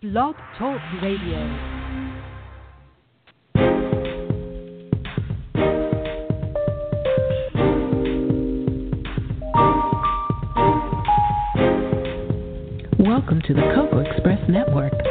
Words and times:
Blog 0.00 0.36
Talk 0.56 0.80
Radio. 1.02 1.40
Welcome 13.00 13.42
to 13.48 13.54
the 13.54 13.72
Cocoa 13.74 13.98
Express 13.98 14.38
Network. 14.48 15.07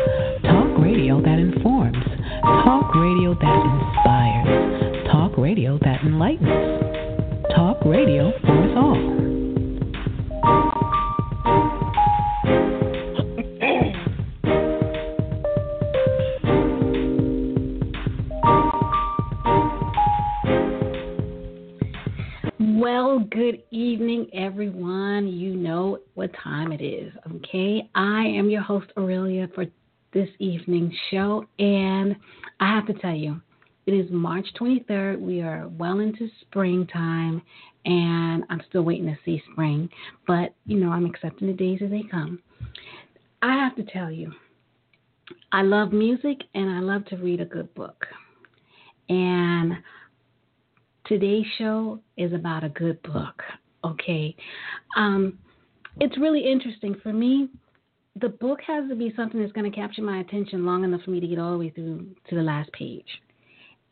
March 34.47 34.83
23rd. 34.87 35.19
We 35.19 35.41
are 35.41 35.67
well 35.67 35.99
into 35.99 36.29
springtime, 36.41 37.41
and 37.85 38.43
I'm 38.49 38.61
still 38.69 38.83
waiting 38.83 39.05
to 39.05 39.17
see 39.25 39.41
spring, 39.51 39.89
but 40.25 40.53
you 40.65 40.77
know, 40.77 40.89
I'm 40.89 41.05
accepting 41.05 41.47
the 41.47 41.53
days 41.53 41.79
as 41.83 41.89
they 41.89 42.03
come. 42.09 42.39
I 43.41 43.53
have 43.53 43.75
to 43.75 43.83
tell 43.83 44.11
you, 44.11 44.31
I 45.51 45.61
love 45.61 45.91
music 45.91 46.41
and 46.53 46.69
I 46.69 46.79
love 46.79 47.05
to 47.05 47.17
read 47.17 47.41
a 47.41 47.45
good 47.45 47.73
book. 47.75 48.05
And 49.09 49.73
today's 51.05 51.45
show 51.57 51.99
is 52.17 52.33
about 52.33 52.63
a 52.63 52.69
good 52.69 53.01
book. 53.03 53.41
Okay. 53.83 54.35
Um, 54.95 55.37
it's 55.99 56.17
really 56.17 56.49
interesting. 56.49 56.95
For 57.03 57.13
me, 57.13 57.49
the 58.19 58.29
book 58.29 58.59
has 58.65 58.89
to 58.89 58.95
be 58.95 59.13
something 59.15 59.39
that's 59.39 59.53
going 59.53 59.69
to 59.69 59.75
capture 59.75 60.01
my 60.01 60.19
attention 60.19 60.65
long 60.65 60.83
enough 60.83 61.01
for 61.03 61.11
me 61.11 61.19
to 61.19 61.27
get 61.27 61.39
all 61.39 61.51
the 61.51 61.57
way 61.57 61.69
through 61.69 62.07
to 62.29 62.35
the 62.35 62.41
last 62.41 62.71
page. 62.71 63.05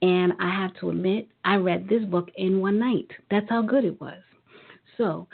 And 0.05 0.33
I 0.39 0.51
have 0.51 0.79
to 0.81 0.91
admit, 0.91 1.27
I 1.45 1.55
read 1.55 1.89
this 1.89 2.03
book 2.05 2.29
in 2.37 2.61
one 2.61 2.77
night. 2.77 3.07
That's 3.31 3.49
how 3.49 3.63
good 3.63 3.83
it 3.83 3.99
was. 3.99 4.21
So, 4.97 5.27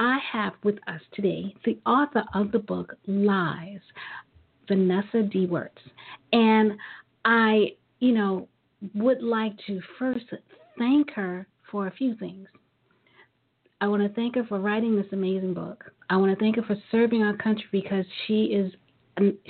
I 0.00 0.18
have 0.32 0.54
with 0.64 0.74
us 0.88 1.00
today 1.12 1.54
the 1.64 1.78
author 1.86 2.24
of 2.34 2.50
the 2.50 2.58
book 2.58 2.96
Lies, 3.06 3.78
Vanessa 4.66 5.22
D. 5.22 5.46
Werts. 5.46 5.70
And 6.32 6.72
I, 7.24 7.74
you 8.00 8.10
know, 8.10 8.48
would 8.92 9.22
like 9.22 9.52
to 9.68 9.80
first 10.00 10.24
thank 10.76 11.12
her 11.12 11.46
for 11.70 11.86
a 11.86 11.92
few 11.92 12.16
things. 12.16 12.48
I 13.80 13.86
want 13.86 14.02
to 14.02 14.08
thank 14.14 14.34
her 14.34 14.44
for 14.48 14.58
writing 14.58 14.96
this 14.96 15.12
amazing 15.12 15.54
book. 15.54 15.92
I 16.10 16.16
want 16.16 16.36
to 16.36 16.44
thank 16.44 16.56
her 16.56 16.62
for 16.62 16.76
serving 16.90 17.22
our 17.22 17.36
country 17.36 17.66
because 17.70 18.04
she 18.26 18.46
is 18.46 18.72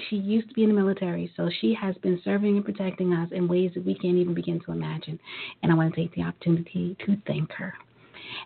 she 0.08 0.16
used 0.16 0.48
to 0.48 0.54
be 0.54 0.62
in 0.62 0.70
the 0.70 0.74
military, 0.74 1.32
so 1.36 1.50
she 1.60 1.74
has 1.74 1.96
been 1.98 2.20
serving 2.24 2.56
and 2.56 2.64
protecting 2.64 3.12
us 3.12 3.28
in 3.32 3.48
ways 3.48 3.72
that 3.74 3.84
we 3.84 3.94
can't 3.94 4.16
even 4.16 4.34
begin 4.34 4.60
to 4.60 4.72
imagine. 4.72 5.18
And 5.62 5.70
I 5.70 5.74
want 5.74 5.94
to 5.94 6.00
take 6.00 6.14
the 6.14 6.22
opportunity 6.22 6.96
to 7.06 7.16
thank 7.26 7.52
her. 7.52 7.74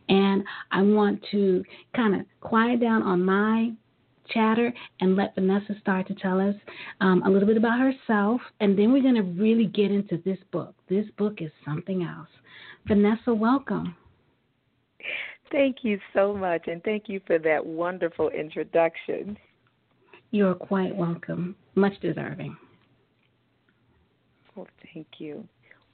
And 0.09 0.45
I 0.71 0.83
want 0.83 1.25
to 1.31 1.65
kind 1.95 2.15
of 2.15 2.27
quiet 2.41 2.81
down 2.81 3.03
on 3.03 3.25
my 3.25 3.73
chatter 4.31 4.73
and 5.01 5.17
let 5.17 5.35
Vanessa 5.35 5.75
start 5.81 6.07
to 6.09 6.15
tell 6.15 6.41
us 6.41 6.55
um, 7.01 7.23
a 7.25 7.31
little 7.31 7.49
bit 7.49 7.57
about 7.57 7.79
herself. 7.79 8.41
And 8.61 8.79
then 8.79 8.93
we're 8.93 9.03
going 9.03 9.17
to 9.17 9.23
really 9.23 9.67
get 9.67 9.91
into 9.91 10.21
this 10.25 10.39
book. 10.51 10.75
This 10.89 11.07
book 11.19 11.41
is 11.41 11.51
something 11.65 12.05
else. 12.05 12.29
Vanessa, 12.87 13.35
welcome. 13.35 13.97
Thank 15.51 15.79
you 15.83 15.99
so 16.15 16.35
much. 16.35 16.63
And 16.67 16.83
thank 16.83 17.09
you 17.09 17.21
for 17.27 17.39
that 17.41 17.65
wonderful 17.65 18.31
introduction. 18.31 19.37
You're 20.33 20.55
quite 20.55 20.97
welcome. 20.97 21.55
Much 21.75 21.93
deserving. 22.01 22.57
Well, 24.57 24.67
thank 24.93 25.07
you. 25.19 25.47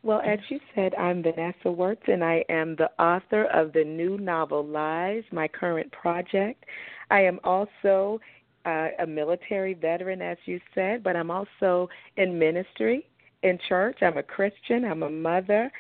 Well, 0.05 0.23
as 0.25 0.39
you 0.49 0.61
said, 0.75 0.95
I'm 0.95 1.25
Vanessa 1.25 1.67
Werts, 1.67 2.07
and 2.07 2.25
I 2.25 2.45
am 2.49 2.77
the 2.77 2.91
author 3.03 3.47
of 3.47 3.73
the 3.73 3.83
new 3.85 4.17
novel 4.17 4.65
Lies, 4.65 5.25
my 5.33 5.49
current 5.49 5.91
project. 5.91 6.65
I 7.11 7.21
am 7.23 7.41
also 7.43 8.21
uh, 8.65 8.89
a 9.01 9.07
military 9.07 9.75
veteran, 9.75 10.23
as 10.23 10.39
you 10.45 10.61
said, 10.73 11.03
but 11.03 11.17
I'm 11.17 11.33
also 11.33 11.89
in 12.17 12.39
ministry 12.39 13.07
in 13.43 13.59
church. 13.69 13.99
I'm 14.03 14.19
a 14.19 14.23
Christian, 14.23 14.85
I'm 14.85 15.03
a 15.03 15.11
mother, 15.11 15.71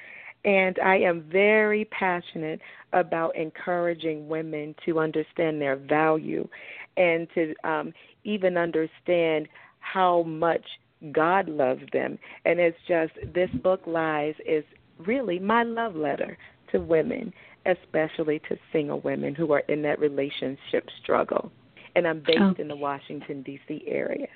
and 0.44 0.78
I 0.84 0.97
am 0.99 1.25
very 1.31 1.84
passionate 1.87 2.60
about 2.93 3.37
encouraging 3.37 4.28
women 4.28 4.75
to 4.87 5.00
understand 5.00 5.60
their 5.60 5.76
value 5.76 6.49
and 6.97 7.28
to 7.34 7.54
um, 7.65 7.93
even 8.25 8.56
understand 8.56 9.48
how 9.81 10.22
much 10.22 10.65
God 11.12 11.48
loves 11.48 11.82
them. 11.93 12.19
And 12.44 12.59
it's 12.59 12.78
just 12.87 13.12
this 13.34 13.50
book, 13.62 13.82
Lies, 13.87 14.34
is 14.47 14.65
really 14.98 15.38
my 15.38 15.62
love 15.62 15.94
letter 15.94 16.37
to 16.72 16.78
women, 16.78 17.32
especially 17.66 18.41
to 18.48 18.56
single 18.72 19.00
women 19.00 19.34
who 19.34 19.53
are 19.53 19.62
in 19.69 19.82
that 19.82 19.98
relationship 19.98 20.88
struggle. 21.03 21.50
And 21.97 22.06
I'm 22.06 22.22
based 22.27 22.41
okay. 22.41 22.62
in 22.62 22.69
the 22.69 22.77
Washington, 22.77 23.43
D.C. 23.43 23.84
area. 23.87 24.28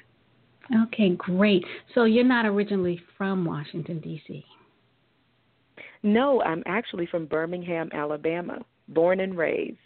Okay, 0.86 1.10
great. 1.16 1.64
So 1.94 2.04
you're 2.04 2.24
not 2.24 2.46
originally 2.46 3.00
from 3.18 3.44
Washington, 3.44 4.00
D.C.? 4.00 4.44
No, 6.02 6.42
I'm 6.42 6.62
actually 6.66 7.06
from 7.06 7.26
Birmingham, 7.26 7.88
Alabama, 7.92 8.64
born 8.88 9.20
and 9.20 9.36
raised. 9.36 9.78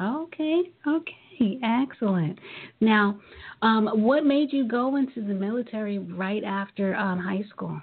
Okay, 0.00 0.62
okay, 0.86 1.58
excellent. 1.62 2.38
Now, 2.80 3.18
um, 3.62 3.86
what 4.02 4.24
made 4.24 4.52
you 4.52 4.66
go 4.66 4.96
into 4.96 5.20
the 5.20 5.34
military 5.34 5.98
right 5.98 6.44
after 6.44 6.94
um, 6.94 7.18
high 7.18 7.44
school? 7.50 7.80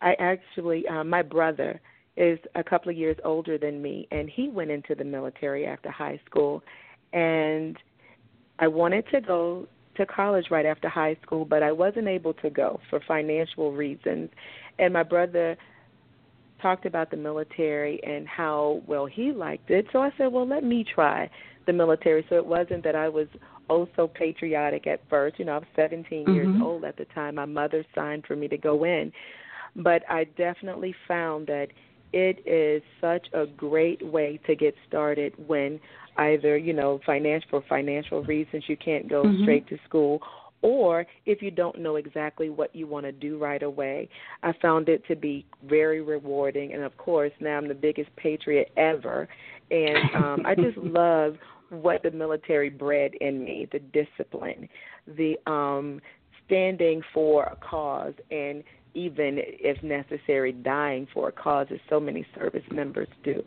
I 0.00 0.14
actually, 0.18 0.86
uh, 0.88 1.04
my 1.04 1.22
brother 1.22 1.80
is 2.16 2.38
a 2.56 2.64
couple 2.64 2.90
of 2.90 2.96
years 2.96 3.16
older 3.24 3.58
than 3.58 3.80
me, 3.80 4.08
and 4.10 4.28
he 4.28 4.48
went 4.48 4.70
into 4.70 4.94
the 4.94 5.04
military 5.04 5.66
after 5.66 5.90
high 5.90 6.20
school. 6.26 6.62
And 7.12 7.76
I 8.58 8.66
wanted 8.66 9.04
to 9.12 9.20
go 9.20 9.66
to 9.96 10.06
college 10.06 10.46
right 10.50 10.66
after 10.66 10.88
high 10.88 11.16
school, 11.22 11.44
but 11.44 11.62
I 11.62 11.72
wasn't 11.72 12.08
able 12.08 12.34
to 12.34 12.50
go 12.50 12.80
for 12.90 13.00
financial 13.06 13.72
reasons. 13.72 14.30
And 14.78 14.92
my 14.92 15.02
brother 15.02 15.56
talked 16.62 16.86
about 16.86 17.10
the 17.10 17.16
military 17.16 18.00
and 18.04 18.26
how 18.26 18.80
well 18.86 19.06
he 19.06 19.32
liked 19.32 19.70
it. 19.70 19.86
So 19.92 20.00
I 20.00 20.10
said, 20.16 20.32
well, 20.32 20.46
let 20.46 20.64
me 20.64 20.84
try 20.94 21.28
the 21.66 21.72
military. 21.72 22.24
So 22.30 22.36
it 22.36 22.46
wasn't 22.46 22.84
that 22.84 22.94
I 22.94 23.08
was 23.08 23.26
oh 23.68 23.88
so 23.96 24.08
patriotic 24.08 24.86
at 24.86 25.00
first. 25.10 25.38
You 25.38 25.44
know, 25.44 25.54
I 25.54 25.58
was 25.58 25.68
17 25.76 26.24
mm-hmm. 26.24 26.34
years 26.34 26.56
old 26.62 26.84
at 26.84 26.96
the 26.96 27.04
time. 27.06 27.34
My 27.34 27.44
mother 27.44 27.84
signed 27.94 28.24
for 28.26 28.36
me 28.36 28.48
to 28.48 28.56
go 28.56 28.84
in. 28.84 29.12
But 29.76 30.02
I 30.08 30.24
definitely 30.36 30.94
found 31.08 31.46
that 31.48 31.68
it 32.12 32.46
is 32.46 32.82
such 33.00 33.26
a 33.32 33.46
great 33.46 34.04
way 34.04 34.38
to 34.46 34.54
get 34.54 34.74
started 34.86 35.32
when 35.46 35.80
either, 36.18 36.58
you 36.58 36.74
know, 36.74 37.00
financial 37.06 37.48
for 37.50 37.64
financial 37.68 38.22
reasons 38.24 38.64
you 38.68 38.76
can't 38.76 39.08
go 39.08 39.24
mm-hmm. 39.24 39.42
straight 39.42 39.66
to 39.68 39.78
school 39.88 40.20
or 40.62 41.04
if 41.26 41.42
you 41.42 41.50
don't 41.50 41.78
know 41.80 41.96
exactly 41.96 42.48
what 42.48 42.74
you 42.74 42.86
want 42.86 43.04
to 43.04 43.12
do 43.12 43.36
right 43.38 43.62
away. 43.62 44.08
I 44.42 44.52
found 44.62 44.88
it 44.88 45.06
to 45.08 45.16
be 45.16 45.44
very 45.68 46.00
rewarding, 46.00 46.72
and 46.72 46.82
of 46.82 46.96
course, 46.96 47.32
now 47.40 47.56
I'm 47.58 47.68
the 47.68 47.74
biggest 47.74 48.14
patriot 48.16 48.70
ever, 48.76 49.28
and 49.70 50.14
um, 50.14 50.46
I 50.46 50.54
just 50.54 50.76
love 50.78 51.36
what 51.70 52.02
the 52.02 52.10
military 52.10 52.70
bred 52.70 53.12
in 53.20 53.44
me 53.44 53.66
the 53.72 53.78
discipline, 53.78 54.68
the 55.16 55.36
um, 55.50 56.00
standing 56.46 57.02
for 57.12 57.44
a 57.44 57.56
cause, 57.56 58.14
and 58.30 58.62
even 58.94 59.38
if 59.38 59.82
necessary, 59.82 60.52
dying 60.52 61.06
for 61.12 61.28
a 61.28 61.32
cause, 61.32 61.66
as 61.70 61.78
so 61.88 61.98
many 61.98 62.26
service 62.34 62.64
members 62.70 63.08
do. 63.24 63.42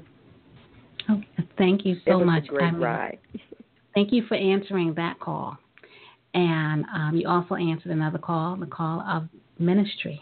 Oh, 1.07 1.22
thank 1.57 1.86
you 1.86 1.98
so 2.07 2.19
much. 2.24 2.45
A 2.45 2.48
great 2.48 2.74
ride. 2.78 3.19
Thank 3.94 4.12
you 4.12 4.25
for 4.28 4.36
answering 4.36 4.95
that 4.95 5.19
call. 5.19 5.57
And 6.36 6.84
um, 6.94 7.16
you 7.16 7.28
also 7.30 7.56
answered 7.56 7.94
another 7.94 8.20
call, 8.20 8.58
the 8.58 8.66
call 8.66 9.00
of 9.02 9.24
ministry. 9.58 10.20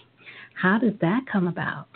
How 0.54 0.78
did 0.78 1.00
that 1.00 1.26
come 1.30 1.48
about? 1.48 1.88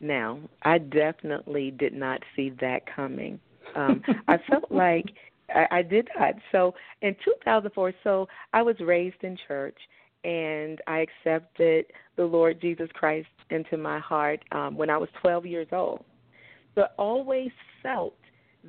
Now, 0.00 0.38
I 0.62 0.78
definitely 0.78 1.70
did 1.70 1.94
not 1.94 2.20
see 2.36 2.50
that 2.60 2.82
coming. 2.94 3.40
Um, 3.74 4.02
I 4.28 4.36
felt 4.50 4.64
like 4.70 5.06
I, 5.48 5.78
I 5.78 5.82
did 5.82 6.08
not. 6.18 6.34
So 6.52 6.74
in 7.00 7.16
2004, 7.24 7.94
so 8.04 8.28
I 8.52 8.60
was 8.60 8.76
raised 8.80 9.22
in 9.22 9.38
church 9.48 9.76
and 10.22 10.78
I 10.86 11.06
accepted 11.24 11.86
the 12.16 12.24
Lord 12.24 12.60
Jesus 12.60 12.90
Christ 12.92 13.28
into 13.48 13.78
my 13.78 13.98
heart 13.98 14.44
um, 14.52 14.76
when 14.76 14.90
I 14.90 14.98
was 14.98 15.08
12 15.22 15.46
years 15.46 15.68
old. 15.72 16.04
But 16.74 16.94
always 16.98 17.50
felt 17.82 18.14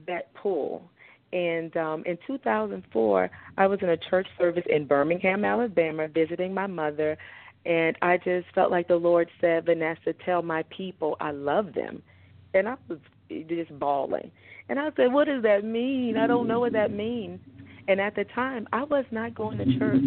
that 0.07 0.33
pull 0.35 0.89
And 1.33 1.75
um, 1.77 2.03
in 2.05 2.17
2004, 2.27 3.31
I 3.57 3.67
was 3.67 3.79
in 3.81 3.89
a 3.89 3.97
church 3.97 4.27
service 4.37 4.65
in 4.69 4.85
Birmingham, 4.85 5.45
Alabama, 5.45 6.07
visiting 6.07 6.53
my 6.53 6.67
mother. 6.67 7.17
And 7.65 7.95
I 8.01 8.17
just 8.17 8.47
felt 8.53 8.71
like 8.71 8.87
the 8.87 8.95
Lord 8.95 9.29
said, 9.39 9.65
Vanessa, 9.65 10.13
tell 10.25 10.41
my 10.41 10.63
people 10.75 11.15
I 11.19 11.31
love 11.31 11.73
them. 11.73 12.01
And 12.53 12.67
I 12.67 12.75
was 12.87 12.99
just 13.29 13.77
bawling. 13.79 14.31
And 14.67 14.79
I 14.79 14.89
said, 14.97 15.13
What 15.13 15.27
does 15.27 15.43
that 15.43 15.63
mean? 15.63 16.17
I 16.17 16.27
don't 16.27 16.47
know 16.47 16.59
what 16.59 16.73
that 16.73 16.91
means. 16.91 17.39
And 17.87 17.99
at 17.99 18.15
the 18.15 18.25
time, 18.25 18.67
I 18.73 18.83
was 18.83 19.05
not 19.11 19.35
going 19.35 19.57
to 19.57 19.65
church 19.79 20.03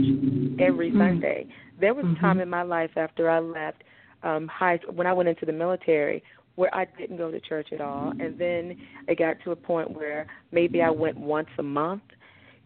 every 0.61 0.91
mm-hmm. 0.91 1.01
Sunday. 1.01 1.47
There 1.81 1.95
was 1.95 2.05
a 2.05 2.21
time 2.21 2.35
mm-hmm. 2.35 2.41
in 2.41 2.49
my 2.49 2.63
life 2.63 2.91
after 2.97 3.31
I 3.31 3.41
left 3.41 3.83
um 4.23 4.49
high 4.49 4.79
school 4.79 4.95
when 4.95 5.07
I 5.07 5.13
went 5.13 5.29
into 5.29 5.45
the 5.45 5.53
military 5.53 6.23
where 6.57 6.75
I 6.75 6.87
didn't 6.99 7.17
go 7.17 7.31
to 7.31 7.41
church 7.41 7.69
at 7.73 7.81
all. 7.81 8.13
And 8.19 8.39
then 8.39 8.77
it 9.09 9.19
got 9.19 9.37
to 9.45 9.53
a 9.53 9.57
point 9.57 9.91
where 9.91 10.27
maybe 10.53 10.83
I 10.83 10.91
went 10.91 11.19
once 11.19 11.49
a 11.59 11.63
month, 11.63 12.03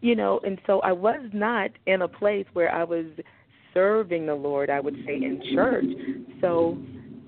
you 0.01 0.15
know, 0.15 0.39
and 0.45 0.59
so 0.67 0.79
I 0.81 0.91
was 0.91 1.21
not 1.33 1.71
in 1.87 2.03
a 2.03 2.07
place 2.07 2.45
where 2.53 2.73
I 2.73 2.83
was 2.83 3.05
serving 3.73 4.25
the 4.25 4.35
Lord, 4.35 4.69
I 4.69 4.79
would 4.79 4.95
say, 5.05 5.15
in 5.15 5.41
church. 5.53 5.85
So 6.41 6.77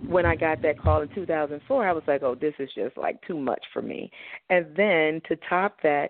when 0.08 0.26
I 0.26 0.36
got 0.36 0.62
that 0.62 0.80
call 0.80 1.02
in 1.02 1.10
2004, 1.14 1.88
I 1.88 1.92
was 1.92 2.04
like, 2.08 2.24
oh, 2.24 2.36
this 2.36 2.54
is 2.60 2.70
just 2.76 2.98
like 2.98 3.22
too 3.28 3.38
much 3.38 3.64
for 3.74 3.82
me. 3.82 4.12
And 4.50 4.68
then 4.76 5.22
to 5.28 5.36
top 5.50 5.78
that, 5.84 6.10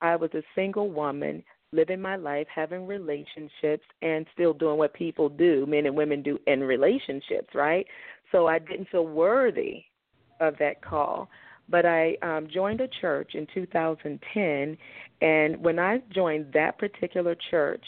I 0.00 0.16
was 0.16 0.30
a 0.34 0.42
single 0.54 0.90
woman 0.90 1.44
living 1.72 2.00
my 2.00 2.16
life, 2.16 2.46
having 2.54 2.86
relationships, 2.86 3.84
and 4.02 4.26
still 4.34 4.52
doing 4.52 4.76
what 4.76 4.92
people 4.92 5.28
do, 5.28 5.64
men 5.66 5.86
and 5.86 5.96
women 5.96 6.22
do 6.22 6.38
in 6.46 6.60
relationships, 6.60 7.54
right? 7.54 7.86
So 8.30 8.46
I 8.46 8.58
didn't 8.58 8.88
feel 8.90 9.06
worthy 9.06 9.84
of 10.42 10.58
that 10.58 10.82
call. 10.82 11.28
But 11.68 11.86
I 11.86 12.16
um, 12.22 12.48
joined 12.52 12.80
a 12.80 12.88
church 13.00 13.30
in 13.34 13.46
2010, 13.54 14.76
and 15.22 15.56
when 15.62 15.78
I 15.78 16.02
joined 16.12 16.52
that 16.52 16.78
particular 16.78 17.36
church, 17.50 17.84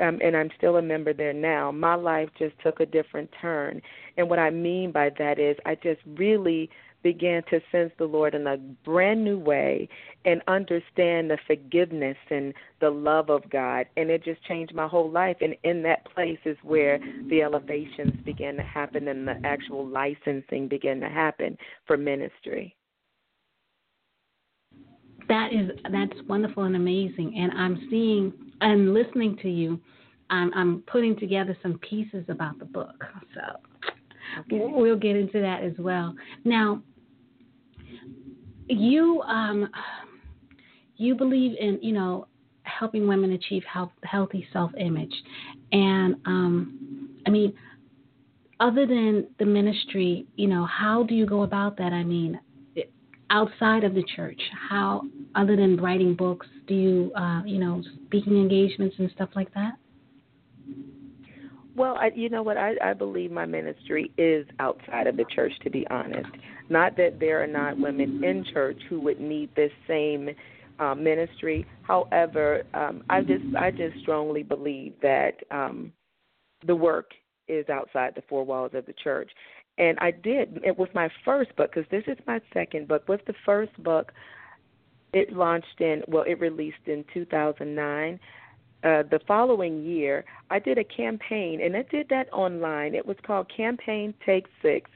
um, 0.00 0.18
and 0.24 0.36
I'm 0.36 0.50
still 0.56 0.78
a 0.78 0.82
member 0.82 1.12
there 1.12 1.34
now, 1.34 1.70
my 1.70 1.94
life 1.94 2.28
just 2.38 2.54
took 2.64 2.80
a 2.80 2.86
different 2.86 3.30
turn. 3.40 3.80
And 4.16 4.28
what 4.28 4.38
I 4.38 4.50
mean 4.50 4.90
by 4.90 5.10
that 5.18 5.38
is 5.38 5.56
I 5.66 5.74
just 5.76 6.00
really 6.06 6.70
began 7.02 7.42
to 7.50 7.60
sense 7.70 7.92
the 7.98 8.04
Lord 8.04 8.34
in 8.34 8.46
a 8.46 8.56
brand 8.56 9.24
new 9.24 9.38
way 9.38 9.88
and 10.24 10.42
understand 10.48 11.30
the 11.30 11.38
forgiveness 11.46 12.16
and 12.30 12.54
the 12.80 12.90
love 12.90 13.30
of 13.30 13.48
God. 13.50 13.86
And 13.96 14.10
it 14.10 14.24
just 14.24 14.42
changed 14.44 14.74
my 14.74 14.86
whole 14.86 15.10
life. 15.10 15.36
And 15.40 15.54
in 15.64 15.82
that 15.82 16.06
place 16.14 16.38
is 16.44 16.56
where 16.62 16.98
the 17.28 17.42
elevations 17.42 18.12
began 18.24 18.56
to 18.56 18.62
happen 18.62 19.08
and 19.08 19.26
the 19.26 19.40
actual 19.44 19.86
licensing 19.86 20.68
began 20.68 21.00
to 21.00 21.08
happen 21.08 21.56
for 21.86 21.96
ministry. 21.96 22.76
That 25.28 25.52
is 25.52 25.70
that's 25.90 26.28
wonderful 26.28 26.64
and 26.64 26.76
amazing. 26.76 27.34
And 27.36 27.52
I'm 27.52 27.86
seeing 27.90 28.32
and 28.60 28.92
listening 28.92 29.38
to 29.42 29.48
you. 29.48 29.80
I'm, 30.30 30.52
I'm 30.54 30.82
putting 30.90 31.18
together 31.18 31.56
some 31.62 31.78
pieces 31.78 32.24
about 32.28 32.58
the 32.58 32.64
book. 32.64 33.04
So 33.34 33.58
Okay. 34.40 34.58
We'll 34.60 34.96
get 34.96 35.16
into 35.16 35.40
that 35.40 35.62
as 35.62 35.72
well. 35.78 36.14
Now, 36.44 36.82
you 38.72 39.22
um, 39.22 39.68
you 40.96 41.14
believe 41.14 41.56
in 41.58 41.78
you 41.82 41.92
know 41.92 42.26
helping 42.64 43.08
women 43.08 43.32
achieve 43.32 43.64
health, 43.64 43.92
healthy 44.04 44.46
self-image, 44.52 45.14
and 45.72 46.14
um, 46.26 47.10
I 47.26 47.30
mean, 47.30 47.52
other 48.60 48.86
than 48.86 49.26
the 49.38 49.44
ministry, 49.44 50.26
you 50.36 50.48
know, 50.48 50.64
how 50.66 51.02
do 51.02 51.14
you 51.14 51.26
go 51.26 51.42
about 51.42 51.76
that? 51.78 51.92
I 51.92 52.04
mean, 52.04 52.38
outside 53.30 53.82
of 53.82 53.94
the 53.94 54.04
church, 54.14 54.40
how 54.68 55.02
other 55.34 55.56
than 55.56 55.76
writing 55.76 56.14
books, 56.14 56.46
do 56.66 56.74
you 56.74 57.12
uh, 57.16 57.42
you 57.44 57.58
know 57.58 57.82
speaking 58.06 58.36
engagements 58.36 58.96
and 58.98 59.10
stuff 59.14 59.30
like 59.34 59.52
that? 59.54 59.72
Well, 61.74 61.96
I, 61.96 62.10
you 62.14 62.28
know 62.28 62.42
what? 62.42 62.56
I, 62.56 62.74
I 62.82 62.92
believe 62.92 63.30
my 63.30 63.46
ministry 63.46 64.10
is 64.18 64.46
outside 64.58 65.06
of 65.06 65.16
the 65.16 65.24
church. 65.34 65.52
To 65.62 65.70
be 65.70 65.86
honest, 65.88 66.28
not 66.68 66.96
that 66.96 67.18
there 67.18 67.42
are 67.42 67.46
not 67.46 67.78
women 67.78 68.22
in 68.22 68.44
church 68.52 68.78
who 68.88 69.00
would 69.00 69.20
need 69.20 69.54
this 69.54 69.72
same 69.88 70.28
uh, 70.78 70.94
ministry. 70.94 71.66
However, 71.82 72.62
um, 72.74 73.04
I 73.08 73.22
just 73.22 73.44
I 73.58 73.70
just 73.70 73.98
strongly 74.02 74.42
believe 74.42 74.94
that 75.00 75.32
um, 75.50 75.92
the 76.66 76.76
work 76.76 77.12
is 77.48 77.68
outside 77.68 78.12
the 78.14 78.22
four 78.28 78.44
walls 78.44 78.72
of 78.74 78.86
the 78.86 78.94
church. 79.02 79.30
And 79.78 79.98
I 80.00 80.10
did 80.10 80.60
it 80.64 80.78
was 80.78 80.88
my 80.94 81.08
first 81.24 81.54
book 81.56 81.70
because 81.74 81.90
this 81.90 82.04
is 82.06 82.18
my 82.26 82.40
second 82.52 82.88
book. 82.88 83.08
With 83.08 83.24
the 83.26 83.34
first 83.46 83.72
book, 83.82 84.12
it 85.14 85.32
launched 85.32 85.80
in 85.80 86.02
well, 86.06 86.24
it 86.26 86.38
released 86.38 86.86
in 86.86 87.04
2009 87.14 88.20
uh, 88.84 89.04
the 89.10 89.20
following 89.28 89.84
year, 89.84 90.24
I 90.50 90.58
did 90.58 90.78
a 90.78 90.84
campaign, 90.84 91.60
and 91.62 91.76
I 91.76 91.84
did 91.90 92.08
that 92.10 92.32
online. 92.32 92.94
It 92.94 93.06
was 93.06 93.16
called 93.24 93.50
Campaign 93.54 94.12
Take 94.26 94.46
Six, 94.60 94.90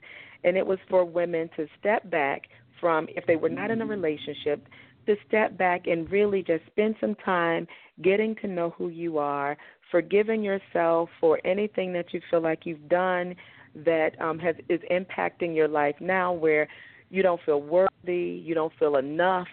and 0.44 0.56
it 0.56 0.66
was 0.66 0.78
for 0.90 1.04
women 1.04 1.48
to 1.56 1.66
step 1.78 2.08
back 2.10 2.42
from, 2.80 3.06
if 3.10 3.24
they 3.26 3.36
were 3.36 3.48
not 3.48 3.70
in 3.70 3.80
a 3.82 3.86
relationship, 3.86 4.66
to 5.06 5.14
step 5.28 5.56
back 5.56 5.86
and 5.86 6.10
really 6.10 6.42
just 6.42 6.66
spend 6.66 6.96
some 7.00 7.14
time 7.16 7.66
getting 8.02 8.34
to 8.36 8.48
know 8.48 8.70
who 8.70 8.88
you 8.88 9.18
are, 9.18 9.56
forgiving 9.90 10.42
yourself 10.42 11.08
for 11.20 11.40
anything 11.44 11.92
that 11.92 12.12
you 12.12 12.20
feel 12.28 12.40
like 12.40 12.66
you've 12.66 12.88
done 12.88 13.36
that 13.84 14.20
um, 14.20 14.38
has 14.38 14.56
is 14.68 14.80
impacting 14.90 15.54
your 15.54 15.68
life 15.68 15.94
now, 16.00 16.32
where 16.32 16.66
you 17.10 17.22
don't 17.22 17.40
feel 17.46 17.62
worthy, 17.62 18.42
you 18.44 18.54
don't 18.54 18.72
feel 18.80 18.96
enough 18.96 19.46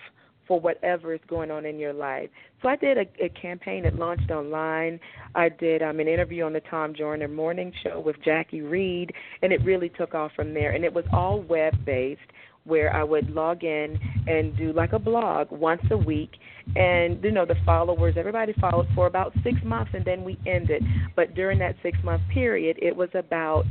for 0.47 0.59
whatever 0.59 1.13
is 1.13 1.21
going 1.27 1.51
on 1.51 1.65
in 1.65 1.79
your 1.79 1.93
life. 1.93 2.29
So 2.61 2.69
I 2.69 2.75
did 2.75 2.97
a, 2.97 3.05
a 3.23 3.29
campaign 3.29 3.83
that 3.83 3.95
launched 3.95 4.31
online. 4.31 4.99
I 5.35 5.49
did 5.49 5.81
um, 5.81 5.99
an 5.99 6.07
interview 6.07 6.43
on 6.43 6.53
the 6.53 6.61
Tom 6.61 6.93
Joyner 6.93 7.27
Morning 7.27 7.73
Show 7.83 7.99
with 7.99 8.15
Jacque 8.23 8.51
Reid, 8.53 9.11
and 9.41 9.51
it 9.51 9.63
really 9.63 9.89
took 9.89 10.13
off 10.13 10.31
from 10.35 10.53
there. 10.53 10.71
And 10.71 10.83
it 10.83 10.93
was 10.93 11.05
all 11.11 11.41
web 11.41 11.73
based, 11.85 12.21
where 12.65 12.95
I 12.95 13.03
would 13.03 13.29
log 13.29 13.63
in 13.63 13.99
and 14.27 14.55
do 14.55 14.71
like 14.71 14.93
a 14.93 14.99
blog 14.99 15.51
once 15.51 15.81
a 15.91 15.97
week. 15.97 16.31
And 16.75 17.21
you 17.21 17.31
know 17.31 17.45
the 17.45 17.57
followers, 17.65 18.15
everybody 18.17 18.53
followed 18.53 18.87
for 18.95 19.07
about 19.07 19.33
six 19.43 19.57
months, 19.65 19.91
and 19.93 20.05
then 20.05 20.23
we 20.23 20.39
ended. 20.45 20.81
But 21.15 21.35
during 21.35 21.59
that 21.59 21.75
six 21.83 21.97
month 22.03 22.21
period, 22.33 22.77
it 22.81 22.95
was 22.95 23.09
about 23.13 23.65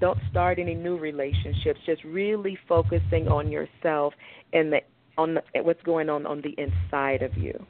don't 0.00 0.18
start 0.30 0.58
any 0.58 0.74
new 0.74 0.98
relationships, 0.98 1.78
just 1.86 2.02
really 2.02 2.58
focusing 2.68 3.28
on 3.28 3.50
yourself 3.50 4.12
and 4.52 4.72
the 4.72 4.80
on 5.18 5.34
the, 5.34 5.62
what's 5.62 5.82
going 5.82 6.08
on 6.08 6.26
on 6.26 6.42
the 6.42 6.54
inside 6.58 7.22
of 7.22 7.36
you. 7.36 7.66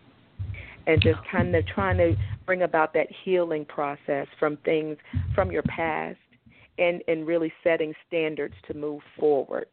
And 0.86 1.02
just 1.02 1.18
kind 1.30 1.54
of 1.54 1.66
trying 1.66 1.98
to 1.98 2.16
bring 2.46 2.62
about 2.62 2.94
that 2.94 3.08
healing 3.24 3.64
process 3.64 4.28
from 4.38 4.56
things 4.58 4.96
from 5.34 5.50
your 5.50 5.62
past 5.64 6.18
and 6.78 7.02
and 7.08 7.26
really 7.26 7.52
setting 7.64 7.92
standards 8.06 8.54
to 8.68 8.74
move 8.74 9.00
forward 9.18 9.66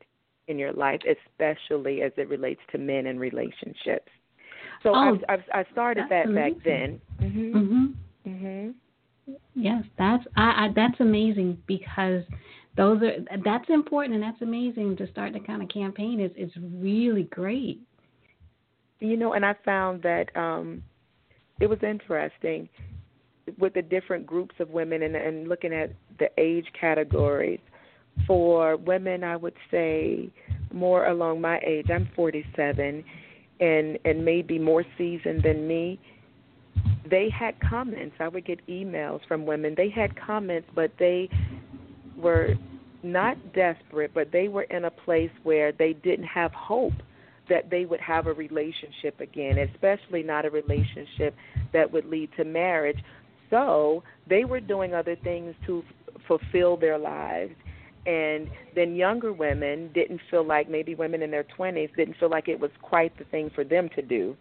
in 0.47 0.57
your 0.57 0.73
life 0.73 0.99
especially 1.07 2.01
as 2.01 2.11
it 2.17 2.27
relates 2.29 2.61
to 2.71 2.77
men 2.77 3.07
and 3.07 3.19
relationships. 3.19 4.09
So 4.81 4.93
oh, 4.93 5.19
I've, 5.29 5.39
I've, 5.53 5.65
i 5.67 5.71
started 5.71 6.05
that 6.09 6.25
amazing. 6.25 6.53
back 6.55 6.63
then. 6.65 7.01
Mhm 7.21 7.53
mhm 7.53 7.93
mhm 8.27 8.73
yes 9.55 9.83
that's 9.97 10.25
I, 10.35 10.65
I 10.65 10.69
that's 10.75 10.99
amazing 10.99 11.61
because 11.67 12.23
those 12.75 13.01
are 13.03 13.39
that's 13.43 13.69
important 13.69 14.15
and 14.15 14.23
that's 14.23 14.41
amazing 14.41 14.95
to 14.97 15.09
start 15.11 15.33
the 15.33 15.39
kind 15.39 15.61
of 15.61 15.69
campaign 15.69 16.19
is 16.19 16.31
it's 16.35 16.53
really 16.75 17.23
great. 17.23 17.79
You 18.99 19.17
know 19.17 19.33
and 19.33 19.45
i 19.45 19.53
found 19.65 20.01
that 20.03 20.35
um 20.35 20.81
it 21.59 21.67
was 21.67 21.79
interesting 21.83 22.69
with 23.59 23.73
the 23.73 23.81
different 23.81 24.25
groups 24.25 24.55
of 24.59 24.69
women 24.69 25.03
and, 25.03 25.15
and 25.15 25.47
looking 25.49 25.73
at 25.73 25.91
the 26.19 26.29
age 26.37 26.65
categories. 26.79 27.59
For 28.27 28.77
women 28.77 29.23
i 29.23 29.35
would 29.35 29.55
say 29.69 30.29
more 30.71 31.07
along 31.07 31.41
my 31.41 31.59
age 31.65 31.87
i'm 31.93 32.07
47 32.15 33.03
and 33.59 33.99
and 34.05 34.25
maybe 34.25 34.57
more 34.59 34.83
seasoned 34.97 35.43
than 35.43 35.67
me. 35.67 35.99
They 37.09 37.29
had 37.29 37.59
comments. 37.59 38.15
I 38.19 38.27
would 38.27 38.45
get 38.45 38.65
emails 38.67 39.19
from 39.27 39.45
women. 39.45 39.73
They 39.75 39.89
had 39.89 40.15
comments 40.19 40.69
but 40.73 40.91
they 40.99 41.29
were 42.23 42.55
not 43.03 43.37
desperate, 43.53 44.11
but 44.13 44.31
they 44.31 44.47
were 44.47 44.63
in 44.63 44.85
a 44.85 44.91
place 44.91 45.31
where 45.43 45.71
they 45.71 45.93
didn't 45.93 46.25
have 46.25 46.51
hope 46.53 46.93
that 47.49 47.69
they 47.69 47.85
would 47.85 47.99
have 47.99 48.27
a 48.27 48.33
relationship 48.33 49.19
again, 49.19 49.57
especially 49.57 50.23
not 50.23 50.45
a 50.45 50.49
relationship 50.49 51.35
that 51.73 51.91
would 51.91 52.05
lead 52.05 52.29
to 52.37 52.45
marriage. 52.45 52.97
So 53.49 54.03
they 54.27 54.45
were 54.45 54.61
doing 54.61 54.93
other 54.93 55.17
things 55.17 55.53
to 55.65 55.83
f- 55.85 56.21
fulfill 56.27 56.77
their 56.77 56.97
lives. 56.97 57.53
And 58.05 58.49
then 58.75 58.95
younger 58.95 59.33
women 59.33 59.91
didn't 59.93 60.21
feel 60.31 60.45
like, 60.45 60.69
maybe 60.69 60.95
women 60.95 61.21
in 61.21 61.31
their 61.31 61.45
20s 61.57 61.93
didn't 61.95 62.15
feel 62.17 62.29
like 62.29 62.47
it 62.47 62.59
was 62.59 62.71
quite 62.81 63.17
the 63.17 63.25
thing 63.25 63.51
for 63.53 63.63
them 63.63 63.89
to 63.95 64.01
do 64.01 64.35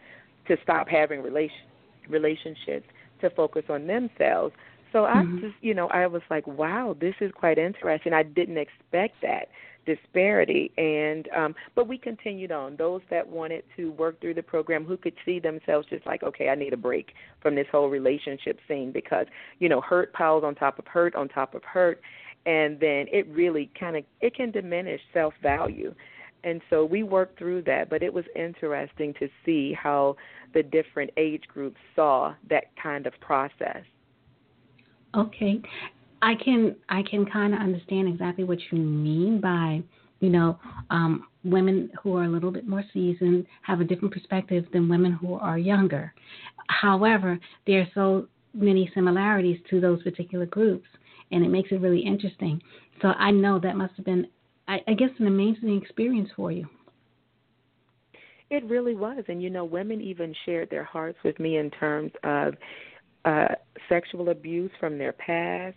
to 0.48 0.56
stop 0.62 0.88
having 0.88 1.22
relation, 1.22 1.66
relationships, 2.08 2.86
to 3.20 3.30
focus 3.30 3.64
on 3.68 3.86
themselves. 3.86 4.54
So 4.92 5.06
I 5.06 5.14
mm-hmm. 5.16 5.40
just, 5.40 5.54
you 5.60 5.74
know, 5.74 5.88
I 5.88 6.06
was 6.06 6.22
like, 6.30 6.46
wow, 6.46 6.96
this 7.00 7.14
is 7.20 7.32
quite 7.34 7.58
interesting. 7.58 8.12
I 8.12 8.22
didn't 8.22 8.58
expect 8.58 9.16
that 9.22 9.48
disparity. 9.84 10.70
And 10.78 11.28
um 11.36 11.54
but 11.74 11.88
we 11.88 11.98
continued 11.98 12.52
on. 12.52 12.76
Those 12.76 13.00
that 13.10 13.26
wanted 13.26 13.64
to 13.76 13.90
work 13.92 14.20
through 14.20 14.34
the 14.34 14.42
program 14.42 14.84
who 14.84 14.96
could 14.96 15.14
see 15.24 15.40
themselves 15.40 15.88
just 15.90 16.06
like 16.06 16.22
okay 16.22 16.48
I 16.48 16.54
need 16.54 16.72
a 16.72 16.76
break 16.76 17.14
from 17.40 17.54
this 17.54 17.66
whole 17.72 17.88
relationship 17.88 18.60
scene 18.68 18.92
because 18.92 19.26
you 19.58 19.68
know 19.68 19.80
hurt 19.80 20.12
piles 20.12 20.44
on 20.44 20.54
top 20.54 20.78
of 20.78 20.86
hurt 20.86 21.14
on 21.14 21.28
top 21.28 21.54
of 21.54 21.64
hurt. 21.64 22.00
And 22.44 22.78
then 22.80 23.06
it 23.12 23.26
really 23.28 23.70
kind 23.78 23.96
of 23.96 24.04
it 24.20 24.36
can 24.36 24.50
diminish 24.50 25.00
self 25.12 25.34
value 25.42 25.94
and 26.44 26.60
so 26.70 26.84
we 26.84 27.02
worked 27.02 27.38
through 27.38 27.62
that 27.62 27.88
but 27.88 28.02
it 28.02 28.12
was 28.12 28.24
interesting 28.34 29.14
to 29.14 29.28
see 29.44 29.72
how 29.72 30.16
the 30.54 30.62
different 30.62 31.10
age 31.16 31.44
groups 31.48 31.78
saw 31.94 32.34
that 32.48 32.64
kind 32.80 33.06
of 33.06 33.12
process 33.20 33.84
okay 35.14 35.60
i 36.22 36.34
can 36.34 36.74
i 36.88 37.02
can 37.02 37.26
kind 37.26 37.54
of 37.54 37.60
understand 37.60 38.08
exactly 38.08 38.44
what 38.44 38.58
you 38.70 38.78
mean 38.78 39.40
by 39.40 39.82
you 40.20 40.30
know 40.30 40.58
um 40.90 41.26
women 41.44 41.90
who 42.02 42.16
are 42.16 42.24
a 42.24 42.28
little 42.28 42.52
bit 42.52 42.68
more 42.68 42.84
seasoned 42.92 43.44
have 43.62 43.80
a 43.80 43.84
different 43.84 44.14
perspective 44.14 44.64
than 44.72 44.88
women 44.88 45.12
who 45.12 45.34
are 45.34 45.58
younger 45.58 46.12
however 46.68 47.38
there 47.66 47.80
are 47.80 47.88
so 47.94 48.26
many 48.54 48.90
similarities 48.94 49.58
to 49.68 49.80
those 49.80 50.02
particular 50.02 50.46
groups 50.46 50.86
and 51.32 51.44
it 51.44 51.48
makes 51.48 51.72
it 51.72 51.80
really 51.80 52.00
interesting. 52.00 52.60
So 53.00 53.08
I 53.08 53.30
know 53.30 53.58
that 53.58 53.76
must 53.76 53.94
have 53.96 54.04
been, 54.04 54.28
I, 54.68 54.80
I 54.86 54.94
guess, 54.94 55.10
an 55.18 55.26
amazing 55.26 55.80
experience 55.82 56.28
for 56.36 56.52
you. 56.52 56.68
It 58.50 58.64
really 58.64 58.94
was, 58.94 59.24
and 59.28 59.42
you 59.42 59.48
know, 59.48 59.64
women 59.64 60.02
even 60.02 60.34
shared 60.44 60.68
their 60.68 60.84
hearts 60.84 61.16
with 61.24 61.40
me 61.40 61.56
in 61.56 61.70
terms 61.70 62.12
of 62.22 62.54
uh, 63.24 63.54
sexual 63.88 64.28
abuse 64.28 64.70
from 64.80 64.98
their 64.98 65.12
past, 65.12 65.76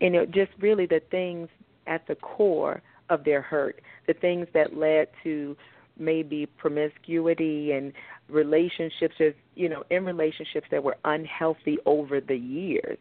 and 0.00 0.14
it 0.14 0.30
just 0.30 0.50
really 0.60 0.86
the 0.86 1.00
things 1.10 1.48
at 1.86 2.06
the 2.06 2.14
core 2.16 2.82
of 3.10 3.24
their 3.24 3.42
hurt, 3.42 3.80
the 4.06 4.14
things 4.14 4.46
that 4.54 4.76
led 4.76 5.08
to 5.22 5.56
maybe 5.98 6.46
promiscuity 6.46 7.72
and 7.72 7.92
relationships, 8.28 9.14
you 9.54 9.68
know, 9.68 9.84
in 9.90 10.04
relationships 10.04 10.66
that 10.70 10.82
were 10.82 10.96
unhealthy 11.04 11.78
over 11.86 12.20
the 12.20 12.36
years. 12.36 12.98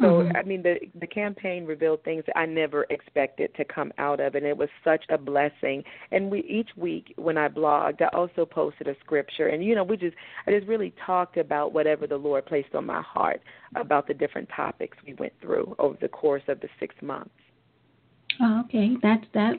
So 0.00 0.06
mm-hmm. 0.06 0.36
I 0.36 0.42
mean 0.44 0.62
the 0.62 0.76
the 1.00 1.06
campaign 1.06 1.66
revealed 1.66 2.04
things 2.04 2.22
that 2.26 2.38
I 2.38 2.46
never 2.46 2.86
expected 2.90 3.54
to 3.56 3.64
come 3.64 3.92
out 3.98 4.20
of 4.20 4.36
and 4.36 4.46
it 4.46 4.56
was 4.56 4.68
such 4.84 5.04
a 5.08 5.18
blessing. 5.18 5.82
And 6.12 6.30
we 6.30 6.40
each 6.40 6.70
week 6.76 7.14
when 7.16 7.36
I 7.36 7.48
blogged 7.48 8.00
I 8.00 8.16
also 8.16 8.46
posted 8.46 8.86
a 8.86 8.94
scripture 9.00 9.48
and 9.48 9.64
you 9.64 9.74
know 9.74 9.82
we 9.82 9.96
just 9.96 10.16
I 10.46 10.52
just 10.52 10.68
really 10.68 10.94
talked 11.04 11.36
about 11.36 11.72
whatever 11.72 12.06
the 12.06 12.16
Lord 12.16 12.46
placed 12.46 12.74
on 12.74 12.86
my 12.86 13.02
heart 13.02 13.40
about 13.74 14.06
the 14.06 14.14
different 14.14 14.48
topics 14.54 14.96
we 15.04 15.14
went 15.14 15.32
through 15.40 15.74
over 15.80 15.96
the 16.00 16.08
course 16.08 16.42
of 16.46 16.60
the 16.60 16.68
6 16.78 16.94
months. 17.02 17.30
Oh, 18.40 18.62
okay. 18.66 18.92
That's 19.02 19.24
that 19.34 19.54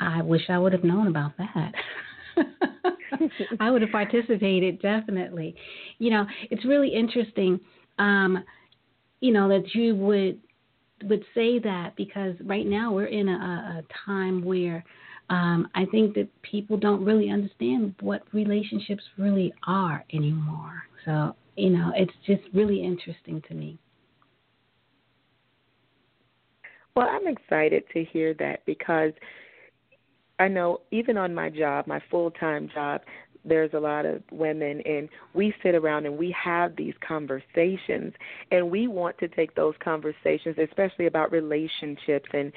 I 0.00 0.22
wish 0.22 0.42
I 0.48 0.58
would 0.58 0.72
have 0.72 0.84
known 0.84 1.08
about 1.08 1.32
that. 1.36 1.72
I 3.60 3.70
would 3.70 3.82
have 3.82 3.90
participated 3.90 4.80
definitely. 4.80 5.54
You 5.98 6.10
know, 6.10 6.26
it's 6.50 6.64
really 6.64 6.88
interesting 6.88 7.60
um 7.98 8.42
you 9.22 9.32
know 9.32 9.48
that 9.48 9.74
you 9.74 9.94
would 9.94 10.38
would 11.04 11.24
say 11.34 11.58
that 11.60 11.94
because 11.96 12.34
right 12.44 12.66
now 12.66 12.92
we're 12.92 13.06
in 13.06 13.28
a, 13.28 13.32
a 13.32 13.82
time 14.04 14.44
where 14.44 14.84
um, 15.30 15.68
I 15.74 15.86
think 15.86 16.14
that 16.14 16.28
people 16.42 16.76
don't 16.76 17.04
really 17.04 17.30
understand 17.30 17.94
what 18.00 18.22
relationships 18.32 19.02
really 19.16 19.52
are 19.66 20.04
anymore. 20.12 20.82
So 21.04 21.34
you 21.56 21.70
know, 21.70 21.92
it's 21.94 22.12
just 22.26 22.42
really 22.52 22.82
interesting 22.82 23.42
to 23.48 23.54
me. 23.54 23.78
Well, 26.94 27.08
I'm 27.08 27.26
excited 27.26 27.84
to 27.94 28.04
hear 28.04 28.34
that 28.34 28.66
because 28.66 29.12
I 30.38 30.48
know 30.48 30.80
even 30.90 31.16
on 31.16 31.34
my 31.34 31.48
job, 31.48 31.86
my 31.86 32.02
full 32.10 32.32
time 32.32 32.68
job, 32.74 33.02
there's 33.44 33.72
a 33.74 33.78
lot 33.78 34.06
of 34.06 34.22
women 34.30 34.80
and 34.82 35.08
we 35.34 35.54
sit 35.62 35.74
around 35.74 36.06
and 36.06 36.16
we 36.16 36.34
have 36.42 36.76
these 36.76 36.94
conversations 37.06 38.12
and 38.50 38.70
we 38.70 38.86
want 38.86 39.18
to 39.18 39.28
take 39.28 39.54
those 39.54 39.74
conversations 39.82 40.56
especially 40.62 41.06
about 41.06 41.32
relationships 41.32 42.28
and 42.32 42.52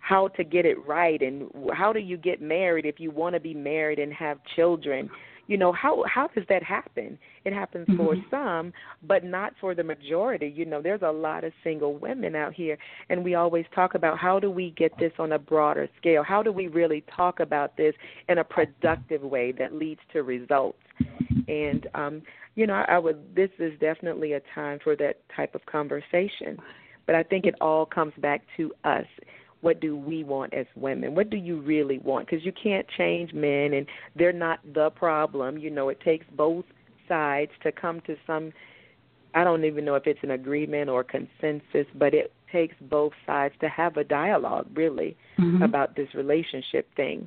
how 0.00 0.28
to 0.28 0.44
get 0.44 0.66
it 0.66 0.76
right 0.86 1.22
and 1.22 1.50
how 1.72 1.92
do 1.92 2.00
you 2.00 2.16
get 2.16 2.42
married 2.42 2.84
if 2.84 2.98
you 2.98 3.10
want 3.10 3.34
to 3.34 3.40
be 3.40 3.54
married 3.54 3.98
and 3.98 4.12
have 4.12 4.38
children 4.56 5.08
you 5.46 5.56
know 5.56 5.72
how 5.72 6.04
how 6.12 6.28
does 6.28 6.44
that 6.48 6.62
happen? 6.62 7.18
It 7.44 7.52
happens 7.52 7.86
mm-hmm. 7.88 7.96
for 7.96 8.16
some 8.30 8.72
but 9.02 9.24
not 9.24 9.52
for 9.60 9.74
the 9.74 9.84
majority. 9.84 10.52
You 10.54 10.64
know 10.64 10.80
there's 10.80 11.02
a 11.02 11.10
lot 11.10 11.44
of 11.44 11.52
single 11.62 11.96
women 11.96 12.34
out 12.34 12.54
here 12.54 12.78
and 13.10 13.22
we 13.24 13.34
always 13.34 13.66
talk 13.74 13.94
about 13.94 14.18
how 14.18 14.38
do 14.38 14.50
we 14.50 14.70
get 14.76 14.92
this 14.98 15.12
on 15.18 15.32
a 15.32 15.38
broader 15.38 15.88
scale? 15.98 16.22
How 16.22 16.42
do 16.42 16.52
we 16.52 16.68
really 16.68 17.04
talk 17.14 17.40
about 17.40 17.76
this 17.76 17.94
in 18.28 18.38
a 18.38 18.44
productive 18.44 19.22
way 19.22 19.52
that 19.52 19.74
leads 19.74 20.00
to 20.12 20.22
results? 20.22 20.78
And 21.48 21.86
um 21.94 22.22
you 22.54 22.66
know 22.66 22.84
i 22.88 22.98
would 22.98 23.34
this 23.34 23.50
is 23.58 23.78
definitely 23.80 24.32
a 24.32 24.40
time 24.54 24.78
for 24.82 24.96
that 24.96 25.20
type 25.34 25.54
of 25.54 25.64
conversation. 25.66 26.58
But 27.06 27.14
i 27.14 27.22
think 27.22 27.44
it 27.44 27.54
all 27.60 27.84
comes 27.84 28.14
back 28.18 28.42
to 28.56 28.72
us 28.84 29.06
what 29.64 29.80
do 29.80 29.96
we 29.96 30.24
want 30.24 30.52
as 30.52 30.66
women? 30.76 31.14
What 31.14 31.30
do 31.30 31.38
you 31.38 31.58
really 31.62 31.98
want? 31.98 32.26
Because 32.26 32.44
you 32.44 32.52
can't 32.52 32.86
change 32.98 33.32
men, 33.32 33.72
and 33.72 33.86
they're 34.14 34.30
not 34.30 34.60
the 34.74 34.90
problem. 34.90 35.56
You 35.56 35.70
know, 35.70 35.88
it 35.88 35.98
takes 36.02 36.26
both 36.36 36.66
sides 37.08 37.50
to 37.62 37.72
come 37.72 38.02
to 38.02 38.14
some. 38.26 38.52
I 39.34 39.42
don't 39.42 39.64
even 39.64 39.86
know 39.86 39.94
if 39.94 40.06
it's 40.06 40.20
an 40.22 40.32
agreement 40.32 40.90
or 40.90 41.02
consensus, 41.02 41.86
but 41.94 42.12
it 42.12 42.30
takes 42.52 42.76
both 42.82 43.14
sides 43.24 43.54
to 43.62 43.68
have 43.70 43.96
a 43.96 44.04
dialogue, 44.04 44.66
really, 44.74 45.16
mm-hmm. 45.40 45.62
about 45.62 45.96
this 45.96 46.08
relationship 46.14 46.86
thing. 46.94 47.26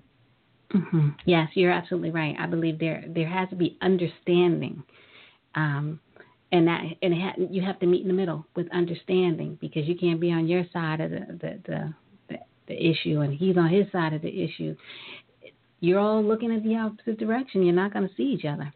Mm-hmm. 0.75 1.09
Yes, 1.25 1.49
you're 1.55 1.71
absolutely 1.71 2.11
right. 2.11 2.35
I 2.39 2.45
believe 2.45 2.77
there 2.77 3.03
there 3.07 3.27
has 3.27 3.49
to 3.49 3.55
be 3.55 3.79
understanding. 3.81 4.83
Um, 5.55 5.99
and 6.51 6.67
that 6.67 6.83
and 7.01 7.15
ha- 7.15 7.47
you 7.49 7.63
have 7.63 7.79
to 7.79 7.87
meet 7.87 8.03
in 8.03 8.07
the 8.07 8.13
middle 8.13 8.45
with 8.55 8.71
understanding 8.71 9.57
because 9.59 9.87
you 9.87 9.95
can't 9.97 10.21
be 10.21 10.31
on 10.31 10.47
your 10.47 10.65
side 10.71 11.01
of 11.01 11.09
the 11.09 11.25
the, 11.41 11.59
the 11.65 11.93
the 12.67 12.75
issue 12.75 13.21
and 13.21 13.33
he's 13.33 13.57
on 13.57 13.69
his 13.69 13.85
side 13.91 14.13
of 14.13 14.21
the 14.21 14.43
issue, 14.43 14.75
you're 15.79 15.99
all 15.99 16.23
looking 16.23 16.53
at 16.53 16.63
the 16.63 16.75
opposite 16.75 17.19
direction. 17.19 17.63
You're 17.63 17.75
not 17.75 17.93
going 17.93 18.07
to 18.07 18.15
see 18.15 18.23
each 18.23 18.45
other. 18.45 18.73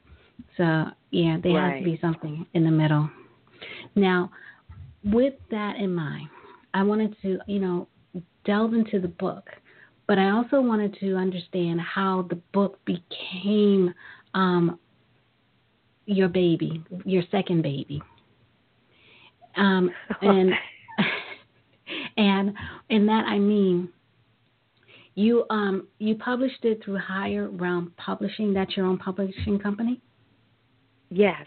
So, 0.57 0.85
yeah, 1.11 1.37
there 1.41 1.53
right. 1.53 1.75
has 1.75 1.83
to 1.83 1.85
be 1.85 1.99
something 2.01 2.45
in 2.53 2.63
the 2.63 2.71
middle. 2.71 3.09
Now, 3.95 4.31
with 5.03 5.33
that 5.49 5.77
in 5.77 5.93
mind, 5.93 6.29
I 6.73 6.83
wanted 6.83 7.15
to, 7.21 7.39
you 7.47 7.59
know, 7.59 7.87
delve 8.45 8.73
into 8.73 8.99
the 8.99 9.07
book, 9.07 9.49
but 10.07 10.17
I 10.17 10.31
also 10.31 10.61
wanted 10.61 10.97
to 10.99 11.15
understand 11.15 11.79
how 11.81 12.27
the 12.29 12.39
book 12.53 12.79
became 12.85 13.93
um, 14.33 14.79
your 16.05 16.27
baby, 16.27 16.83
your 17.05 17.23
second 17.31 17.61
baby. 17.63 18.01
Um, 19.57 19.91
and 20.21 20.51
and 22.17 22.53
in 22.91 23.07
that 23.07 23.25
I 23.27 23.39
mean 23.39 23.89
you 25.15 25.45
um 25.49 25.87
you 25.97 26.15
published 26.15 26.63
it 26.63 26.83
through 26.83 26.99
Higher 26.99 27.49
Realm 27.49 27.93
Publishing. 27.97 28.53
That's 28.53 28.77
your 28.77 28.85
own 28.85 28.97
publishing 28.97 29.59
company. 29.59 29.99
Yes. 31.09 31.45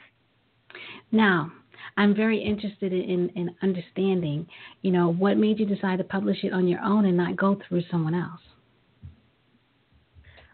Now, 1.12 1.52
I'm 1.96 2.14
very 2.14 2.42
interested 2.42 2.92
in, 2.92 3.30
in 3.36 3.54
understanding, 3.62 4.46
you 4.82 4.90
know, 4.90 5.12
what 5.12 5.36
made 5.36 5.58
you 5.60 5.66
decide 5.66 5.98
to 5.98 6.04
publish 6.04 6.38
it 6.42 6.52
on 6.52 6.66
your 6.66 6.80
own 6.80 7.06
and 7.06 7.16
not 7.16 7.36
go 7.36 7.58
through 7.66 7.82
someone 7.90 8.14
else. 8.14 8.40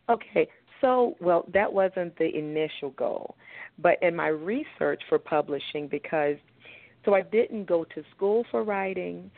Okay, 0.08 0.48
so 0.80 1.16
well, 1.20 1.46
that 1.52 1.72
wasn't 1.72 2.16
the 2.18 2.36
initial 2.36 2.90
goal, 2.90 3.36
but 3.78 3.96
in 4.02 4.14
my 4.14 4.28
research 4.28 5.00
for 5.08 5.18
publishing, 5.18 5.88
because 5.88 6.36
so 7.04 7.14
I 7.14 7.22
didn't 7.22 7.64
go 7.64 7.84
to 7.94 8.02
school 8.14 8.44
for 8.50 8.62
writing 8.62 9.30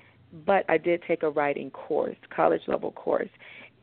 but 0.47 0.65
I 0.69 0.79
did 0.79 1.03
take 1.07 1.23
a 1.23 1.31
writing 1.31 1.71
course, 1.71 2.17
college 2.35 2.63
level 2.67 2.93
course. 2.93 3.29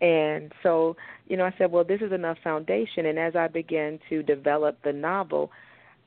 And 0.01 0.51
so, 0.63 0.95
you 1.27 1.37
know, 1.37 1.45
I 1.45 1.53
said, 1.57 1.71
well, 1.71 1.83
this 1.83 2.01
is 2.01 2.11
enough 2.11 2.37
foundation. 2.43 3.05
And 3.05 3.19
as 3.19 3.35
I 3.35 3.47
began 3.47 3.99
to 4.09 4.23
develop 4.23 4.77
the 4.83 4.93
novel, 4.93 5.51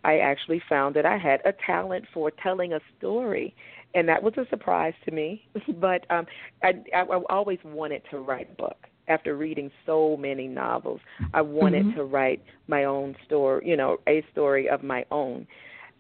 I 0.05 0.19
actually 0.19 0.63
found 0.69 0.97
that 0.97 1.07
I 1.07 1.19
had 1.19 1.41
a 1.45 1.53
talent 1.65 2.07
for 2.13 2.31
telling 2.43 2.73
a 2.73 2.81
story. 2.99 3.55
And 3.95 4.09
that 4.09 4.23
was 4.23 4.35
a 4.39 4.47
surprise 4.49 4.95
to 5.05 5.11
me. 5.13 5.47
but 5.81 6.11
um, 6.11 6.27
I, 6.63 6.73
I, 6.95 7.03
I 7.03 7.21
always 7.29 7.59
wanted 7.65 8.03
to 8.11 8.19
write 8.19 8.51
a 8.53 8.55
book. 8.55 8.77
After 9.09 9.37
reading 9.37 9.69
so 9.85 10.17
many 10.17 10.47
novels, 10.47 11.01
I 11.35 11.43
wanted 11.43 11.87
mm-hmm. 11.87 11.97
to 11.99 12.05
write 12.05 12.41
my 12.69 12.85
own 12.85 13.17
story, 13.27 13.69
you 13.69 13.77
know, 13.77 13.99
a 14.09 14.25
story 14.31 14.69
of 14.69 14.85
my 14.85 15.05
own. 15.11 15.45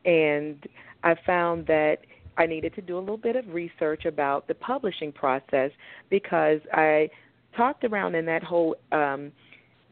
And 0.04 0.64
I 1.02 1.16
found 1.26 1.66
that 1.66 1.98
I 2.36 2.46
needed 2.46 2.74
to 2.74 2.82
do 2.82 2.98
a 2.98 3.00
little 3.00 3.16
bit 3.16 3.36
of 3.36 3.46
research 3.48 4.04
about 4.04 4.48
the 4.48 4.54
publishing 4.54 5.12
process 5.12 5.70
because 6.10 6.60
I 6.72 7.10
talked 7.56 7.84
around 7.84 8.14
in 8.14 8.24
that 8.26 8.42
whole 8.42 8.76
um, 8.92 9.32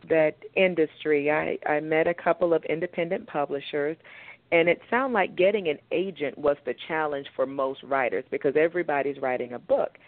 that 0.09 0.37
industry. 0.57 1.31
I, 1.31 1.59
I 1.71 1.81
met 1.81 2.07
a 2.07 2.15
couple 2.15 2.55
of 2.55 2.65
independent 2.65 3.27
publishers, 3.27 3.97
and 4.53 4.69
it 4.69 4.81
sounded 4.89 5.15
like 5.15 5.37
getting 5.37 5.69
an 5.69 5.79
agent 5.93 6.39
was 6.39 6.57
the 6.65 6.75
challenge 6.89 7.27
for 7.37 7.45
most 7.47 7.83
writers 7.83 8.25
because 8.31 8.55
everybody's 8.57 9.21
writing 9.21 9.53
a 9.53 9.59
book. 9.59 9.99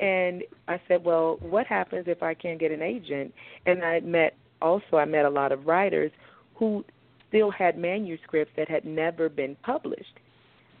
And 0.00 0.42
I 0.66 0.80
said, 0.88 1.04
well, 1.04 1.36
what 1.40 1.66
happens 1.66 2.06
if 2.08 2.22
I 2.22 2.34
can't 2.34 2.58
get 2.58 2.72
an 2.72 2.82
agent? 2.82 3.32
And 3.66 3.84
I 3.84 4.00
met 4.00 4.34
also 4.62 4.96
I 4.96 5.04
met 5.04 5.24
a 5.24 5.30
lot 5.30 5.52
of 5.52 5.66
writers 5.66 6.10
who 6.56 6.84
still 7.28 7.50
had 7.50 7.76
manuscripts 7.76 8.52
that 8.56 8.68
had 8.68 8.84
never 8.84 9.28
been 9.28 9.56
published. 9.62 10.18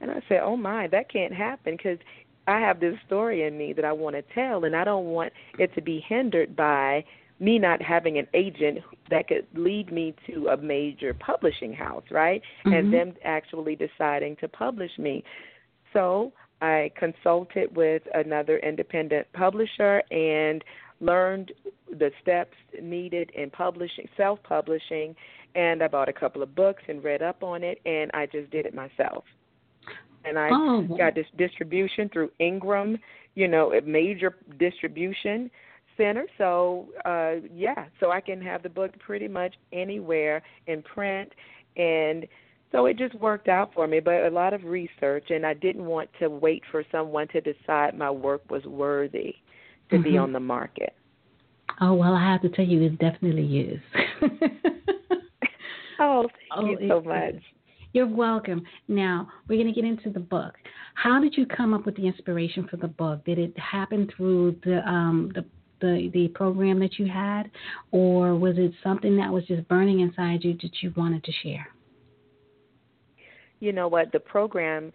And 0.00 0.10
I 0.10 0.22
said, 0.28 0.40
"Oh 0.42 0.56
my, 0.56 0.88
that 0.88 1.10
can't 1.10 1.32
happen 1.32 1.76
because 1.76 1.98
I 2.46 2.60
have 2.60 2.80
this 2.80 2.96
story 3.06 3.44
in 3.44 3.56
me 3.56 3.72
that 3.72 3.84
I 3.84 3.92
want 3.92 4.16
to 4.16 4.22
tell, 4.34 4.64
and 4.64 4.76
I 4.76 4.84
don't 4.84 5.06
want 5.06 5.32
it 5.58 5.74
to 5.74 5.82
be 5.82 6.04
hindered 6.06 6.54
by 6.54 7.04
me 7.40 7.58
not 7.58 7.82
having 7.82 8.18
an 8.18 8.26
agent 8.34 8.78
that 9.10 9.28
could 9.28 9.46
lead 9.54 9.92
me 9.92 10.14
to 10.26 10.48
a 10.48 10.56
major 10.56 11.14
publishing 11.14 11.72
house, 11.72 12.04
right? 12.10 12.42
Mm-hmm. 12.64 12.72
And 12.72 12.94
them 12.94 13.14
actually 13.24 13.76
deciding 13.76 14.36
to 14.36 14.48
publish 14.48 14.90
me. 14.98 15.24
So 15.92 16.32
I 16.60 16.90
consulted 16.98 17.74
with 17.74 18.02
another 18.14 18.58
independent 18.58 19.26
publisher 19.32 20.02
and 20.10 20.62
learned 21.00 21.52
the 21.90 22.10
steps 22.22 22.56
needed 22.80 23.30
in 23.34 23.50
publishing, 23.50 24.08
self 24.16 24.38
publishing, 24.42 25.16
and 25.54 25.82
I 25.82 25.88
bought 25.88 26.08
a 26.08 26.12
couple 26.12 26.42
of 26.42 26.54
books 26.54 26.82
and 26.88 27.02
read 27.02 27.22
up 27.22 27.42
on 27.42 27.62
it, 27.62 27.80
and 27.84 28.10
I 28.14 28.26
just 28.26 28.50
did 28.50 28.66
it 28.66 28.74
myself 28.74 29.24
and 30.24 30.38
I 30.38 30.48
oh. 30.52 30.82
got 30.96 31.14
this 31.14 31.26
distribution 31.36 32.08
through 32.12 32.30
Ingram, 32.38 32.98
you 33.34 33.48
know, 33.48 33.72
a 33.72 33.80
major 33.82 34.36
distribution 34.58 35.50
center. 35.96 36.26
So 36.38 36.88
uh 37.04 37.46
yeah, 37.54 37.86
so 38.00 38.10
I 38.10 38.20
can 38.20 38.40
have 38.42 38.62
the 38.62 38.68
book 38.68 38.92
pretty 38.98 39.28
much 39.28 39.54
anywhere 39.72 40.42
in 40.66 40.82
print 40.82 41.32
and 41.76 42.26
so 42.72 42.86
it 42.86 42.98
just 42.98 43.14
worked 43.14 43.46
out 43.46 43.72
for 43.72 43.86
me, 43.86 44.00
but 44.00 44.24
a 44.24 44.30
lot 44.30 44.52
of 44.52 44.64
research 44.64 45.26
and 45.30 45.46
I 45.46 45.54
didn't 45.54 45.84
want 45.84 46.10
to 46.18 46.28
wait 46.28 46.62
for 46.72 46.84
someone 46.90 47.28
to 47.28 47.40
decide 47.40 47.96
my 47.96 48.10
work 48.10 48.42
was 48.50 48.64
worthy 48.64 49.36
to 49.90 49.96
mm-hmm. 49.96 50.02
be 50.02 50.18
on 50.18 50.32
the 50.32 50.40
market. 50.40 50.92
Oh, 51.80 51.94
well, 51.94 52.14
I 52.14 52.32
have 52.32 52.42
to 52.42 52.48
tell 52.48 52.64
you 52.64 52.82
it 52.82 52.98
definitely 52.98 53.60
is. 53.60 53.80
oh, 56.00 56.28
thank 56.28 56.52
oh, 56.56 56.66
you 56.66 56.88
so 56.88 57.00
much. 57.00 57.36
You're 57.94 58.08
welcome. 58.08 58.64
Now, 58.88 59.28
we're 59.48 59.54
going 59.54 59.72
to 59.72 59.80
get 59.80 59.88
into 59.88 60.10
the 60.10 60.18
book. 60.18 60.54
How 60.94 61.20
did 61.20 61.36
you 61.36 61.46
come 61.46 61.72
up 61.72 61.86
with 61.86 61.94
the 61.94 62.08
inspiration 62.08 62.66
for 62.68 62.76
the 62.76 62.88
book? 62.88 63.24
Did 63.24 63.38
it 63.38 63.56
happen 63.56 64.10
through 64.14 64.56
the 64.64 64.86
um, 64.86 65.30
the 65.34 65.44
the, 65.80 66.10
the 66.12 66.28
program 66.28 66.80
that 66.80 66.98
you 66.98 67.06
had, 67.06 67.50
or 67.92 68.36
was 68.36 68.54
it 68.58 68.72
something 68.82 69.16
that 69.16 69.30
was 69.30 69.44
just 69.44 69.66
burning 69.68 70.00
inside 70.00 70.42
you 70.42 70.54
that 70.62 70.82
you 70.82 70.92
wanted 70.96 71.22
to 71.24 71.32
share? 71.42 71.68
You 73.60 73.72
know 73.72 73.86
what? 73.86 74.10
The 74.10 74.20
program 74.20 74.92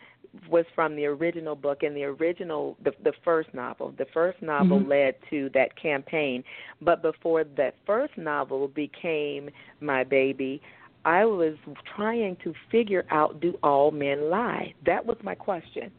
was 0.50 0.66
from 0.76 0.96
the 0.96 1.06
original 1.06 1.56
book 1.56 1.84
and 1.84 1.96
the 1.96 2.04
original 2.04 2.78
the 2.84 2.92
the 3.04 3.14
first 3.24 3.52
novel 3.54 3.94
the 3.98 4.06
first 4.14 4.40
novel 4.44 4.80
mm-hmm. 4.80 4.90
led 4.90 5.16
to 5.28 5.50
that 5.56 5.76
campaign 5.76 6.44
but 6.82 7.02
before 7.02 7.44
that 7.44 7.74
first 7.84 8.16
novel 8.16 8.68
became 8.68 9.50
my 9.82 10.04
baby 10.04 10.62
I 11.06 11.26
was 11.26 11.56
trying 11.96 12.38
to 12.44 12.54
figure 12.72 13.06
out 13.10 13.40
do 13.40 13.58
all 13.64 13.92
men 13.92 14.30
lie? 14.30 14.74
That 14.86 15.06
was 15.06 15.18
my 15.24 15.36
question. 15.36 15.92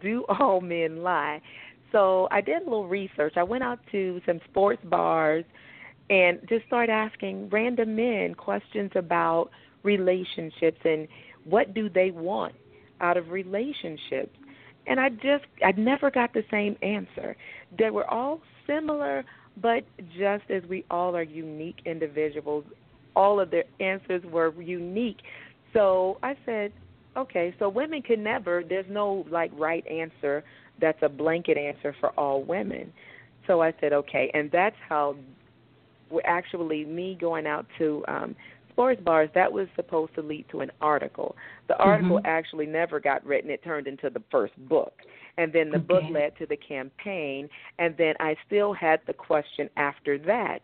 Do 0.00 0.24
all 0.28 0.60
men 0.60 1.02
lie? 1.02 1.40
So 1.92 2.26
I 2.30 2.40
did 2.40 2.62
a 2.62 2.64
little 2.64 2.88
research. 2.88 3.34
I 3.36 3.42
went 3.42 3.62
out 3.62 3.78
to 3.92 4.20
some 4.26 4.40
sports 4.50 4.82
bars 4.84 5.44
and 6.10 6.40
just 6.48 6.66
started 6.66 6.92
asking 6.92 7.50
random 7.50 7.94
men 7.94 8.34
questions 8.34 8.90
about 8.96 9.50
relationships 9.82 10.78
and 10.84 11.06
what 11.44 11.74
do 11.74 11.88
they 11.88 12.10
want 12.10 12.54
out 13.00 13.16
of 13.16 13.30
relationships. 13.30 14.36
And 14.86 14.98
I 14.98 15.10
just 15.10 15.44
I 15.64 15.72
never 15.76 16.10
got 16.10 16.32
the 16.32 16.44
same 16.50 16.76
answer. 16.82 17.36
They 17.78 17.90
were 17.90 18.08
all 18.10 18.40
similar, 18.66 19.24
but 19.60 19.84
just 20.18 20.44
as 20.50 20.62
we 20.68 20.84
all 20.90 21.14
are 21.14 21.22
unique 21.22 21.82
individuals, 21.84 22.64
all 23.14 23.40
of 23.40 23.50
their 23.50 23.64
answers 23.80 24.22
were 24.24 24.52
unique. 24.60 25.18
So 25.72 26.18
I 26.22 26.36
said, 26.44 26.72
okay, 27.16 27.54
so 27.58 27.68
women 27.68 28.02
can 28.02 28.22
never, 28.22 28.62
there's 28.66 28.86
no 28.88 29.26
like 29.30 29.50
right 29.54 29.86
answer 29.86 30.44
that's 30.80 30.98
a 31.02 31.08
blanket 31.08 31.56
answer 31.56 31.94
for 32.00 32.10
all 32.18 32.42
women. 32.42 32.92
So 33.46 33.62
I 33.62 33.72
said, 33.80 33.92
okay, 33.92 34.30
and 34.34 34.50
that's 34.50 34.76
how 34.88 35.16
actually 36.24 36.84
me 36.84 37.16
going 37.18 37.46
out 37.46 37.64
to 37.78 38.04
um 38.06 38.36
sports 38.70 39.00
bars 39.02 39.28
that 39.34 39.52
was 39.52 39.66
supposed 39.76 40.14
to 40.14 40.22
lead 40.22 40.44
to 40.50 40.60
an 40.60 40.70
article. 40.80 41.36
The 41.68 41.76
article 41.76 42.16
mm-hmm. 42.16 42.26
actually 42.26 42.66
never 42.66 43.00
got 43.00 43.24
written. 43.24 43.50
It 43.50 43.62
turned 43.62 43.86
into 43.86 44.10
the 44.10 44.22
first 44.30 44.54
book. 44.68 44.94
And 45.38 45.52
then 45.52 45.70
the 45.70 45.76
okay. 45.76 45.86
book 45.86 46.02
led 46.10 46.36
to 46.38 46.46
the 46.46 46.56
campaign 46.56 47.48
and 47.78 47.94
then 47.96 48.14
I 48.20 48.36
still 48.46 48.72
had 48.72 49.00
the 49.06 49.14
question 49.14 49.70
after 49.76 50.18
that 50.18 50.60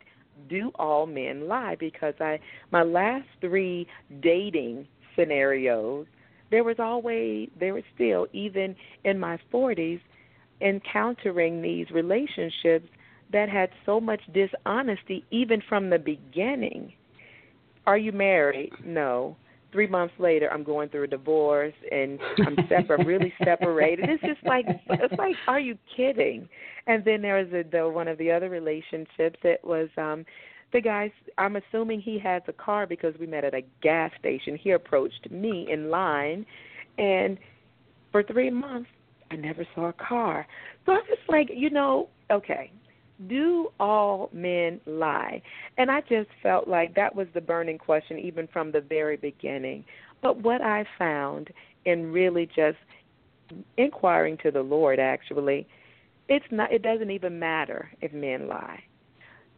do 0.48 0.70
all 0.76 1.06
men 1.06 1.48
lie 1.48 1.76
because 1.78 2.14
I 2.20 2.38
my 2.70 2.82
last 2.82 3.26
three 3.40 3.86
dating 4.20 4.86
scenarios 5.16 6.06
there 6.50 6.64
was 6.64 6.76
always 6.78 7.48
there 7.58 7.74
was 7.74 7.84
still 7.94 8.26
even 8.32 8.74
in 9.04 9.18
my 9.18 9.38
40s 9.52 10.00
encountering 10.60 11.62
these 11.62 11.90
relationships 11.90 12.88
that 13.32 13.48
had 13.48 13.70
so 13.84 14.00
much 14.00 14.20
dishonesty 14.32 15.24
even 15.30 15.62
from 15.68 15.90
the 15.90 15.98
beginning. 15.98 16.92
Are 17.86 17.98
you 17.98 18.12
married? 18.12 18.72
No 18.84 19.36
three 19.72 19.86
months 19.86 20.14
later 20.18 20.50
I'm 20.52 20.64
going 20.64 20.88
through 20.88 21.04
a 21.04 21.08
divorce 21.08 21.74
and 21.90 22.18
I'm 22.46 22.56
separate 22.68 23.00
I'm 23.00 23.06
really 23.06 23.32
separated. 23.44 24.08
It's 24.08 24.22
just 24.22 24.44
like 24.46 24.66
it's 24.88 25.18
like 25.18 25.34
are 25.46 25.60
you 25.60 25.76
kidding? 25.96 26.48
And 26.86 27.04
then 27.04 27.22
there 27.22 27.36
was 27.36 27.52
a 27.52 27.68
the 27.68 27.88
one 27.88 28.08
of 28.08 28.18
the 28.18 28.30
other 28.30 28.48
relationships 28.48 29.38
it 29.42 29.60
was 29.62 29.88
um 29.96 30.24
the 30.72 30.80
guy 30.80 31.12
I'm 31.38 31.56
assuming 31.56 32.00
he 32.00 32.18
has 32.20 32.42
a 32.48 32.52
car 32.52 32.86
because 32.86 33.14
we 33.18 33.26
met 33.26 33.44
at 33.44 33.54
a 33.54 33.62
gas 33.82 34.10
station. 34.18 34.56
He 34.56 34.70
approached 34.72 35.30
me 35.30 35.68
in 35.70 35.90
line 35.90 36.46
and 36.98 37.38
for 38.12 38.22
3 38.22 38.50
months 38.50 38.88
I 39.30 39.36
never 39.36 39.66
saw 39.74 39.88
a 39.88 39.92
car. 39.92 40.46
So 40.86 40.92
I'm 40.92 41.02
just 41.06 41.28
like, 41.28 41.50
you 41.54 41.70
know, 41.70 42.08
okay, 42.30 42.72
do 43.26 43.72
all 43.80 44.30
men 44.32 44.80
lie? 44.86 45.42
And 45.76 45.90
I 45.90 46.00
just 46.02 46.28
felt 46.42 46.68
like 46.68 46.94
that 46.94 47.14
was 47.14 47.26
the 47.34 47.40
burning 47.40 47.78
question 47.78 48.18
even 48.18 48.46
from 48.52 48.70
the 48.70 48.80
very 48.80 49.16
beginning. 49.16 49.84
But 50.22 50.42
what 50.42 50.62
I 50.62 50.84
found 50.98 51.50
in 51.84 52.12
really 52.12 52.46
just 52.46 52.78
inquiring 53.76 54.36
to 54.42 54.50
the 54.50 54.62
Lord 54.62 54.98
actually, 54.98 55.66
it's 56.28 56.44
not 56.50 56.72
it 56.72 56.82
doesn't 56.82 57.10
even 57.10 57.38
matter 57.38 57.90
if 58.00 58.12
men 58.12 58.46
lie. 58.48 58.82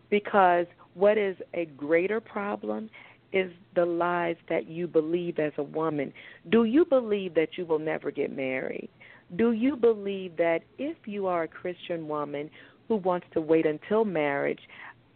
Because 0.09 0.67
what 0.95 1.19
is 1.19 1.37
a 1.55 1.67
greater 1.67 2.21
problem 2.21 2.91
is 3.33 3.53
the 3.77 3.85
lies 3.85 4.37
that 4.49 4.67
you 4.67 4.89
believe 4.89 5.39
as 5.39 5.53
a 5.59 5.63
woman. 5.63 6.13
Do 6.51 6.65
you 6.65 6.85
believe 6.85 7.35
that 7.35 7.51
you 7.57 7.65
will 7.65 7.79
never 7.79 8.11
get 8.11 8.35
married? 8.35 8.89
Do 9.37 9.53
you 9.53 9.77
believe 9.77 10.37
that 10.37 10.63
if 10.79 10.97
you 11.07 11.29
are 11.29 11.45
a 11.45 11.49
Christian 11.49 12.09
woman 12.09 12.51
who 12.91 12.97
wants 12.97 13.25
to 13.33 13.41
wait 13.41 13.67
until 13.67 14.05
marriage 14.05 14.59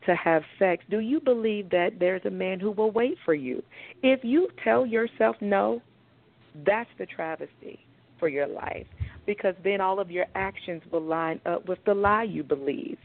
to 0.07 0.15
have 0.15 0.45
sex, 0.61 0.85
do 0.91 1.01
you 1.01 1.19
believe 1.19 1.69
that 1.71 1.99
there's 1.99 2.25
a 2.25 2.31
man 2.31 2.61
who 2.61 2.71
will 2.71 2.93
wait 2.93 3.17
for 3.25 3.35
you? 3.35 3.65
If 4.01 4.21
you 4.23 4.49
tell 4.63 4.87
yourself 4.87 5.35
no, 5.41 5.83
that's 6.65 6.89
the 6.99 7.07
travesty 7.07 7.81
for 8.21 8.29
your 8.29 8.47
life 8.47 8.87
because 9.27 9.57
then 9.65 9.81
all 9.81 9.99
of 9.99 10.09
your 10.09 10.27
actions 10.37 10.83
will 10.93 11.03
line 11.03 11.41
up 11.47 11.67
with 11.69 11.81
the 11.85 11.95
lie 11.95 12.23
you 12.23 12.45
believe. 12.45 12.97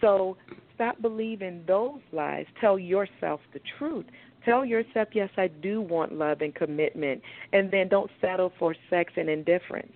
So 0.00 0.38
stop 0.74 1.02
believing 1.02 1.62
those 1.68 2.00
lies. 2.12 2.46
Tell 2.62 2.78
yourself 2.78 3.40
the 3.52 3.60
truth. 3.78 4.06
Tell 4.46 4.64
yourself, 4.64 5.08
yes, 5.12 5.28
I 5.36 5.48
do 5.48 5.82
want 5.82 6.14
love 6.14 6.40
and 6.40 6.54
commitment, 6.54 7.20
and 7.52 7.70
then 7.70 7.88
don't 7.88 8.10
settle 8.22 8.52
for 8.58 8.74
sex 8.88 9.12
and 9.18 9.28
indifference. 9.28 9.92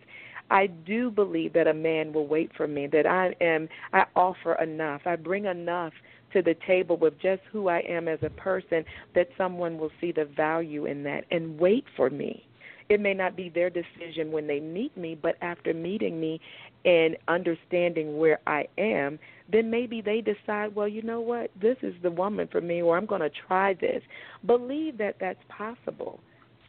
I 0.50 0.66
do 0.66 1.10
believe 1.10 1.52
that 1.54 1.66
a 1.66 1.74
man 1.74 2.12
will 2.12 2.26
wait 2.26 2.50
for 2.56 2.68
me, 2.68 2.86
that 2.88 3.06
I 3.06 3.34
am 3.40 3.68
I 3.92 4.04
offer 4.14 4.54
enough. 4.54 5.02
I 5.06 5.16
bring 5.16 5.46
enough 5.46 5.92
to 6.32 6.42
the 6.42 6.54
table 6.66 6.96
with 6.96 7.18
just 7.20 7.42
who 7.50 7.68
I 7.68 7.80
am 7.80 8.08
as 8.08 8.18
a 8.22 8.30
person 8.30 8.84
that 9.14 9.28
someone 9.36 9.78
will 9.78 9.90
see 10.00 10.12
the 10.12 10.24
value 10.24 10.86
in 10.86 11.02
that 11.04 11.24
and 11.30 11.58
wait 11.58 11.84
for 11.96 12.10
me. 12.10 12.46
It 12.88 13.00
may 13.00 13.14
not 13.14 13.36
be 13.36 13.48
their 13.48 13.70
decision 13.70 14.30
when 14.30 14.46
they 14.46 14.60
meet 14.60 14.96
me, 14.96 15.16
but 15.20 15.36
after 15.40 15.74
meeting 15.74 16.20
me 16.20 16.40
and 16.84 17.16
understanding 17.26 18.16
where 18.16 18.38
I 18.46 18.68
am, 18.78 19.18
then 19.50 19.70
maybe 19.70 20.00
they 20.00 20.20
decide, 20.20 20.74
well, 20.74 20.86
you 20.86 21.02
know 21.02 21.20
what, 21.20 21.50
this 21.60 21.76
is 21.82 21.94
the 22.02 22.10
woman 22.12 22.46
for 22.46 22.60
me, 22.60 22.82
or 22.82 22.96
I'm 22.96 23.06
going 23.06 23.22
to 23.22 23.30
try 23.48 23.74
this. 23.74 24.02
Believe 24.46 24.98
that 24.98 25.16
that's 25.18 25.42
possible. 25.48 26.20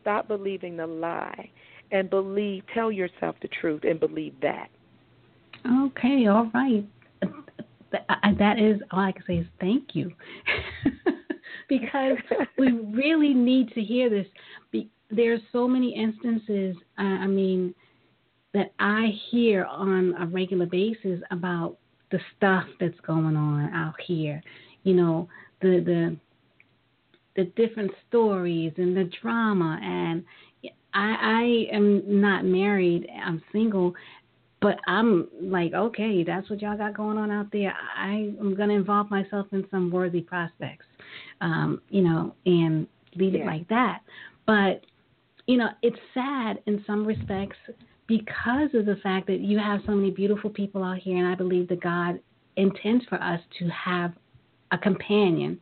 Stop 0.02 0.28
believing 0.28 0.78
the 0.78 0.88
lie 0.88 1.52
and 1.92 2.10
believe, 2.10 2.64
tell 2.74 2.92
yourself 2.92 3.36
the 3.42 3.48
truth 3.48 3.84
and 3.84 4.00
believe 4.00 4.34
that. 4.42 4.70
Okay, 5.86 6.28
all 6.28 6.50
right. 6.54 6.86
That 7.92 8.60
is 8.60 8.82
all 8.92 9.00
I 9.00 9.12
can 9.12 9.24
say 9.26 9.38
is 9.38 9.48
thank 9.60 9.96
you. 9.96 10.12
because 11.70 12.18
we 12.58 12.72
really 12.72 13.34
need 13.34 13.74
to 13.74 13.82
hear 13.82 14.10
this. 14.10 14.28
There's 15.10 15.42
so 15.52 15.68
many 15.68 15.96
instances. 15.96 16.76
Uh, 16.98 17.02
I 17.02 17.28
mean, 17.28 17.74
that 18.54 18.74
I 18.80 19.12
hear 19.30 19.66
on 19.66 20.16
a 20.20 20.26
regular 20.26 20.66
basis 20.66 21.22
about 21.32 21.78
the 22.12 22.20
stuff 22.36 22.66
that's 22.80 23.00
going 23.06 23.36
on 23.36 23.72
out 23.74 23.96
here. 24.06 24.42
You 24.84 24.96
know, 24.96 25.30
the 25.62 25.82
the 25.86 26.18
the 27.36 27.46
different 27.56 27.92
stories 28.08 28.74
and 28.78 28.98
the 28.98 29.10
drama 29.22 29.80
and 29.82 30.24
I 30.94 31.68
I 31.72 31.76
am 31.76 32.22
not 32.22 32.46
married. 32.46 33.08
I'm 33.24 33.42
single, 33.52 33.94
but 34.62 34.78
I'm 34.88 35.28
like, 35.42 35.74
okay, 35.74 36.24
that's 36.24 36.50
what 36.50 36.62
y'all 36.62 36.78
got 36.78 36.96
going 36.96 37.18
on 37.18 37.32
out 37.32 37.48
there. 37.52 37.74
I 37.96 38.34
am 38.40 38.56
going 38.56 38.70
to 38.70 38.76
involve 38.76 39.12
myself 39.12 39.48
in 39.52 39.66
some 39.70 39.92
worthy 39.92 40.22
prospects, 40.22 40.86
um, 41.42 41.82
you 41.90 42.02
know, 42.02 42.34
and 42.46 42.88
leave 43.16 43.34
yeah. 43.34 43.42
it 43.42 43.46
like 43.46 43.68
that. 43.70 44.02
But 44.46 44.86
you 45.46 45.58
know, 45.58 45.70
it's 45.82 45.98
sad 46.14 46.60
in 46.66 46.84
some 46.86 47.06
respects 47.06 47.56
because 48.08 48.70
of 48.74 48.86
the 48.86 48.98
fact 49.04 49.28
that 49.28 49.40
you 49.40 49.58
have 49.58 49.82
so 49.86 49.94
many 49.94 50.12
beautiful 50.12 50.50
people 50.50 50.84
out 50.84 50.98
here, 50.98 51.18
and 51.18 51.28
I 51.28 51.36
believe 51.36 51.68
that 51.70 51.82
God 51.82 52.20
intends 52.56 53.06
for 53.06 53.22
us 53.22 53.40
to 53.60 53.70
have 53.70 54.14
a 54.72 54.78
companion, 54.78 55.60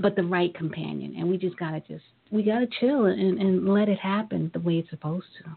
but 0.00 0.16
the 0.16 0.24
right 0.24 0.52
companion, 0.54 1.14
and 1.16 1.28
we 1.28 1.36
just 1.36 1.56
gotta 1.58 1.80
just 1.80 2.04
we 2.30 2.42
gotta 2.42 2.66
chill 2.80 3.06
and, 3.06 3.40
and 3.40 3.68
let 3.68 3.88
it 3.88 3.98
happen 3.98 4.50
the 4.52 4.60
way 4.60 4.74
it's 4.74 4.90
supposed 4.90 5.26
to. 5.42 5.50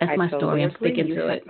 That's 0.00 0.12
I 0.12 0.16
my 0.16 0.28
totally 0.28 0.40
story. 0.40 0.64
I'm 0.64 0.74
sticking 0.80 1.06
to 1.14 1.28
it. 1.28 1.44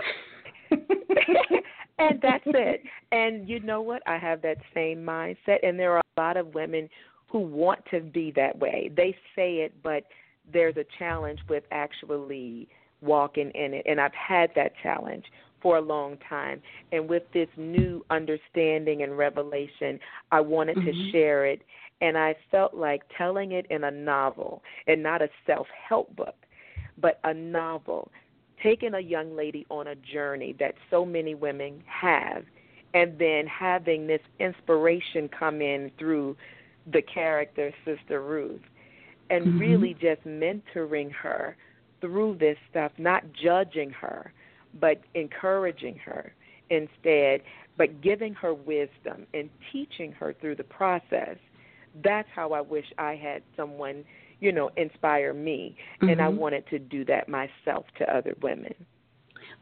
and 1.99 2.21
that's 2.21 2.45
it. 2.47 2.83
And 3.13 3.49
you 3.49 3.61
know 3.61 3.81
what? 3.81 4.03
I 4.07 4.19
have 4.19 4.43
that 4.43 4.59
same 4.75 4.99
mindset, 4.99 5.59
and 5.63 5.79
there 5.79 5.93
are 5.93 6.03
a 6.17 6.21
lot 6.21 6.37
of 6.37 6.55
women 6.55 6.89
who 7.29 7.41
want 7.41 7.81
to 7.91 8.01
be 8.01 8.33
that 8.37 8.59
way. 8.59 8.91
They 8.97 9.17
say 9.35 9.57
it, 9.57 9.73
but 9.83 10.05
there's 10.53 10.77
a 10.77 10.85
challenge 10.99 11.41
with 11.49 11.65
actually 11.71 12.69
walking 13.01 13.51
in 13.55 13.75
it. 13.75 13.85
And 13.87 14.01
I've 14.01 14.15
had 14.15 14.51
that 14.57 14.73
challenge 14.83 15.25
for 15.61 15.79
a 15.79 15.81
long 15.81 16.17
time. 16.29 16.61
And 16.93 17.09
with 17.09 17.23
this 17.33 17.49
new 17.57 18.05
understanding 18.11 19.03
and 19.03 19.17
revelation, 19.17 19.99
I 20.31 20.41
wanted 20.41 20.77
mm-hmm. 20.77 20.91
to 20.91 21.13
share 21.13 21.47
it. 21.47 21.63
And 22.05 22.19
I 22.19 22.37
felt 22.51 22.75
like 22.75 23.01
telling 23.17 23.53
it 23.53 23.67
in 23.71 23.85
a 23.85 23.91
novel 23.91 24.63
and 24.87 25.03
not 25.03 25.23
a 25.23 25.29
self 25.47 25.67
help 25.89 26.15
book, 26.15 26.35
but 26.99 27.19
a 27.25 27.33
novel, 27.33 28.13
taking 28.63 28.93
a 28.93 29.01
young 29.01 29.35
lady 29.35 29.65
on 29.71 29.87
a 29.87 29.95
journey 29.95 30.55
that 30.61 30.75
so 30.91 31.07
many 31.07 31.35
women 31.35 31.83
have, 31.87 32.45
and 32.93 33.19
then 33.19 33.47
having 33.47 34.07
this 34.07 34.21
inspiration 34.39 35.31
come 35.31 35.63
in 35.63 35.91
through 35.99 36.37
the 36.93 37.01
character 37.01 37.73
Sister 37.87 38.21
Ruth 38.23 38.61
and 39.31 39.47
mm-hmm. 39.47 39.59
really 39.59 39.95
just 39.95 40.23
mentoring 40.27 41.11
her 41.11 41.57
through 42.03 42.37
this 42.39 42.59
stuff, 42.71 42.93
not 42.99 43.23
judging 43.33 43.89
her, 43.89 44.31
but 44.79 45.01
encouraging 45.15 45.97
her 46.05 46.35
instead, 46.69 47.41
but 47.79 48.03
giving 48.03 48.35
her 48.35 48.53
wisdom 48.53 49.27
and 49.33 49.49
teaching 49.73 50.13
her 50.13 50.35
through 50.35 50.57
the 50.57 50.65
process. 50.65 51.39
That's 52.03 52.29
how 52.35 52.53
I 52.53 52.61
wish 52.61 52.87
I 52.99 53.15
had 53.15 53.43
someone, 53.57 54.05
you 54.41 54.53
know, 54.53 54.71
inspire 54.77 55.33
me. 55.33 55.77
Mm-hmm. 55.97 56.09
And 56.09 56.21
I 56.21 56.27
mm-hmm. 56.27 56.39
wanted 56.39 56.67
to 56.69 56.79
do 56.79 57.05
that 57.07 57.29
myself 57.29 57.87
to 57.99 58.17
other 58.17 58.35
women. 58.43 58.75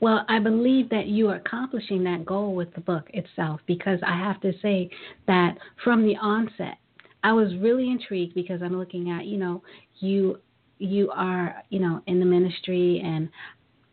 Well, 0.01 0.25
I 0.29 0.41
believe 0.41 0.89
that 0.91 1.07
you 1.07 1.29
are 1.29 1.37
accomplishing 1.37 2.03
that 2.05 2.25
goal 2.25 2.55
with 2.55 2.75
the 2.75 2.81
book 2.81 3.09
itself 3.15 3.61
because 3.67 4.01
I 4.05 4.17
have 4.17 4.41
to 4.41 4.53
say 4.61 4.91
that 5.27 5.57
from 5.85 6.03
the 6.03 6.17
onset, 6.17 6.79
I 7.23 7.33
was 7.33 7.55
really 7.61 7.89
intrigued 7.89 8.35
because 8.35 8.63
I'm 8.63 8.77
looking 8.77 9.11
at, 9.11 9.27
you 9.27 9.39
know, 9.39 9.63
you 10.01 10.39
you 10.79 11.11
are, 11.15 11.63
you 11.71 11.79
know, 11.79 12.03
in 12.09 12.19
the 12.19 12.27
ministry 12.27 13.01
and 13.05 13.29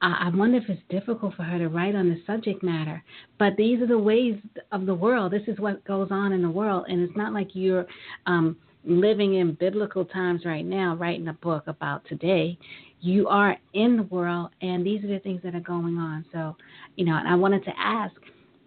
I 0.02 0.32
wonder 0.34 0.58
if 0.58 0.70
it's 0.70 0.82
difficult 0.90 1.36
for 1.36 1.44
her 1.44 1.58
to 1.58 1.68
write 1.68 1.94
on 1.94 2.08
the 2.08 2.22
subject 2.26 2.64
matter. 2.64 3.04
But 3.38 3.58
these 3.58 3.82
are 3.82 3.88
the 3.88 3.98
ways 3.98 4.36
of 4.72 4.86
the 4.86 4.96
world. 4.96 5.34
This 5.34 5.48
is 5.48 5.60
what 5.60 5.84
goes 5.84 6.08
on 6.10 6.32
in 6.32 6.42
the 6.42 6.50
world, 6.50 6.86
and 6.88 7.02
it's 7.02 7.18
not 7.18 7.34
like 7.34 7.50
you're 7.54 7.86
um, 8.26 8.56
living 8.86 9.36
in 9.36 9.54
biblical 9.54 10.06
times 10.06 10.46
right 10.46 10.66
now, 10.66 10.96
writing 10.96 11.28
a 11.28 11.34
book 11.34 11.66
about 11.68 12.06
today. 12.08 12.58
You 13.02 13.28
are 13.28 13.58
in 13.74 13.98
the 13.98 14.04
world, 14.04 14.52
and 14.62 14.86
these 14.86 15.04
are 15.04 15.08
the 15.08 15.20
things 15.20 15.42
that 15.44 15.54
are 15.54 15.60
going 15.60 15.98
on. 15.98 16.26
So, 16.32 16.56
you 16.96 17.06
know, 17.06 17.16
and 17.16 17.28
I 17.28 17.36
wanted 17.36 17.66
to 17.66 17.72
ask, 17.78 18.16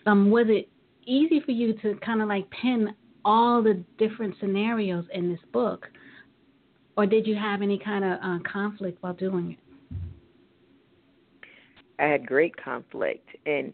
um, 0.06 0.30
was 0.30 0.46
it 0.48 0.68
easy 1.06 1.40
for 1.40 1.52
you 1.52 1.72
to 1.80 1.94
kind 2.04 2.20
of 2.20 2.28
like 2.28 2.48
pin 2.50 2.94
all 3.24 3.62
the 3.62 3.82
different 3.98 4.34
scenarios 4.38 5.06
in 5.14 5.30
this 5.30 5.40
book, 5.52 5.86
or 6.96 7.06
did 7.06 7.26
you 7.26 7.36
have 7.36 7.62
any 7.62 7.78
kind 7.78 8.04
of 8.04 8.18
uh, 8.22 8.38
conflict 8.50 8.98
while 9.00 9.14
doing 9.14 9.52
it? 9.52 9.71
I 12.02 12.06
had 12.06 12.26
great 12.26 12.54
conflict, 12.56 13.28
and 13.46 13.72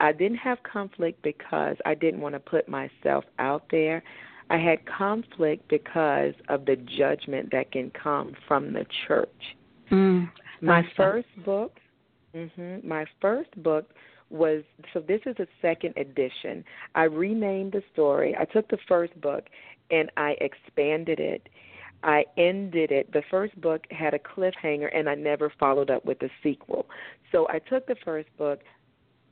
I 0.00 0.12
didn't 0.12 0.38
have 0.38 0.58
conflict 0.62 1.22
because 1.22 1.76
I 1.84 1.94
didn't 1.94 2.20
want 2.20 2.34
to 2.34 2.40
put 2.40 2.66
myself 2.66 3.24
out 3.38 3.64
there. 3.70 4.02
I 4.48 4.56
had 4.56 4.78
conflict 4.86 5.68
because 5.68 6.32
of 6.48 6.64
the 6.64 6.76
judgment 6.76 7.50
that 7.52 7.70
can 7.70 7.90
come 7.90 8.34
from 8.46 8.72
the 8.72 8.86
church. 9.06 9.28
Mm, 9.92 10.30
my 10.62 10.82
first 10.96 11.28
book, 11.44 11.78
mm-hmm, 12.34 12.88
my 12.88 13.04
first 13.20 13.50
book 13.62 13.90
was 14.30 14.62
so 14.94 15.00
this 15.00 15.20
is 15.26 15.36
a 15.38 15.46
second 15.60 15.94
edition. 15.98 16.64
I 16.94 17.04
renamed 17.04 17.72
the 17.72 17.82
story. 17.92 18.34
I 18.38 18.46
took 18.46 18.68
the 18.68 18.78
first 18.88 19.18
book 19.20 19.44
and 19.90 20.10
I 20.16 20.36
expanded 20.40 21.20
it. 21.20 21.48
I 22.02 22.24
ended 22.36 22.92
it. 22.92 23.12
The 23.12 23.22
first 23.30 23.60
book 23.60 23.84
had 23.90 24.14
a 24.14 24.18
cliffhanger 24.18 24.88
and 24.94 25.08
I 25.08 25.14
never 25.14 25.52
followed 25.58 25.90
up 25.90 26.04
with 26.04 26.22
a 26.22 26.30
sequel. 26.42 26.86
So 27.32 27.48
I 27.48 27.58
took 27.58 27.86
the 27.86 27.96
first 28.04 28.28
book, 28.36 28.60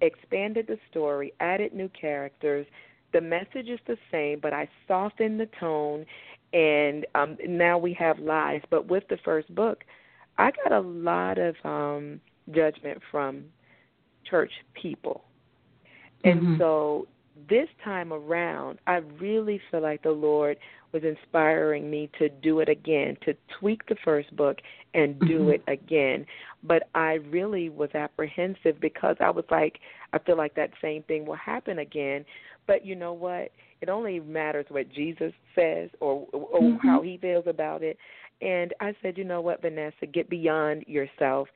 expanded 0.00 0.66
the 0.66 0.78
story, 0.90 1.32
added 1.40 1.72
new 1.72 1.88
characters. 1.88 2.66
The 3.12 3.20
message 3.20 3.68
is 3.68 3.78
the 3.86 3.96
same, 4.10 4.40
but 4.40 4.52
I 4.52 4.68
softened 4.88 5.40
the 5.40 5.48
tone 5.60 6.04
and 6.52 7.06
um 7.14 7.36
now 7.46 7.78
we 7.78 7.92
have 7.94 8.18
lies. 8.18 8.62
But 8.70 8.88
with 8.88 9.04
the 9.08 9.18
first 9.24 9.54
book, 9.54 9.84
I 10.38 10.50
got 10.50 10.72
a 10.72 10.80
lot 10.80 11.38
of 11.38 11.54
um 11.64 12.20
judgment 12.50 13.00
from 13.10 13.44
church 14.28 14.52
people. 14.74 15.24
And 16.24 16.40
mm-hmm. 16.40 16.58
so 16.58 17.06
this 17.48 17.68
time 17.84 18.12
around, 18.12 18.78
I 18.86 18.96
really 19.20 19.60
feel 19.70 19.82
like 19.82 20.02
the 20.02 20.10
Lord 20.10 20.56
was 20.92 21.02
inspiring 21.04 21.90
me 21.90 22.10
to 22.18 22.28
do 22.28 22.60
it 22.60 22.68
again, 22.68 23.16
to 23.24 23.34
tweak 23.58 23.86
the 23.86 23.96
first 24.04 24.34
book 24.36 24.58
and 24.94 25.18
do 25.20 25.40
mm-hmm. 25.40 25.50
it 25.50 25.62
again. 25.68 26.26
But 26.62 26.88
I 26.94 27.14
really 27.30 27.68
was 27.68 27.90
apprehensive 27.94 28.80
because 28.80 29.16
I 29.20 29.30
was 29.30 29.44
like, 29.50 29.78
I 30.12 30.18
feel 30.18 30.36
like 30.36 30.54
that 30.54 30.70
same 30.80 31.02
thing 31.04 31.26
will 31.26 31.36
happen 31.36 31.80
again. 31.80 32.24
But 32.66 32.84
you 32.84 32.96
know 32.96 33.12
what? 33.12 33.52
It 33.80 33.88
only 33.88 34.20
matters 34.20 34.66
what 34.68 34.90
Jesus 34.92 35.32
says 35.54 35.90
or, 36.00 36.26
or 36.32 36.60
mm-hmm. 36.60 36.86
how 36.86 37.02
he 37.02 37.18
feels 37.18 37.46
about 37.46 37.82
it. 37.82 37.98
And 38.40 38.72
I 38.80 38.94
said, 39.02 39.18
you 39.18 39.24
know 39.24 39.40
what, 39.40 39.62
Vanessa, 39.62 40.06
get 40.06 40.30
beyond 40.30 40.84
yourself 40.86 41.48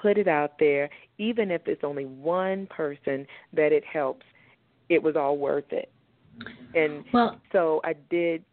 put 0.00 0.18
it 0.18 0.28
out 0.28 0.52
there, 0.58 0.88
even 1.18 1.50
if 1.50 1.62
it's 1.66 1.82
only 1.84 2.04
one 2.04 2.66
person 2.66 3.26
that 3.52 3.72
it 3.72 3.84
helps, 3.84 4.24
it 4.88 5.02
was 5.02 5.16
all 5.16 5.36
worth 5.36 5.72
it. 5.72 5.90
And 6.74 7.04
well, 7.12 7.40
so 7.52 7.80
I 7.84 7.94
did. 8.10 8.44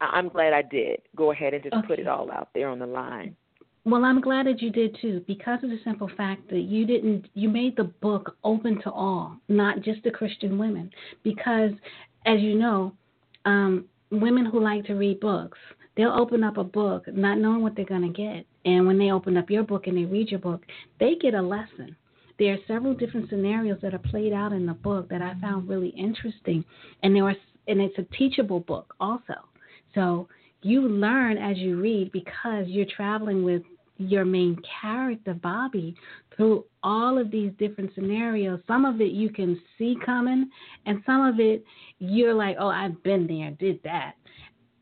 I'm 0.00 0.28
glad 0.28 0.52
I 0.52 0.62
did 0.62 1.00
go 1.14 1.30
ahead 1.30 1.52
and 1.54 1.62
just 1.62 1.74
okay. 1.74 1.86
put 1.86 1.98
it 1.98 2.08
all 2.08 2.30
out 2.32 2.48
there 2.54 2.68
on 2.68 2.78
the 2.78 2.86
line. 2.86 3.36
Well, 3.84 4.04
I'm 4.04 4.20
glad 4.20 4.46
that 4.46 4.60
you 4.60 4.70
did 4.70 4.96
too, 5.00 5.24
because 5.26 5.62
of 5.62 5.70
the 5.70 5.78
simple 5.84 6.10
fact 6.16 6.48
that 6.50 6.60
you 6.60 6.86
didn't, 6.86 7.28
you 7.34 7.48
made 7.48 7.76
the 7.76 7.84
book 7.84 8.36
open 8.44 8.80
to 8.82 8.90
all, 8.90 9.36
not 9.48 9.80
just 9.80 10.02
the 10.02 10.10
Christian 10.10 10.58
women. 10.58 10.90
Because, 11.22 11.70
as 12.26 12.40
you 12.40 12.58
know, 12.58 12.92
um, 13.46 13.86
women 14.10 14.44
who 14.44 14.62
like 14.62 14.84
to 14.86 14.94
read 14.94 15.20
books, 15.20 15.58
they'll 15.96 16.12
open 16.12 16.44
up 16.44 16.58
a 16.58 16.64
book 16.64 17.06
not 17.08 17.38
knowing 17.38 17.62
what 17.62 17.74
they're 17.74 17.84
going 17.86 18.02
to 18.02 18.08
get. 18.08 18.46
And 18.66 18.86
when 18.86 18.98
they 18.98 19.12
open 19.12 19.38
up 19.38 19.48
your 19.48 19.62
book 19.62 19.86
and 19.86 19.96
they 19.96 20.04
read 20.04 20.30
your 20.30 20.40
book, 20.40 20.62
they 20.98 21.14
get 21.14 21.34
a 21.34 21.40
lesson. 21.42 21.96
There 22.40 22.54
are 22.54 22.58
several 22.66 22.94
different 22.94 23.28
scenarios 23.28 23.80
that 23.82 23.92
are 23.92 23.98
played 23.98 24.32
out 24.32 24.54
in 24.54 24.64
the 24.64 24.72
book 24.72 25.10
that 25.10 25.20
I 25.20 25.34
found 25.42 25.68
really 25.68 25.90
interesting, 25.90 26.64
and 27.02 27.14
there 27.14 27.24
was, 27.24 27.36
and 27.68 27.82
it's 27.82 27.98
a 27.98 28.16
teachable 28.16 28.60
book 28.60 28.94
also. 28.98 29.34
So 29.94 30.26
you 30.62 30.88
learn 30.88 31.36
as 31.36 31.58
you 31.58 31.78
read 31.78 32.10
because 32.12 32.64
you're 32.66 32.86
traveling 32.96 33.44
with 33.44 33.60
your 33.98 34.24
main 34.24 34.56
character, 34.80 35.34
Bobby, 35.34 35.94
through 36.34 36.64
all 36.82 37.18
of 37.18 37.30
these 37.30 37.52
different 37.58 37.90
scenarios. 37.94 38.60
Some 38.66 38.86
of 38.86 39.02
it 39.02 39.12
you 39.12 39.28
can 39.28 39.60
see 39.76 39.94
coming, 40.02 40.48
and 40.86 41.02
some 41.04 41.20
of 41.26 41.40
it 41.40 41.62
you're 41.98 42.32
like, 42.32 42.56
oh, 42.58 42.68
I've 42.68 43.02
been 43.02 43.26
there, 43.26 43.50
did 43.50 43.82
that 43.84 44.14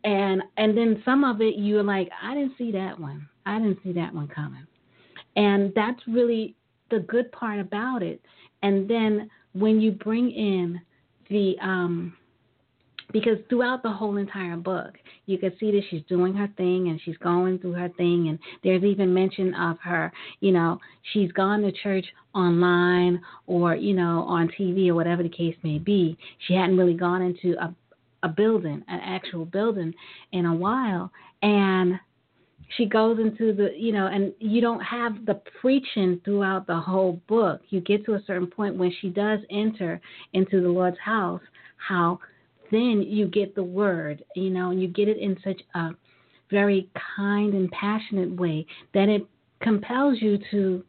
and 0.05 0.40
and 0.57 0.79
then 0.79 1.03
some 1.05 1.25
of 1.25 1.40
it 1.40 1.57
you're 1.57 1.83
like 1.83 2.09
i 2.23 2.33
didn't 2.33 2.53
see 2.57 2.71
that 2.71 2.97
one 3.01 3.29
i 3.47 3.59
didn't 3.59 3.81
see 3.83 3.92
that 3.92 4.14
one 4.14 4.29
coming 4.29 4.64
and 5.35 5.73
that's 5.75 6.01
really 6.07 6.55
the 6.90 7.01
good 7.01 7.31
part 7.33 7.61
about 7.61 8.03
it. 8.03 8.20
And 8.62 8.88
then 8.88 9.31
when 9.53 9.81
you 9.81 9.92
bring 9.92 10.31
in 10.31 10.81
the 11.31 11.57
um 11.61 12.14
because 13.12 13.38
throughout 13.48 13.83
the 13.83 13.90
whole 13.90 14.18
entire 14.18 14.57
book, 14.57 14.98
you 15.24 15.38
can 15.38 15.53
see 15.59 15.70
that 15.70 15.81
she's 15.88 16.03
doing 16.11 16.35
her 16.35 16.48
thing 16.59 16.88
and 16.88 17.01
she's 17.05 17.16
going 17.18 17.59
through 17.59 17.72
her 17.72 17.88
thing, 17.96 18.29
and 18.29 18.38
there's 18.62 18.85
even 18.85 19.14
mention 19.14 19.55
of 19.55 19.79
her, 19.83 20.12
you 20.40 20.53
know, 20.53 20.79
she's 21.12 21.33
gone 21.33 21.62
to 21.62 21.72
church 21.72 22.05
online 22.35 23.20
or 23.46 23.74
you 23.74 23.94
know 23.94 24.24
on 24.29 24.48
TV 24.48 24.88
or 24.88 24.94
whatever 24.94 25.22
the 25.22 25.29
case 25.29 25.57
may 25.62 25.79
be. 25.79 26.16
She 26.46 26.55
hadn't 26.55 26.77
really 26.77 26.94
gone 26.94 27.22
into 27.22 27.57
a 27.62 27.74
a 28.24 28.29
building, 28.29 28.83
an 28.88 29.01
actual 29.03 29.44
building, 29.44 29.94
in 30.33 30.44
a 30.44 30.55
while, 30.55 31.11
and 31.42 32.01
she 32.77 32.87
goes 32.87 33.19
into 33.19 33.53
the 33.53 33.71
you 33.77 33.93
know 33.93 34.07
and 34.07 34.33
you 34.39 34.61
don't 34.61 34.81
have 34.81 35.25
the 35.27 35.41
preaching 35.61 36.21
throughout 36.25 36.67
the 36.67 36.79
whole 36.79 37.21
book. 37.27 37.61
You 37.71 37.81
get 37.81 38.05
to 38.07 38.15
a 38.15 38.23
certain 38.27 38.47
point 38.47 38.77
when 38.77 38.93
she 39.01 39.09
does 39.09 39.41
enter 39.51 40.01
into 40.33 40.61
the 40.61 40.69
lord's 40.69 40.99
house 40.99 41.41
how 41.77 42.19
then 42.71 43.03
you 43.07 43.27
get 43.27 43.55
the 43.55 43.63
word 43.63 44.25
you 44.35 44.51
know 44.51 44.71
and 44.71 44.83
you 44.83 44.89
get 44.89 45.09
it 45.09 45.19
in 45.19 45.37
such 45.43 45.61
a 45.75 45.91
very 46.51 46.89
kind 47.17 47.55
and 47.55 47.71
passionate 47.71 48.31
way 48.39 48.67
that 48.95 49.09
it 49.09 49.27
compels 49.61 50.19
you 50.21 50.39
to 50.51 50.85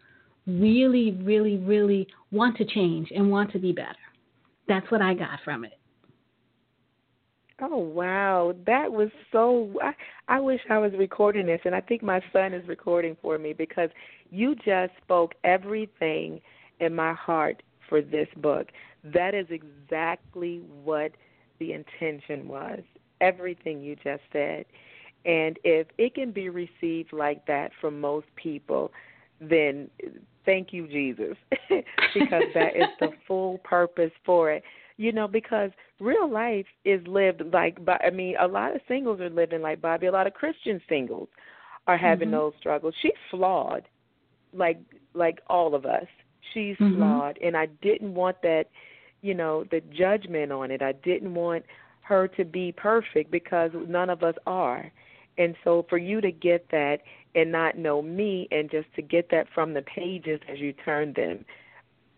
really 0.47 1.11
really 1.23 1.57
really 1.57 2.07
want 2.31 2.57
to 2.57 2.65
change 2.65 3.09
and 3.15 3.29
want 3.29 3.51
to 3.51 3.59
be 3.59 3.71
better. 3.71 3.95
That's 4.67 4.89
what 4.91 5.01
i 5.01 5.13
got 5.13 5.39
from 5.43 5.63
it 5.63 5.78
Oh 7.61 7.77
wow, 7.77 8.53
that 8.65 8.91
was 8.91 9.09
so. 9.31 9.71
I, 9.81 9.91
I 10.27 10.39
wish 10.39 10.61
I 10.69 10.77
was 10.77 10.91
recording 10.97 11.45
this, 11.45 11.59
and 11.65 11.75
I 11.75 11.81
think 11.81 12.01
my 12.01 12.21
son 12.31 12.53
is 12.53 12.67
recording 12.67 13.17
for 13.21 13.37
me 13.37 13.53
because 13.53 13.89
you 14.29 14.55
just 14.55 14.93
spoke 15.03 15.33
everything 15.43 16.39
in 16.79 16.95
my 16.95 17.13
heart 17.13 17.61
for 17.89 18.01
this 18.01 18.27
book. 18.37 18.67
That 19.03 19.33
is 19.33 19.47
exactly 19.49 20.61
what 20.83 21.11
the 21.59 21.73
intention 21.73 22.47
was. 22.47 22.79
Everything 23.19 23.81
you 23.81 23.95
just 23.95 24.23
said, 24.31 24.65
and 25.25 25.59
if 25.63 25.87
it 25.97 26.15
can 26.15 26.31
be 26.31 26.49
received 26.49 27.11
like 27.11 27.45
that 27.47 27.71
from 27.81 27.99
most 27.99 28.27
people, 28.35 28.91
then 29.41 29.89
thank 30.45 30.71
you, 30.71 30.87
Jesus, 30.87 31.35
because 32.13 32.43
that 32.53 32.75
is 32.75 32.87
the 32.99 33.09
full 33.27 33.57
purpose 33.59 34.11
for 34.25 34.51
it 34.51 34.63
you 34.99 35.13
know, 35.13 35.29
because 35.29 35.71
real 36.01 36.29
life 36.29 36.65
is 36.83 36.99
lived 37.07 37.41
like, 37.53 37.83
by 37.85 37.97
I 38.05 38.09
mean, 38.09 38.35
a 38.37 38.45
lot 38.45 38.75
of 38.75 38.81
singles 38.85 39.21
are 39.21 39.29
living 39.29 39.61
like 39.61 39.81
Bobby. 39.81 40.07
A 40.07 40.11
lot 40.11 40.27
of 40.27 40.33
Christian 40.33 40.81
singles 40.89 41.29
are 41.87 41.97
having 41.97 42.27
mm-hmm. 42.27 42.37
those 42.37 42.53
struggles. 42.59 42.93
She's 43.01 43.13
flawed, 43.31 43.83
like 44.53 44.77
like 45.13 45.39
all 45.47 45.73
of 45.73 45.85
us. 45.85 46.05
She's 46.53 46.75
mm-hmm. 46.75 46.97
flawed, 46.97 47.37
and 47.41 47.55
I 47.55 47.67
didn't 47.81 48.13
want 48.13 48.41
that, 48.41 48.65
you 49.21 49.33
know, 49.33 49.63
the 49.71 49.81
judgment 49.97 50.51
on 50.51 50.69
it. 50.69 50.81
I 50.81 50.91
didn't 50.91 51.33
want 51.33 51.63
her 52.01 52.27
to 52.27 52.43
be 52.43 52.73
perfect 52.73 53.31
because 53.31 53.71
none 53.87 54.09
of 54.09 54.21
us 54.21 54.35
are. 54.45 54.91
And 55.37 55.55
so 55.63 55.85
for 55.87 55.97
you 55.97 56.19
to 56.19 56.31
get 56.31 56.67
that 56.71 56.97
and 57.35 57.53
not 57.53 57.77
know 57.77 58.01
me 58.01 58.49
and 58.51 58.69
just 58.69 58.93
to 58.97 59.01
get 59.01 59.29
that 59.31 59.47
from 59.55 59.73
the 59.73 59.83
pages 59.83 60.41
as 60.51 60.59
you 60.59 60.73
turn 60.73 61.13
them, 61.15 61.45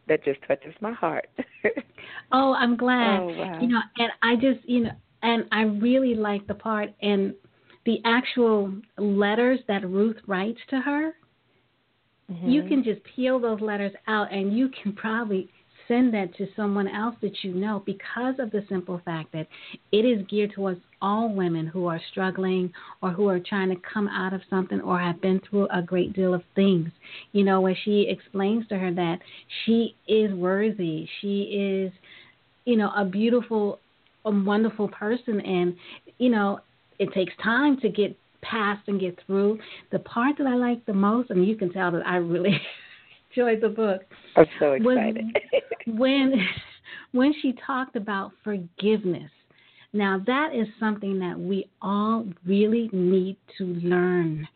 that 0.08 0.24
just 0.24 0.40
touches 0.48 0.74
my 0.82 0.94
heart. 0.94 1.30
oh, 2.32 2.54
I'm 2.54 2.76
glad. 2.76 3.20
Oh, 3.20 3.28
wow. 3.28 3.60
You 3.62 3.68
know, 3.68 3.80
and 3.98 4.12
I 4.22 4.36
just, 4.36 4.68
you 4.68 4.84
know, 4.84 4.92
and 5.24 5.46
I 5.52 5.64
really 5.64 6.16
like 6.16 6.48
the 6.48 6.56
part 6.56 6.90
and 7.02 7.34
the 7.86 8.00
actual 8.06 8.74
letters 8.98 9.60
that 9.68 9.88
Ruth 9.88 10.18
writes 10.28 10.60
to 10.70 10.80
her. 10.82 11.14
Mm-hmm. 12.32 12.50
You 12.50 12.64
can 12.64 12.84
just 12.84 13.02
peel 13.16 13.40
those 13.40 13.62
letters 13.62 13.94
out 14.08 14.32
and 14.32 14.58
you 14.58 14.70
can 14.82 14.94
probably 14.94 15.50
send 15.92 16.14
that 16.14 16.34
to 16.38 16.48
someone 16.56 16.88
else 16.88 17.16
that 17.22 17.44
you 17.44 17.54
know 17.54 17.84
because 17.86 18.36
of 18.40 18.50
the 18.52 18.64
simple 18.70 19.02
fact 19.04 19.34
that 19.34 19.46
it 19.92 20.06
is 20.06 20.26
geared 20.28 20.54
towards 20.54 20.80
all 21.02 21.34
women 21.34 21.68
who 21.68 21.86
are 21.88 22.00
struggling 22.12 22.72
or 23.02 23.12
who 23.12 23.28
are 23.28 23.42
trying 23.42 23.68
to 23.68 23.76
come 23.94 24.08
out 24.08 24.34
of 24.34 24.40
something 24.50 24.80
or 24.82 24.98
have 24.98 25.20
been 25.22 25.42
through 25.50 25.68
a 25.74 25.82
great 25.82 26.14
deal 26.14 26.34
of 26.34 26.44
things. 26.56 26.90
You 27.34 27.44
know, 27.44 27.60
where 27.60 27.78
she 27.84 28.08
explains 28.10 28.66
to 28.70 28.78
her 28.78 28.94
that 28.94 29.20
she 29.66 29.96
is 30.08 30.34
worthy, 30.34 31.08
she 31.20 31.42
is, 31.42 31.92
you 32.64 32.78
know, 32.78 32.92
a 32.96 33.04
beautiful, 33.04 33.80
a 34.24 34.32
wonderful 34.32 34.88
person, 34.88 35.42
and, 35.42 35.76
you 36.20 36.30
know, 36.30 36.60
it 37.00 37.12
takes 37.14 37.34
time 37.44 37.82
to 37.82 37.90
get 37.90 38.16
past 38.42 38.88
and 38.88 39.00
get 39.00 39.20
through. 39.26 39.60
The 39.92 40.00
part 40.00 40.38
that 40.38 40.48
I 40.48 40.56
like 40.56 40.86
the 40.86 40.94
most, 40.94 41.32
and 41.32 41.46
you 41.46 41.58
can 41.58 41.74
tell 41.74 41.92
that 41.92 42.08
I 42.08 42.18
really 42.18 42.62
enjoyed 43.32 43.62
the 43.62 43.70
book. 43.70 44.02
I'm 44.36 44.46
so 44.60 44.74
excited. 44.74 45.26
when 45.88 46.34
when 47.12 47.34
she 47.42 47.56
talked 47.66 47.96
about 47.96 48.32
forgiveness. 48.44 49.32
Now 49.94 50.22
that 50.26 50.56
is 50.56 50.68
something 50.80 51.20
that 51.20 51.38
we 51.38 51.70
all 51.82 52.26
really 52.46 52.90
need 52.94 53.38
to 53.58 53.66
learn. 53.66 54.48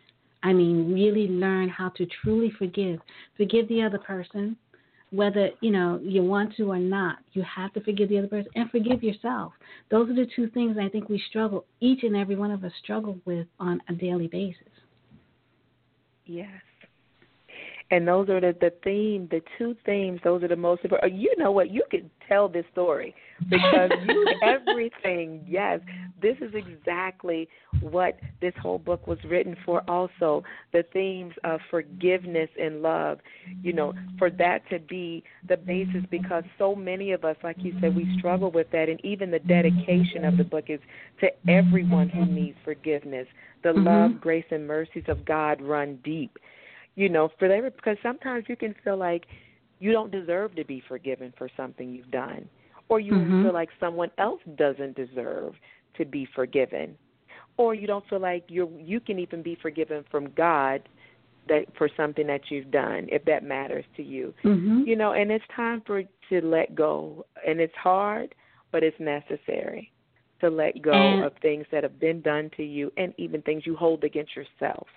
I 0.43 0.53
mean, 0.53 0.93
really 0.93 1.27
learn 1.27 1.69
how 1.69 1.89
to 1.89 2.05
truly 2.21 2.51
forgive. 2.57 2.99
Forgive 3.35 3.67
the 3.67 3.81
other 3.81 3.97
person, 3.97 4.55
whether 5.09 5.49
you 5.61 5.71
know 5.71 5.99
you 6.01 6.23
want 6.23 6.55
to 6.57 6.71
or 6.71 6.79
not. 6.79 7.17
You 7.33 7.43
have 7.43 7.73
to 7.73 7.81
forgive 7.81 8.09
the 8.09 8.19
other 8.19 8.27
person 8.27 8.51
and 8.55 8.69
forgive 8.69 9.03
yourself. 9.03 9.53
Those 9.91 10.09
are 10.09 10.15
the 10.15 10.27
two 10.35 10.49
things 10.49 10.77
I 10.79 10.87
think 10.87 11.09
we 11.09 11.21
struggle. 11.29 11.65
Each 11.81 12.03
and 12.03 12.15
every 12.15 12.35
one 12.35 12.51
of 12.51 12.63
us 12.63 12.71
struggle 12.81 13.17
with 13.25 13.47
on 13.59 13.81
a 13.89 13.93
daily 13.93 14.27
basis. 14.27 14.61
Yes. 16.25 16.49
And 17.91 18.07
those 18.07 18.29
are 18.29 18.41
the 18.41 18.55
the 18.59 18.71
theme, 18.83 19.27
the 19.29 19.41
two 19.59 19.75
themes. 19.85 20.19
Those 20.23 20.41
are 20.41 20.47
the 20.47 20.55
most 20.55 20.83
important. 20.83 21.13
You 21.13 21.31
know 21.37 21.51
what? 21.51 21.69
You 21.69 21.83
can 21.91 22.09
tell 22.27 22.49
this 22.49 22.65
story 22.71 23.13
because 23.47 23.91
you 24.07 24.27
everything. 24.43 25.45
Yes, 25.47 25.81
this 26.19 26.35
is 26.41 26.51
exactly 26.55 27.47
what 27.81 28.17
this 28.41 28.53
whole 28.59 28.79
book 28.79 29.05
was 29.05 29.19
written 29.23 29.55
for. 29.63 29.83
Also, 29.87 30.43
the 30.73 30.83
themes 30.93 31.35
of 31.43 31.59
forgiveness 31.69 32.49
and 32.59 32.81
love. 32.81 33.19
You 33.61 33.73
know, 33.73 33.93
for 34.17 34.31
that 34.31 34.67
to 34.71 34.79
be 34.79 35.23
the 35.47 35.57
basis, 35.57 36.03
because 36.09 36.43
so 36.57 36.75
many 36.75 37.11
of 37.11 37.23
us, 37.23 37.35
like 37.43 37.57
you 37.59 37.75
said, 37.81 37.95
we 37.95 38.17
struggle 38.17 38.49
with 38.49 38.71
that. 38.71 38.89
And 38.89 39.03
even 39.05 39.29
the 39.29 39.39
dedication 39.39 40.25
of 40.25 40.37
the 40.37 40.43
book 40.43 40.65
is 40.69 40.79
to 41.19 41.27
everyone 41.47 42.09
who 42.09 42.25
needs 42.25 42.57
forgiveness. 42.65 43.27
The 43.61 43.69
mm-hmm. 43.69 43.85
love, 43.85 44.21
grace, 44.21 44.45
and 44.49 44.65
mercies 44.65 45.05
of 45.07 45.23
God 45.23 45.61
run 45.61 45.99
deep 46.03 46.39
you 46.95 47.09
know, 47.09 47.29
for 47.37 47.47
them 47.47 47.69
because 47.75 47.97
sometimes 48.01 48.45
you 48.47 48.55
can 48.55 48.75
feel 48.83 48.97
like 48.97 49.25
you 49.79 49.91
don't 49.91 50.11
deserve 50.11 50.55
to 50.55 50.65
be 50.65 50.81
forgiven 50.87 51.33
for 51.37 51.49
something 51.57 51.89
you've 51.89 52.11
done, 52.11 52.47
or 52.89 52.99
you 52.99 53.13
mm-hmm. 53.13 53.43
feel 53.43 53.53
like 53.53 53.69
someone 53.79 54.11
else 54.17 54.41
doesn't 54.57 54.95
deserve 54.95 55.53
to 55.97 56.05
be 56.05 56.27
forgiven, 56.33 56.97
or 57.57 57.73
you 57.73 57.87
don't 57.87 58.07
feel 58.09 58.19
like 58.19 58.45
you 58.47 58.71
you 58.79 58.99
can 58.99 59.19
even 59.19 59.41
be 59.41 59.57
forgiven 59.61 60.03
from 60.09 60.29
God 60.31 60.87
that 61.47 61.65
for 61.77 61.89
something 61.95 62.27
that 62.27 62.41
you've 62.49 62.71
done 62.71 63.07
if 63.11 63.23
that 63.25 63.43
matters 63.43 63.85
to 63.95 64.03
you 64.03 64.33
mm-hmm. 64.43 64.81
you 64.85 64.95
know 64.95 65.13
and 65.13 65.31
it's 65.31 65.45
time 65.55 65.81
for 65.85 66.03
to 66.29 66.41
let 66.41 66.73
go 66.75 67.25
and 67.47 67.59
it's 67.59 67.75
hard 67.75 68.33
but 68.71 68.83
it's 68.83 68.99
necessary 68.99 69.91
to 70.41 70.49
let 70.49 70.81
go 70.81 70.91
and, 70.91 71.23
of 71.23 71.33
things 71.41 71.65
that 71.71 71.83
have 71.83 71.99
been 71.99 72.21
done 72.21 72.49
to 72.57 72.63
you 72.63 72.91
and 72.97 73.13
even 73.17 73.41
things 73.43 73.63
you 73.65 73.75
hold 73.75 74.03
against 74.03 74.31
yourself 74.35 74.87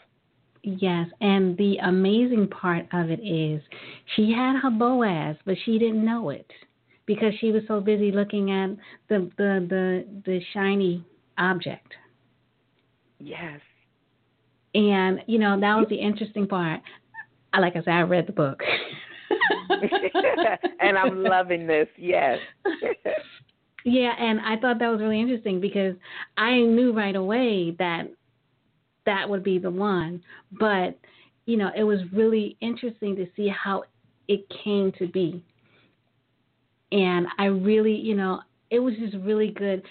Yes, 0.63 1.09
and 1.21 1.57
the 1.57 1.77
amazing 1.85 2.49
part 2.49 2.87
of 2.93 3.11
it 3.11 3.21
is 3.21 3.63
she 4.17 4.33
had 4.33 4.59
her 4.61 4.71
Boaz, 4.71 5.37
but 5.45 5.57
she 5.65 5.79
didn't 5.79 6.05
know 6.05 6.31
it 6.31 6.51
because 7.07 7.33
she 7.41 7.51
was 7.53 7.63
so 7.67 7.81
busy 7.81 8.13
looking 8.13 8.51
at 8.51 8.71
the 9.09 9.31
the 9.37 9.67
the, 9.69 10.05
the 10.27 10.41
shiny 10.53 11.05
object. 11.39 11.95
Yes. 13.19 13.61
And 14.75 15.21
you 15.27 15.39
know 15.39 15.59
that 15.59 15.77
was 15.77 15.87
the 15.89 15.97
interesting 15.97 16.47
part. 16.47 16.81
I, 17.53 17.61
Like 17.61 17.77
I 17.77 17.81
said, 17.81 17.95
I 17.95 18.01
read 18.03 18.27
the 18.27 18.33
book. 18.33 18.61
and 20.81 20.99
I'm 20.99 21.23
loving 21.23 21.67
this. 21.67 21.89
Yes. 21.97 22.39
yeah, 23.85 24.13
and 24.19 24.41
I 24.41 24.57
thought 24.61 24.79
that 24.79 24.89
was 24.89 25.01
really 25.01 25.21
interesting 25.21 25.61
because 25.61 25.95
I 26.37 26.59
knew 26.59 26.93
right 26.93 27.17
away 27.17 27.75
that 27.79 28.09
that 29.09 29.27
would 29.27 29.43
be 29.43 29.59
the 29.59 29.71
one. 29.71 30.23
But, 30.61 30.99
you 31.47 31.57
know, 31.57 31.71
it 31.75 31.83
was 31.83 32.01
really 32.13 32.59
interesting 32.61 33.17
to 33.17 33.27
see 33.35 33.49
how 33.49 33.85
it 34.29 34.45
came 34.63 34.93
to 34.99 35.09
be. 35.09 35.43
And 36.93 37.27
I 37.39 37.47
really, 37.47 37.95
you 37.95 38.15
know, 38.15 38.43
it 38.71 38.81
was 38.81 38.93
just 39.01 39.17
really 39.25 39.51
good 39.51 39.83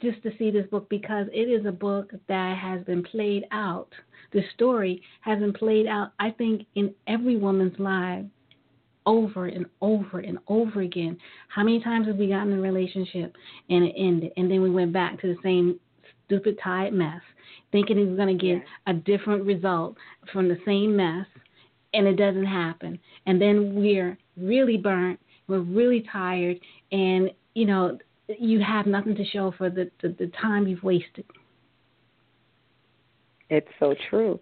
just 0.00 0.22
to 0.22 0.30
see 0.38 0.52
this 0.52 0.66
book 0.70 0.88
because 0.88 1.26
it 1.32 1.48
is 1.48 1.66
a 1.66 1.72
book 1.72 2.12
that 2.28 2.56
has 2.56 2.84
been 2.84 3.02
played 3.02 3.46
out. 3.50 3.88
The 4.32 4.42
story 4.54 5.02
has 5.22 5.40
been 5.40 5.52
played 5.52 5.88
out, 5.88 6.12
I 6.20 6.30
think, 6.30 6.66
in 6.76 6.94
every 7.08 7.36
woman's 7.36 7.78
life 7.80 8.24
over 9.06 9.46
and 9.46 9.66
over 9.80 10.20
and 10.20 10.38
over 10.46 10.82
again. 10.82 11.18
How 11.48 11.64
many 11.64 11.82
times 11.82 12.06
have 12.06 12.16
we 12.16 12.28
gotten 12.28 12.52
in 12.52 12.60
a 12.60 12.62
relationship 12.62 13.34
and 13.68 13.84
it 13.86 13.94
ended, 13.98 14.30
and 14.36 14.48
then 14.48 14.62
we 14.62 14.70
went 14.70 14.92
back 14.92 15.20
to 15.20 15.26
the 15.26 15.36
same 15.42 15.80
stupid 16.26 16.58
tired 16.62 16.92
mess? 16.94 17.20
Thinking 17.72 17.98
he's 17.98 18.16
going 18.16 18.36
to 18.38 18.46
get 18.46 18.62
a 18.86 18.92
different 18.92 19.44
result 19.44 19.96
from 20.32 20.48
the 20.48 20.58
same 20.64 20.96
mess, 20.96 21.26
and 21.94 22.06
it 22.06 22.16
doesn't 22.16 22.46
happen. 22.46 22.98
And 23.26 23.40
then 23.40 23.74
we're 23.74 24.16
really 24.36 24.76
burnt, 24.76 25.20
we're 25.48 25.60
really 25.60 26.04
tired, 26.12 26.58
and 26.92 27.30
you 27.54 27.66
know 27.66 27.98
you 28.38 28.60
have 28.60 28.86
nothing 28.86 29.14
to 29.16 29.24
show 29.24 29.52
for 29.56 29.70
the, 29.70 29.90
the, 30.02 30.14
the 30.18 30.30
time 30.40 30.66
you've 30.66 30.82
wasted. 30.82 31.24
It's 33.48 33.68
so 33.80 33.94
true. 34.08 34.38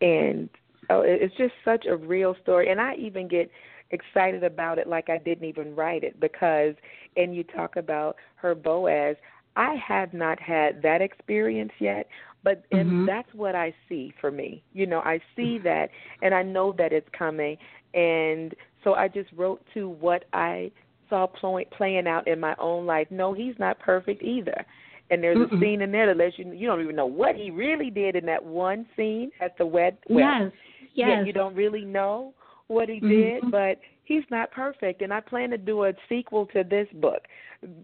And 0.00 0.48
oh, 0.90 1.02
it's 1.04 1.34
just 1.36 1.54
such 1.64 1.86
a 1.86 1.96
real 1.96 2.36
story. 2.42 2.70
And 2.70 2.80
I 2.80 2.94
even 2.96 3.28
get 3.28 3.50
excited 3.90 4.44
about 4.44 4.78
it 4.78 4.86
like 4.86 5.08
I 5.08 5.18
didn't 5.18 5.48
even 5.48 5.74
write 5.74 6.04
it 6.04 6.20
because, 6.20 6.74
and 7.16 7.34
you 7.34 7.42
talk 7.42 7.76
about 7.76 8.16
her 8.36 8.54
Boaz, 8.54 9.16
I 9.56 9.76
have 9.86 10.14
not 10.14 10.38
had 10.40 10.80
that 10.82 11.00
experience 11.00 11.72
yet, 11.80 12.06
but 12.42 12.64
and 12.72 12.86
mm-hmm. 12.86 13.06
that's 13.06 13.28
what 13.34 13.54
I 13.54 13.74
see 13.88 14.12
for 14.20 14.30
me. 14.30 14.62
You 14.72 14.86
know, 14.86 15.00
I 15.00 15.20
see 15.36 15.56
mm-hmm. 15.56 15.64
that 15.64 15.90
and 16.22 16.34
I 16.34 16.42
know 16.42 16.74
that 16.78 16.92
it's 16.92 17.08
coming 17.16 17.56
and 17.94 18.54
so 18.84 18.94
I 18.94 19.08
just 19.08 19.30
wrote 19.36 19.60
to 19.74 19.88
what 19.88 20.24
I 20.32 20.70
saw 21.08 21.26
playing 21.26 22.06
out 22.06 22.28
in 22.28 22.40
my 22.40 22.54
own 22.58 22.86
life. 22.86 23.08
No, 23.10 23.32
he's 23.34 23.54
not 23.58 23.78
perfect 23.80 24.22
either. 24.22 24.64
And 25.10 25.22
there's 25.22 25.36
Mm-mm. 25.36 25.56
a 25.56 25.60
scene 25.60 25.82
in 25.82 25.90
there 25.90 26.06
that 26.06 26.16
lets 26.16 26.38
you 26.38 26.52
you 26.52 26.68
don't 26.68 26.80
even 26.80 26.94
know 26.94 27.06
what 27.06 27.34
he 27.34 27.50
really 27.50 27.90
did 27.90 28.14
in 28.14 28.24
that 28.26 28.44
one 28.44 28.86
scene 28.96 29.32
at 29.40 29.58
the 29.58 29.66
wed. 29.66 29.98
Well, 30.08 30.20
yes, 30.20 30.52
yes. 30.94 31.08
Yeah, 31.08 31.24
you 31.24 31.32
don't 31.32 31.54
really 31.54 31.84
know 31.84 32.32
what 32.68 32.88
he 32.88 33.00
mm-hmm. 33.00 33.08
did, 33.08 33.50
but 33.50 33.78
he's 34.04 34.22
not 34.30 34.52
perfect. 34.52 35.02
And 35.02 35.12
I 35.12 35.20
plan 35.20 35.50
to 35.50 35.58
do 35.58 35.84
a 35.84 35.92
sequel 36.08 36.46
to 36.46 36.62
this 36.62 36.86
book. 36.94 37.22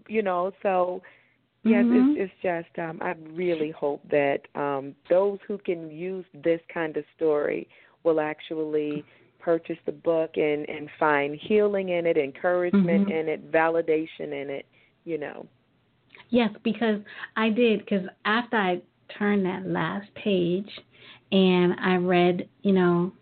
You 0.08 0.22
know, 0.22 0.52
so 0.62 1.02
yes, 1.66 1.84
mm-hmm. 1.84 2.14
it's, 2.16 2.32
it's 2.42 2.42
just 2.42 2.78
um, 2.78 2.98
I 3.02 3.14
really 3.32 3.70
hope 3.70 4.02
that 4.10 4.40
um, 4.54 4.94
those 5.08 5.38
who 5.46 5.58
can 5.58 5.90
use 5.90 6.24
this 6.34 6.60
kind 6.72 6.96
of 6.96 7.04
story 7.16 7.68
will 8.04 8.20
actually 8.20 9.04
purchase 9.40 9.78
the 9.86 9.92
book 9.92 10.32
and 10.36 10.68
and 10.68 10.88
find 10.98 11.38
healing 11.40 11.90
in 11.90 12.06
it, 12.06 12.16
encouragement 12.16 13.08
mm-hmm. 13.08 13.18
in 13.18 13.28
it, 13.28 13.52
validation 13.52 14.32
in 14.32 14.50
it. 14.50 14.66
You 15.04 15.18
know. 15.18 15.46
Yes, 16.30 16.50
because 16.64 17.00
I 17.36 17.50
did. 17.50 17.80
Because 17.80 18.06
after 18.24 18.56
I 18.56 18.80
turned 19.16 19.46
that 19.46 19.66
last 19.66 20.08
page, 20.14 20.68
and 21.32 21.74
I 21.80 21.96
read, 21.96 22.48
you 22.62 22.72
know, 22.72 23.12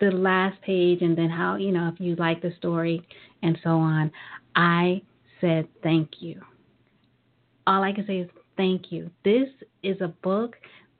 the 0.00 0.10
last 0.10 0.60
page, 0.62 1.02
and 1.02 1.16
then 1.16 1.30
how 1.30 1.56
you 1.56 1.72
know 1.72 1.90
if 1.92 2.00
you 2.00 2.16
like 2.16 2.42
the 2.42 2.52
story 2.58 3.06
and 3.42 3.58
so 3.62 3.70
on, 3.70 4.10
I 4.56 5.02
said 5.40 5.68
thank 5.82 6.10
you. 6.20 6.40
All 7.66 7.82
I 7.82 7.92
can 7.92 8.06
say 8.06 8.18
is 8.18 8.30
thank 8.56 8.90
you. 8.90 9.10
This 9.24 9.48
is 9.82 10.00
a 10.00 10.08
book 10.08 10.56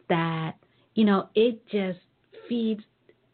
that 0.08 0.52
you 0.94 1.04
know 1.04 1.28
it 1.34 1.60
just 1.70 1.98
feeds 2.48 2.82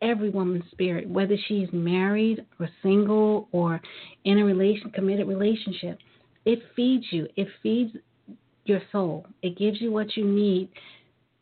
every 0.03 0.31
woman's 0.31 0.65
spirit, 0.71 1.09
whether 1.09 1.37
she's 1.47 1.69
married 1.73 2.45
or 2.59 2.69
single 2.83 3.49
or 3.53 3.81
in 4.25 4.39
a 4.39 4.45
relation 4.45 4.91
committed 4.91 5.29
relationship. 5.29 5.99
It 6.45 6.61
feeds 6.75 7.05
you. 7.11 7.29
It 7.37 7.49
feeds 7.63 7.93
your 8.65 8.81
soul. 8.93 9.27
It 9.43 9.59
gives 9.59 9.81
you 9.81 9.93
what 9.93 10.17
you 10.17 10.25
need 10.25 10.71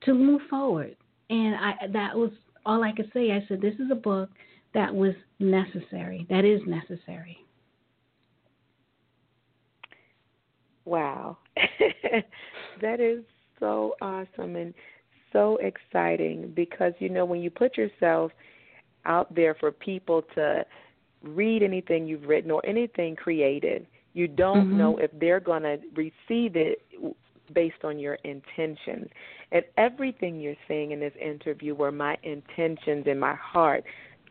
to 0.02 0.14
move 0.14 0.42
forward. 0.50 0.96
And 1.30 1.54
I 1.54 1.74
that 1.92 2.16
was 2.16 2.30
all 2.66 2.82
I 2.82 2.92
could 2.92 3.10
say. 3.12 3.32
I 3.32 3.44
said 3.48 3.60
this 3.60 3.74
is 3.74 3.90
a 3.90 3.96
book 3.96 4.30
that 4.74 4.94
was 4.94 5.14
necessary. 5.38 6.26
That 6.28 6.44
is 6.44 6.60
necessary. 6.66 7.38
Wow. 10.84 11.38
that 12.82 13.00
is 13.00 13.24
so 13.58 13.94
awesome 14.00 14.56
and 14.56 14.74
so 15.32 15.58
exciting 15.60 16.52
because 16.54 16.92
you 16.98 17.08
know 17.08 17.24
when 17.24 17.40
you 17.40 17.50
put 17.50 17.76
yourself 17.76 18.32
out 19.04 19.34
there 19.34 19.54
for 19.54 19.70
people 19.72 20.22
to 20.34 20.64
read 21.22 21.62
anything 21.62 22.06
you've 22.06 22.24
written 22.24 22.50
or 22.50 22.64
anything 22.64 23.16
created, 23.16 23.86
you 24.14 24.28
don't 24.28 24.68
mm-hmm. 24.68 24.78
know 24.78 24.98
if 24.98 25.10
they're 25.18 25.40
going 25.40 25.62
to 25.62 25.78
receive 25.94 26.56
it 26.56 26.82
based 27.54 27.84
on 27.84 27.98
your 27.98 28.14
intentions. 28.24 29.08
And 29.52 29.64
everything 29.76 30.40
you're 30.40 30.54
saying 30.66 30.92
in 30.92 31.00
this 31.00 31.12
interview 31.20 31.74
were 31.74 31.92
my 31.92 32.16
intentions 32.22 33.04
in 33.06 33.18
my 33.18 33.34
heart 33.34 33.84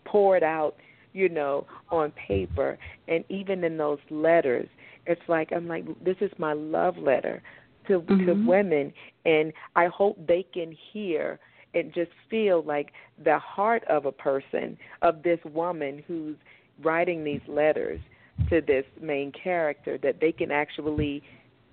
poured 0.05 0.43
out, 0.43 0.75
you 1.13 1.29
know, 1.29 1.65
on 1.89 2.11
paper 2.11 2.77
and 3.07 3.23
even 3.29 3.63
in 3.63 3.77
those 3.77 3.99
letters. 4.09 4.67
It's 5.07 5.21
like 5.27 5.51
I'm 5.51 5.67
like 5.67 5.85
this 6.03 6.17
is 6.21 6.31
my 6.37 6.53
love 6.53 6.97
letter 6.97 7.41
to 7.87 7.99
mm-hmm. 7.99 8.25
to 8.25 8.33
women 8.47 8.93
and 9.25 9.53
I 9.75 9.87
hope 9.87 10.17
they 10.27 10.45
can 10.53 10.75
hear 10.91 11.39
and 11.73 11.93
just 11.93 12.11
feel 12.29 12.63
like 12.63 12.91
the 13.23 13.37
heart 13.39 13.83
of 13.89 14.05
a 14.05 14.11
person, 14.11 14.77
of 15.01 15.23
this 15.23 15.39
woman 15.45 16.03
who's 16.07 16.35
writing 16.83 17.23
these 17.23 17.41
letters 17.47 17.99
to 18.49 18.61
this 18.61 18.85
main 19.01 19.31
character, 19.31 19.97
that 20.03 20.19
they 20.19 20.31
can 20.31 20.51
actually 20.51 21.23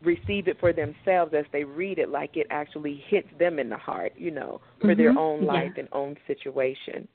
receive 0.03 0.49
it 0.49 0.59
for 0.61 0.73
themselves 0.73 1.33
as 1.37 1.45
they 1.53 1.65
read 1.65 1.99
it, 1.99 2.11
like 2.11 2.37
it 2.37 2.47
actually 2.51 3.03
hits 3.09 3.29
them 3.39 3.59
in 3.59 3.69
the 3.69 3.77
heart, 3.77 4.13
you 4.17 4.31
know, 4.31 4.61
for 4.81 4.89
mm-hmm. 4.89 5.01
their 5.01 5.19
own 5.19 5.45
life 5.45 5.73
yes. 5.77 5.79
and 5.79 5.89
own 5.93 6.17
situation. 6.27 7.09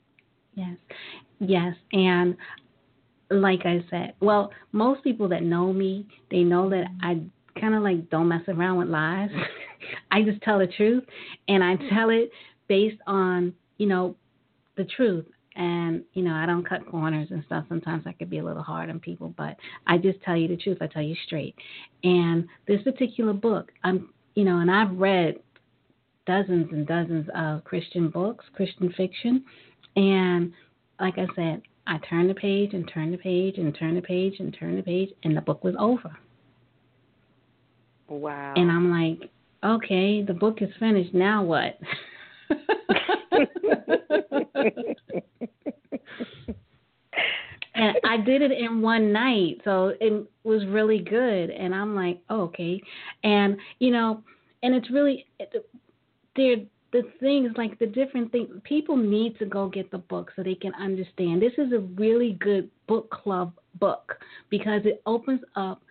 Yes, 0.54 0.76
yes, 1.38 1.74
and 1.92 2.36
like 3.30 3.60
I 3.64 3.84
said, 3.90 4.14
well, 4.20 4.50
most 4.72 5.04
people 5.04 5.28
that 5.28 5.42
know 5.42 5.72
me, 5.72 6.06
they 6.30 6.40
know 6.40 6.68
that 6.70 6.86
I 7.02 7.20
kind 7.60 7.74
of 7.74 7.82
like 7.82 8.10
don't 8.10 8.28
mess 8.28 8.42
around 8.48 8.78
with 8.78 8.88
lies. 8.88 9.30
I 10.10 10.22
just 10.22 10.42
tell 10.42 10.58
the 10.58 10.66
truth, 10.66 11.04
and 11.48 11.62
I 11.62 11.76
tell 11.92 12.10
it 12.10 12.30
based 12.68 13.00
on 13.06 13.54
you 13.78 13.86
know 13.86 14.16
the 14.76 14.84
truth. 14.84 15.26
And 15.56 16.04
you 16.14 16.22
know 16.22 16.32
i 16.32 16.46
don't 16.46 16.66
cut 16.66 16.86
corners 16.88 17.28
and 17.30 17.42
stuff. 17.44 17.64
Sometimes 17.68 18.04
i 18.06 18.12
could 18.12 18.30
be 18.30 18.38
a 18.38 18.44
little 18.44 18.62
hard 18.62 18.88
on 18.88 19.00
people 19.00 19.34
but 19.36 19.56
i 19.86 19.98
just 19.98 20.22
tell 20.22 20.36
you 20.36 20.46
the 20.46 20.56
truth. 20.56 20.78
I 20.80 20.86
tell 20.86 21.02
you 21.02 21.16
straight. 21.26 21.56
And 22.04 22.46
this 22.68 22.80
particular 22.82 23.32
book 23.32 23.72
i'm 23.82 24.10
you 24.36 24.44
know 24.44 24.58
and 24.58 24.70
i've 24.70 24.96
read 24.96 25.40
dozens 26.24 26.68
and 26.70 26.86
dozens 26.86 27.28
of 27.34 27.64
christian 27.64 28.10
books 28.10 28.44
christian 28.54 28.92
fiction. 28.96 29.44
And 29.96 30.52
like 31.00 31.18
i 31.18 31.26
said 31.34 31.62
i 31.90 31.98
turned 32.08 32.30
the 32.30 32.34
page 32.34 32.72
and 32.72 32.90
turned 32.92 33.12
the 33.12 33.18
page 33.18 33.58
and 33.58 33.76
turned 33.78 33.96
the 33.96 34.02
page 34.02 34.34
and 34.40 34.56
turned 34.58 34.78
the 34.78 34.82
page 34.82 35.10
and 35.24 35.36
the 35.36 35.40
book 35.42 35.62
was 35.62 35.74
over 35.78 36.10
wow 38.08 38.54
and 38.56 38.70
i'm 38.70 38.90
like 38.90 39.30
okay 39.62 40.22
the 40.22 40.32
book 40.32 40.62
is 40.62 40.70
finished 40.78 41.12
now 41.12 41.42
what 41.42 41.78
and 47.80 47.96
I 48.04 48.16
did 48.18 48.42
it 48.42 48.52
in 48.52 48.82
one 48.82 49.12
night, 49.12 49.60
so 49.64 49.94
it 50.00 50.26
was 50.44 50.64
really 50.66 50.98
good. 50.98 51.50
And 51.50 51.74
I'm 51.74 51.94
like, 51.94 52.20
oh, 52.28 52.42
okay. 52.42 52.80
And 53.24 53.56
you 53.78 53.90
know, 53.90 54.22
and 54.62 54.74
it's 54.74 54.90
really 54.90 55.26
there. 56.36 56.56
The 56.92 57.02
things 57.20 57.52
like 57.56 57.78
the 57.78 57.86
different 57.86 58.32
things 58.32 58.48
people 58.64 58.96
need 58.96 59.38
to 59.38 59.46
go 59.46 59.68
get 59.68 59.90
the 59.90 59.98
book 59.98 60.32
so 60.34 60.42
they 60.42 60.56
can 60.56 60.74
understand. 60.74 61.40
This 61.40 61.52
is 61.56 61.72
a 61.72 61.78
really 61.78 62.36
good 62.40 62.68
book 62.88 63.10
club 63.10 63.52
book 63.78 64.16
because 64.50 64.82
it 64.84 65.00
opens 65.06 65.40
up 65.54 65.82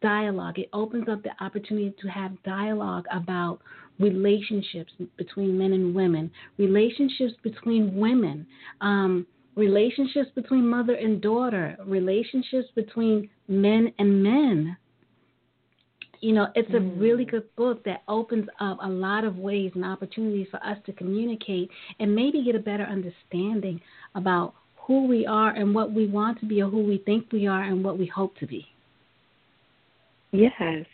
dialogue. 0.00 0.58
It 0.58 0.68
opens 0.72 1.08
up 1.08 1.22
the 1.22 1.30
opportunity 1.40 1.94
to 2.00 2.08
have 2.08 2.42
dialogue 2.42 3.04
about 3.12 3.60
relationships 3.98 4.92
between 5.16 5.58
men 5.58 5.72
and 5.72 5.94
women, 5.94 6.30
relationships 6.56 7.34
between 7.42 7.96
women, 7.96 8.46
um, 8.80 9.26
relationships 9.56 10.30
between 10.34 10.66
mother 10.66 10.94
and 10.94 11.20
daughter, 11.20 11.76
relationships 11.84 12.68
between 12.74 13.28
men 13.48 13.92
and 13.98 14.22
men. 14.22 14.76
You 16.20 16.32
know, 16.32 16.48
it's 16.54 16.72
a 16.74 16.80
really 16.80 17.24
mm. 17.24 17.30
good 17.30 17.56
book 17.56 17.84
that 17.84 18.02
opens 18.08 18.48
up 18.60 18.78
a 18.82 18.88
lot 18.88 19.24
of 19.24 19.36
ways 19.36 19.72
and 19.74 19.84
opportunities 19.84 20.48
for 20.50 20.62
us 20.64 20.78
to 20.86 20.92
communicate 20.92 21.70
and 22.00 22.14
maybe 22.14 22.44
get 22.44 22.54
a 22.54 22.60
better 22.60 22.84
understanding 22.84 23.80
about 24.14 24.54
who 24.76 25.06
we 25.06 25.26
are 25.26 25.50
and 25.50 25.74
what 25.74 25.92
we 25.92 26.06
want 26.06 26.40
to 26.40 26.46
be 26.46 26.62
or 26.62 26.68
who 26.68 26.82
we 26.82 26.98
think 27.04 27.30
we 27.30 27.46
are 27.46 27.62
and 27.62 27.84
what 27.84 27.98
we 27.98 28.06
hope 28.06 28.36
to 28.38 28.46
be. 28.46 28.66
Yes. 30.32 30.86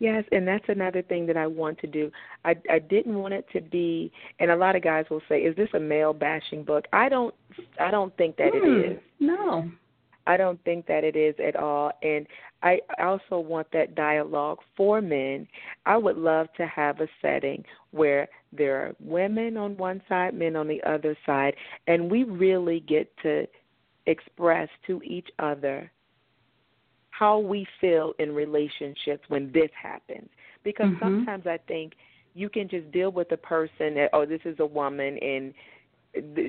Yes, 0.00 0.24
and 0.32 0.46
that's 0.46 0.64
another 0.68 1.02
thing 1.02 1.24
that 1.26 1.36
I 1.36 1.46
want 1.46 1.78
to 1.78 1.86
do. 1.86 2.10
I 2.44 2.54
I 2.70 2.78
didn't 2.78 3.16
want 3.16 3.32
it 3.32 3.46
to 3.52 3.60
be 3.60 4.12
and 4.40 4.50
a 4.50 4.56
lot 4.56 4.76
of 4.76 4.82
guys 4.82 5.06
will 5.08 5.22
say, 5.28 5.42
"Is 5.42 5.54
this 5.56 5.68
a 5.72 5.80
male 5.80 6.12
bashing 6.12 6.64
book?" 6.64 6.84
I 6.92 7.08
don't 7.08 7.34
I 7.80 7.90
don't 7.90 8.14
think 8.16 8.36
that 8.36 8.52
mm, 8.52 8.84
it 8.84 9.02
hmm. 9.18 9.26
No. 9.26 9.70
I 10.26 10.36
don't 10.36 10.62
think 10.64 10.86
that 10.86 11.04
it 11.04 11.16
is 11.16 11.34
at 11.44 11.56
all. 11.56 11.92
And 12.02 12.26
I 12.62 12.80
also 12.98 13.38
want 13.38 13.66
that 13.72 13.94
dialogue 13.94 14.58
for 14.76 15.00
men. 15.00 15.46
I 15.84 15.96
would 15.96 16.16
love 16.16 16.48
to 16.56 16.66
have 16.66 17.00
a 17.00 17.08
setting 17.20 17.64
where 17.90 18.28
there 18.52 18.76
are 18.76 18.94
women 19.00 19.56
on 19.56 19.76
one 19.76 20.02
side, 20.08 20.34
men 20.34 20.56
on 20.56 20.68
the 20.68 20.82
other 20.84 21.16
side, 21.26 21.54
and 21.86 22.10
we 22.10 22.24
really 22.24 22.80
get 22.80 23.12
to 23.22 23.46
express 24.06 24.68
to 24.86 25.02
each 25.02 25.28
other 25.38 25.90
how 27.10 27.38
we 27.38 27.66
feel 27.80 28.12
in 28.18 28.34
relationships 28.34 29.24
when 29.28 29.52
this 29.52 29.70
happens. 29.80 30.28
Because 30.64 30.86
mm-hmm. 30.86 31.04
sometimes 31.04 31.46
I 31.46 31.58
think 31.68 31.92
you 32.34 32.48
can 32.48 32.68
just 32.68 32.90
deal 32.90 33.12
with 33.12 33.30
a 33.32 33.36
person 33.36 33.94
that 33.94 34.10
oh 34.12 34.26
this 34.26 34.40
is 34.44 34.56
a 34.58 34.66
woman 34.66 35.18
and 35.18 35.54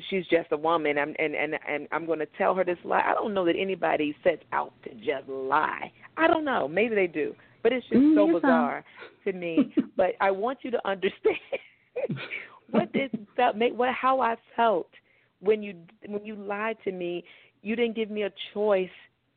she's 0.10 0.26
just 0.28 0.52
a 0.52 0.58
woman 0.58 0.98
and 0.98 1.16
and 1.20 1.36
and, 1.36 1.56
and 1.68 1.88
I'm 1.92 2.06
going 2.06 2.20
to 2.20 2.28
tell 2.38 2.56
her 2.56 2.64
this 2.64 2.78
lie. 2.84 3.04
I 3.06 3.14
don't 3.14 3.34
know 3.34 3.46
that 3.46 3.56
anybody 3.58 4.16
sets 4.24 4.44
out 4.52 4.74
to 4.84 4.94
just 4.96 5.28
lie. 5.28 5.92
I 6.18 6.28
don't 6.28 6.46
know. 6.46 6.68
Maybe 6.68 6.96
they 6.96 7.08
do. 7.08 7.36
but 7.64 7.74
it's 7.74 7.86
just 7.88 8.00
mm, 8.00 8.16
so 8.16 8.32
bizarre 8.32 8.84
to 9.24 9.34
me. 9.34 9.74
but 9.98 10.12
I 10.22 10.32
want 10.32 10.60
you 10.62 10.72
to 10.72 10.88
understand 10.88 11.38
what 12.70 12.92
this 12.94 13.10
felt, 13.36 13.58
make 13.58 13.74
what 13.78 13.94
how 13.94 14.22
I 14.22 14.36
felt 14.56 14.90
when 15.40 15.64
you 15.64 15.76
when 16.08 16.26
you 16.26 16.36
lied 16.36 16.78
to 16.84 16.92
me. 16.92 17.24
You 17.62 17.76
didn't 17.76 17.96
give 17.96 18.12
me 18.12 18.24
a 18.24 18.32
choice 18.54 18.90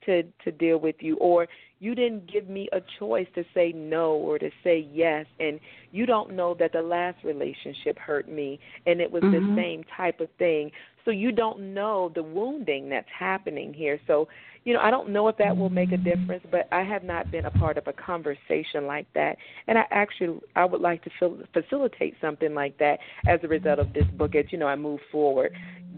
to 0.06 0.22
to 0.44 0.52
deal 0.52 0.78
with 0.78 0.96
you 1.00 1.16
or 1.16 1.46
you 1.80 1.94
didn't 1.94 2.30
give 2.30 2.48
me 2.48 2.68
a 2.72 2.80
choice 2.98 3.26
to 3.34 3.44
say 3.54 3.72
no 3.72 4.12
or 4.12 4.38
to 4.38 4.50
say 4.64 4.86
yes 4.92 5.26
and 5.38 5.60
you 5.92 6.06
don't 6.06 6.34
know 6.34 6.54
that 6.58 6.72
the 6.72 6.82
last 6.82 7.22
relationship 7.24 7.98
hurt 7.98 8.28
me 8.28 8.58
and 8.86 9.00
it 9.00 9.10
was 9.10 9.22
mm-hmm. 9.22 9.54
the 9.54 9.62
same 9.62 9.84
type 9.96 10.20
of 10.20 10.28
thing. 10.38 10.70
So 11.04 11.10
you 11.10 11.32
don't 11.32 11.72
know 11.74 12.10
the 12.14 12.22
wounding 12.22 12.88
that's 12.88 13.08
happening 13.16 13.72
here. 13.72 13.98
So 14.06 14.28
you 14.64 14.74
know 14.74 14.80
i 14.80 14.90
don't 14.90 15.08
know 15.08 15.28
if 15.28 15.36
that 15.38 15.56
will 15.56 15.70
make 15.70 15.92
a 15.92 15.96
difference 15.96 16.44
but 16.50 16.68
i 16.72 16.82
have 16.82 17.02
not 17.02 17.30
been 17.30 17.46
a 17.46 17.50
part 17.52 17.78
of 17.78 17.86
a 17.86 17.92
conversation 17.92 18.86
like 18.86 19.06
that. 19.14 19.36
And 19.66 19.78
i 19.78 19.84
actually 19.90 20.40
i 20.56 20.64
would 20.64 20.80
like 20.80 21.02
to 21.04 21.46
facilitate 21.54 22.14
something 22.20 22.54
like 22.54 22.76
that 22.78 22.98
as 23.26 23.40
a 23.42 23.48
result 23.48 23.78
of 23.78 23.92
this 23.94 24.04
book 24.18 24.34
as 24.34 24.46
you 24.50 24.58
know 24.58 24.66
i 24.66 24.76
move 24.76 25.00
forward 25.10 25.52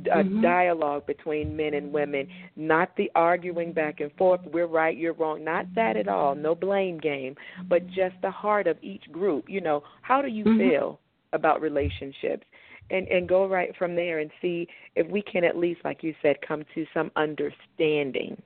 mm-hmm. 0.05 0.43
dialogue 0.43 1.07
between 1.07 1.57
men 1.57 1.75
and 1.75 1.93
women, 1.93 2.29
not 2.57 2.97
the 2.97 3.11
arguing 3.15 3.73
back 3.73 4.01
and 4.01 4.13
forth. 4.13 4.41
We're 4.53 4.67
right, 4.67 4.97
you're 4.97 5.15
wrong. 5.15 5.45
Not 5.45 5.67
that 5.75 5.97
at 5.97 6.09
all. 6.09 6.35
No 6.35 6.55
blame 6.55 6.99
game, 6.99 7.37
but 7.69 7.87
just 7.89 8.15
the 8.23 8.31
heart 8.31 8.67
of 8.67 8.77
each 8.83 9.11
group. 9.13 9.47
You 9.49 9.61
know, 9.61 9.83
how 10.03 10.23
do 10.23 10.29
you 10.29 10.45
mm-hmm. 10.45 10.59
feel 10.59 11.01
about 11.33 11.61
relationships? 11.61 12.45
And 12.93 13.07
and 13.07 13.29
go 13.29 13.47
right 13.47 13.71
from 13.79 13.95
there 13.95 14.19
and 14.19 14.33
see 14.43 14.67
if 14.97 15.07
we 15.07 15.23
can 15.23 15.45
at 15.45 15.57
least, 15.57 15.81
like 15.85 16.03
you 16.03 16.13
said, 16.23 16.37
come 16.47 16.65
to 16.75 16.85
some 16.93 17.13
understanding 17.15 18.41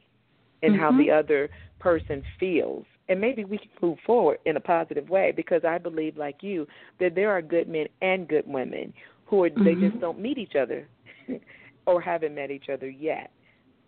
in 0.60 0.72
mm-hmm. 0.72 0.82
how 0.82 0.92
the 0.98 1.10
other 1.10 1.48
person 1.78 2.22
feels 2.38 2.84
and 3.08 3.20
maybe 3.20 3.44
we 3.44 3.58
can 3.58 3.68
move 3.82 3.98
forward 4.06 4.38
in 4.46 4.56
a 4.56 4.60
positive 4.60 5.08
way 5.08 5.32
because 5.34 5.62
I 5.64 5.78
believe, 5.78 6.16
like 6.16 6.42
you, 6.42 6.66
that 7.00 7.14
there 7.14 7.30
are 7.30 7.42
good 7.42 7.68
men 7.68 7.86
and 8.00 8.26
good 8.26 8.46
women 8.46 8.92
who 9.26 9.44
are 9.44 9.50
mm-hmm. 9.50 9.64
they 9.64 9.74
just 9.74 10.00
don't 10.00 10.20
meet 10.20 10.38
each 10.38 10.54
other 10.60 10.88
or 11.86 12.00
haven't 12.00 12.34
met 12.34 12.50
each 12.50 12.68
other 12.68 12.88
yet. 12.88 13.30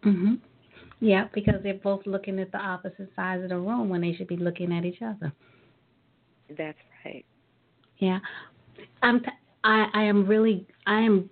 Mhm. 0.02 0.38
Yeah, 1.00 1.28
because 1.34 1.62
they're 1.62 1.74
both 1.74 2.06
looking 2.06 2.38
at 2.38 2.52
the 2.52 2.58
opposite 2.58 3.10
sides 3.14 3.42
of 3.42 3.50
the 3.50 3.58
room 3.58 3.88
when 3.88 4.00
they 4.00 4.14
should 4.14 4.28
be 4.28 4.36
looking 4.36 4.72
at 4.72 4.84
each 4.84 5.02
other. 5.02 5.32
That's 6.56 6.78
right. 7.04 7.24
Yeah. 7.98 8.20
I'm 9.02 9.20
t- 9.20 9.30
I 9.64 9.86
I 9.92 10.02
am 10.04 10.26
really 10.26 10.66
I 10.86 11.00
am 11.00 11.28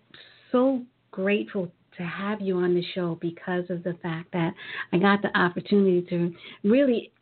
so 0.53 0.83
grateful 1.11 1.73
to 1.97 2.03
have 2.03 2.41
you 2.41 2.57
on 2.57 2.75
the 2.75 2.83
show 2.95 3.17
because 3.21 3.71
of 3.71 3.85
the 3.85 3.95
fact 4.03 4.33
that 4.33 4.53
I 4.93 4.99
got 4.99 5.23
the 5.23 5.37
opportunity 5.39 6.03
to 6.11 6.35
really 6.69 7.13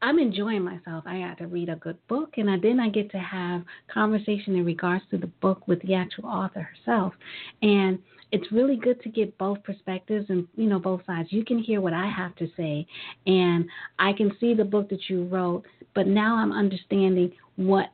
I'm 0.00 0.18
enjoying 0.18 0.64
myself. 0.64 1.04
I 1.06 1.20
got 1.20 1.38
to 1.38 1.46
read 1.46 1.68
a 1.68 1.76
good 1.76 1.96
book, 2.08 2.34
and 2.36 2.50
I, 2.50 2.56
then 2.60 2.80
I 2.80 2.88
get 2.88 3.08
to 3.12 3.18
have 3.18 3.62
conversation 3.92 4.56
in 4.56 4.64
regards 4.64 5.04
to 5.12 5.18
the 5.18 5.28
book 5.28 5.68
with 5.68 5.80
the 5.82 5.94
actual 5.94 6.26
author 6.26 6.60
herself. 6.60 7.14
And 7.62 8.00
it's 8.32 8.50
really 8.50 8.76
good 8.76 9.00
to 9.02 9.10
get 9.10 9.36
both 9.38 9.62
perspectives 9.62 10.26
and 10.30 10.48
you 10.56 10.68
know 10.68 10.78
both 10.78 11.02
sides. 11.06 11.28
You 11.30 11.44
can 11.44 11.58
hear 11.58 11.80
what 11.80 11.92
I 11.92 12.08
have 12.08 12.34
to 12.36 12.48
say, 12.56 12.86
and 13.26 13.66
I 13.98 14.12
can 14.14 14.32
see 14.40 14.54
the 14.54 14.64
book 14.64 14.88
that 14.88 15.08
you 15.08 15.24
wrote. 15.24 15.64
But 15.94 16.06
now 16.06 16.36
I'm 16.36 16.52
understanding 16.52 17.32
what 17.56 17.86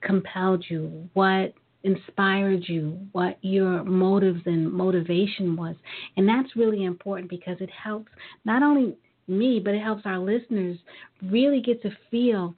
compelled 0.00 0.64
you, 0.68 1.08
what 1.12 1.52
inspired 1.84 2.64
you, 2.66 2.98
what 3.12 3.38
your 3.42 3.84
motives 3.84 4.40
and 4.46 4.72
motivation 4.72 5.56
was. 5.56 5.76
And 6.16 6.28
that's 6.28 6.56
really 6.56 6.84
important 6.84 7.28
because 7.28 7.56
it 7.60 7.70
helps 7.70 8.10
not 8.44 8.62
only 8.62 8.96
me, 9.28 9.60
but 9.62 9.74
it 9.74 9.82
helps 9.82 10.02
our 10.04 10.18
listeners 10.18 10.78
really 11.22 11.60
get 11.60 11.82
to 11.82 11.90
feel 12.10 12.54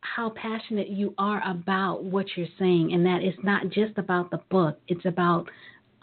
how 0.00 0.30
passionate 0.30 0.88
you 0.88 1.14
are 1.18 1.42
about 1.48 2.04
what 2.04 2.26
you're 2.36 2.46
saying 2.58 2.92
and 2.92 3.04
that 3.04 3.22
it's 3.22 3.38
not 3.42 3.68
just 3.70 3.98
about 3.98 4.30
the 4.30 4.40
book, 4.50 4.78
it's 4.88 5.04
about 5.04 5.48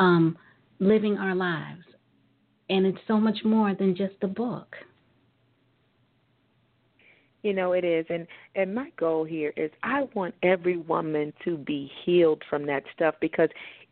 um, 0.04 0.38
living 0.80 1.18
our 1.18 1.36
lives. 1.36 1.84
And 2.70 2.86
it's 2.86 3.00
so 3.08 3.20
much 3.20 3.38
more 3.44 3.74
than 3.76 3.96
just 3.96 4.16
a 4.22 4.28
book. 4.28 4.76
You 7.42 7.54
know 7.54 7.74
it 7.74 7.84
is, 7.84 8.06
and 8.10 8.26
and 8.56 8.74
my 8.74 8.90
goal 8.98 9.26
here 9.26 9.52
is 9.58 9.70
I 9.84 10.08
want 10.14 10.34
every 10.44 10.78
woman 10.78 11.34
to 11.44 11.58
be 11.58 11.92
healed 12.06 12.42
from 12.50 12.66
that 12.68 12.84
stuff 12.96 13.16
because 13.20 13.50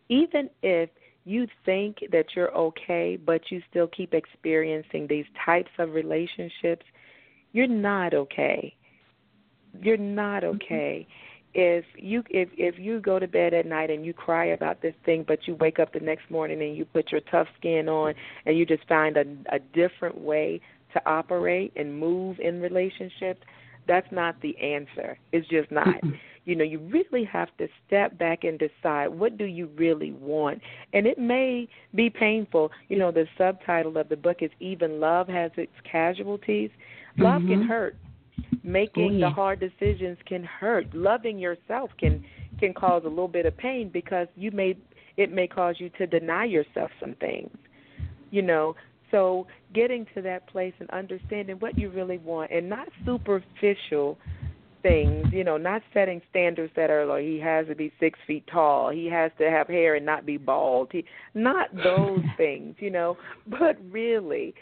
even 0.08 0.50
if 0.64 0.90
you 1.26 1.48
think 1.66 1.98
that 2.14 2.28
you're 2.34 2.56
okay, 2.56 3.18
but 3.18 3.42
you 3.52 3.62
still 3.70 3.88
keep 3.88 4.14
experiencing 4.14 5.06
these 5.06 5.26
types 5.46 5.70
of 5.80 5.92
relationships, 5.92 6.86
you're 7.52 7.68
not 7.68 8.14
okay. 8.14 8.74
You're 9.82 9.98
not 9.98 10.44
mm-hmm. 10.44 10.56
okay. 10.56 11.08
Mm-hmm 11.10 11.31
if 11.54 11.86
you 11.96 12.24
if 12.30 12.50
if 12.58 12.80
you 12.80 13.00
go 13.00 13.20
to 13.20 13.28
bed 13.28 13.54
at 13.54 13.66
night 13.66 13.90
and 13.90 14.06
you 14.06 14.14
cry 14.14 14.46
about 14.46 14.82
this 14.82 14.96
thing 15.06 15.24
but 15.28 15.48
you 15.48 15.56
wake 15.56 15.80
up 15.80 15.92
the 15.94 16.00
next 16.00 16.30
morning 16.30 16.62
and 16.62 16.76
you 16.76 16.86
put 16.86 17.12
your 17.12 17.22
tough 17.32 17.48
skin 17.60 17.90
on 17.90 18.14
and 18.46 18.58
you 18.58 18.66
just 18.66 18.88
find 18.88 19.18
a 19.18 19.26
a 19.52 19.60
different 19.74 20.18
way 20.20 20.62
to 20.94 21.02
operate 21.10 21.72
and 21.76 21.98
move 21.98 22.40
in 22.40 22.62
relationships 22.62 23.42
that's 23.88 24.12
not 24.12 24.40
the 24.42 24.58
answer. 24.58 25.18
It's 25.32 25.48
just 25.48 25.72
not. 25.72 25.96
You 26.44 26.56
know 26.56 26.64
you 26.64 26.80
really 26.80 27.24
have 27.26 27.50
to 27.60 27.68
step 27.86 28.18
back 28.18 28.46
and 28.46 28.58
decide 28.58 29.10
what 29.10 29.38
do 29.38 29.46
you 29.46 29.70
really 29.76 30.12
want. 30.14 30.60
And 30.92 31.06
it 31.06 31.20
may 31.20 31.70
be 31.94 32.10
painful. 32.10 32.72
You 32.90 32.98
know 32.98 33.12
the 33.12 33.28
subtitle 33.38 33.96
of 34.00 34.10
the 34.10 34.16
book 34.16 34.38
is 34.42 34.50
even 34.60 35.00
love 35.00 35.28
has 35.28 35.52
its 35.56 35.72
casualties. 35.84 36.72
Love 37.18 37.44
mm-hmm. 37.44 37.52
can 37.52 37.62
hurt 37.68 37.96
Making 38.64 39.20
the 39.20 39.30
hard 39.30 39.60
decisions 39.60 40.18
can 40.26 40.44
hurt. 40.44 40.94
Loving 40.94 41.40
yourself 41.40 41.90
can 42.00 42.24
can 42.60 42.74
cause 42.74 43.02
a 43.06 43.10
little 43.10 43.28
bit 43.28 43.46
of 43.46 43.58
pain 43.58 43.90
because 43.92 44.28
you 44.36 44.52
may 44.52 44.78
it 45.18 45.32
may 45.32 45.48
cause 45.48 45.76
you 45.80 45.90
to 45.98 46.06
deny 46.06 46.46
yourself 46.46 46.92
some 47.00 47.16
things. 47.16 47.56
You 48.30 48.44
know, 48.44 48.76
so 49.10 49.48
getting 49.74 50.06
to 50.16 50.22
that 50.22 50.48
place 50.48 50.74
and 50.80 50.90
understanding 50.92 51.58
what 51.58 51.78
you 51.78 51.90
really 51.90 52.18
want 52.18 52.52
and 52.52 52.70
not 52.70 52.88
superficial 53.06 54.18
things, 54.82 55.28
you 55.32 55.44
know, 55.44 55.58
not 55.58 55.82
setting 55.94 56.22
standards 56.30 56.72
that 56.76 56.90
are 56.90 57.06
like 57.06 57.24
he 57.24 57.40
has 57.40 57.68
to 57.68 57.76
be 57.76 57.92
six 58.00 58.18
feet 58.26 58.46
tall, 58.52 58.90
he 58.90 59.06
has 59.08 59.32
to 59.38 59.50
have 59.50 59.68
hair 59.68 59.96
and 59.96 60.06
not 60.06 60.26
be 60.26 60.38
bald. 60.38 60.90
He 60.92 61.06
not 61.34 61.74
those 61.76 62.24
things, 62.38 62.76
you 62.80 62.90
know, 62.90 63.18
but 63.48 63.78
really 63.90 64.54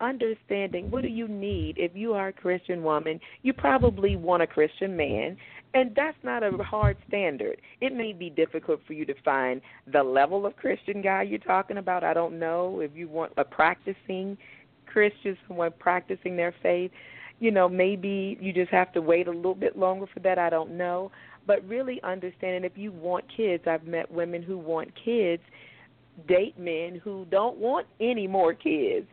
understanding 0.00 0.90
what 0.90 1.02
do 1.02 1.08
you 1.08 1.28
need 1.28 1.76
if 1.78 1.92
you 1.94 2.14
are 2.14 2.28
a 2.28 2.32
Christian 2.32 2.82
woman, 2.82 3.20
you 3.42 3.52
probably 3.52 4.16
want 4.16 4.42
a 4.42 4.46
Christian 4.46 4.96
man, 4.96 5.36
and 5.74 5.94
that's 5.94 6.16
not 6.22 6.42
a 6.42 6.50
hard 6.62 6.96
standard. 7.06 7.60
It 7.80 7.94
may 7.94 8.12
be 8.12 8.30
difficult 8.30 8.80
for 8.86 8.92
you 8.92 9.04
to 9.06 9.14
find 9.24 9.60
the 9.92 10.02
level 10.02 10.46
of 10.46 10.56
Christian 10.56 11.02
guy 11.02 11.22
you're 11.22 11.38
talking 11.38 11.78
about. 11.78 12.04
I 12.04 12.14
don't 12.14 12.38
know 12.38 12.80
if 12.80 12.90
you 12.94 13.08
want 13.08 13.32
a 13.36 13.44
practicing 13.44 14.38
Christian, 14.86 15.36
someone 15.46 15.72
practicing 15.78 16.36
their 16.36 16.54
faith. 16.62 16.90
You 17.40 17.50
know, 17.50 17.68
maybe 17.68 18.36
you 18.40 18.52
just 18.52 18.70
have 18.70 18.92
to 18.94 19.02
wait 19.02 19.28
a 19.28 19.32
little 19.32 19.54
bit 19.54 19.78
longer 19.78 20.06
for 20.12 20.20
that. 20.20 20.38
I 20.38 20.50
don't 20.50 20.76
know. 20.76 21.12
But 21.46 21.66
really 21.68 22.02
understanding 22.02 22.64
if 22.64 22.76
you 22.76 22.92
want 22.92 23.24
kids, 23.34 23.64
I've 23.66 23.86
met 23.86 24.10
women 24.10 24.42
who 24.42 24.58
want 24.58 24.90
kids, 25.02 25.42
date 26.26 26.58
men 26.58 27.00
who 27.02 27.26
don't 27.30 27.58
want 27.58 27.86
any 28.00 28.26
more 28.26 28.54
kids 28.54 29.06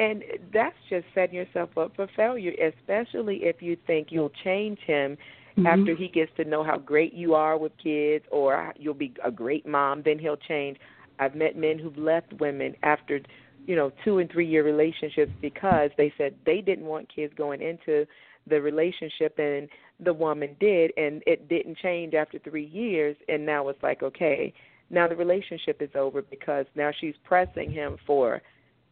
and 0.00 0.24
that's 0.50 0.76
just 0.88 1.04
setting 1.14 1.34
yourself 1.34 1.76
up 1.76 1.94
for 1.94 2.08
failure, 2.16 2.52
especially 2.52 3.40
if 3.42 3.60
you 3.60 3.76
think 3.86 4.08
you'll 4.10 4.32
change 4.42 4.78
him 4.86 5.18
mm-hmm. 5.58 5.66
after 5.66 5.94
he 5.94 6.08
gets 6.08 6.30
to 6.38 6.44
know 6.44 6.64
how 6.64 6.78
great 6.78 7.12
you 7.12 7.34
are 7.34 7.58
with 7.58 7.72
kids 7.76 8.24
or 8.32 8.72
you'll 8.78 8.94
be 8.94 9.12
a 9.22 9.30
great 9.30 9.66
mom, 9.66 10.00
then 10.02 10.18
he'll 10.18 10.38
change. 10.38 10.78
I've 11.18 11.34
met 11.34 11.54
men 11.54 11.78
who've 11.78 11.98
left 11.98 12.32
women 12.40 12.74
after, 12.82 13.20
you 13.66 13.76
know, 13.76 13.92
two 14.02 14.20
and 14.20 14.32
three 14.32 14.48
year 14.48 14.64
relationships 14.64 15.32
because 15.42 15.90
they 15.98 16.10
said 16.16 16.34
they 16.46 16.62
didn't 16.62 16.86
want 16.86 17.14
kids 17.14 17.34
going 17.36 17.60
into 17.60 18.06
the 18.46 18.58
relationship 18.58 19.38
and 19.38 19.68
the 20.02 20.14
woman 20.14 20.56
did 20.60 20.92
and 20.96 21.22
it 21.26 21.46
didn't 21.50 21.76
change 21.76 22.14
after 22.14 22.38
three 22.38 22.64
years 22.64 23.16
and 23.28 23.44
now 23.44 23.68
it's 23.68 23.82
like, 23.82 24.02
okay, 24.02 24.54
now 24.88 25.06
the 25.06 25.14
relationship 25.14 25.82
is 25.82 25.90
over 25.94 26.22
because 26.22 26.64
now 26.74 26.90
she's 26.98 27.14
pressing 27.22 27.70
him 27.70 27.98
for 28.06 28.40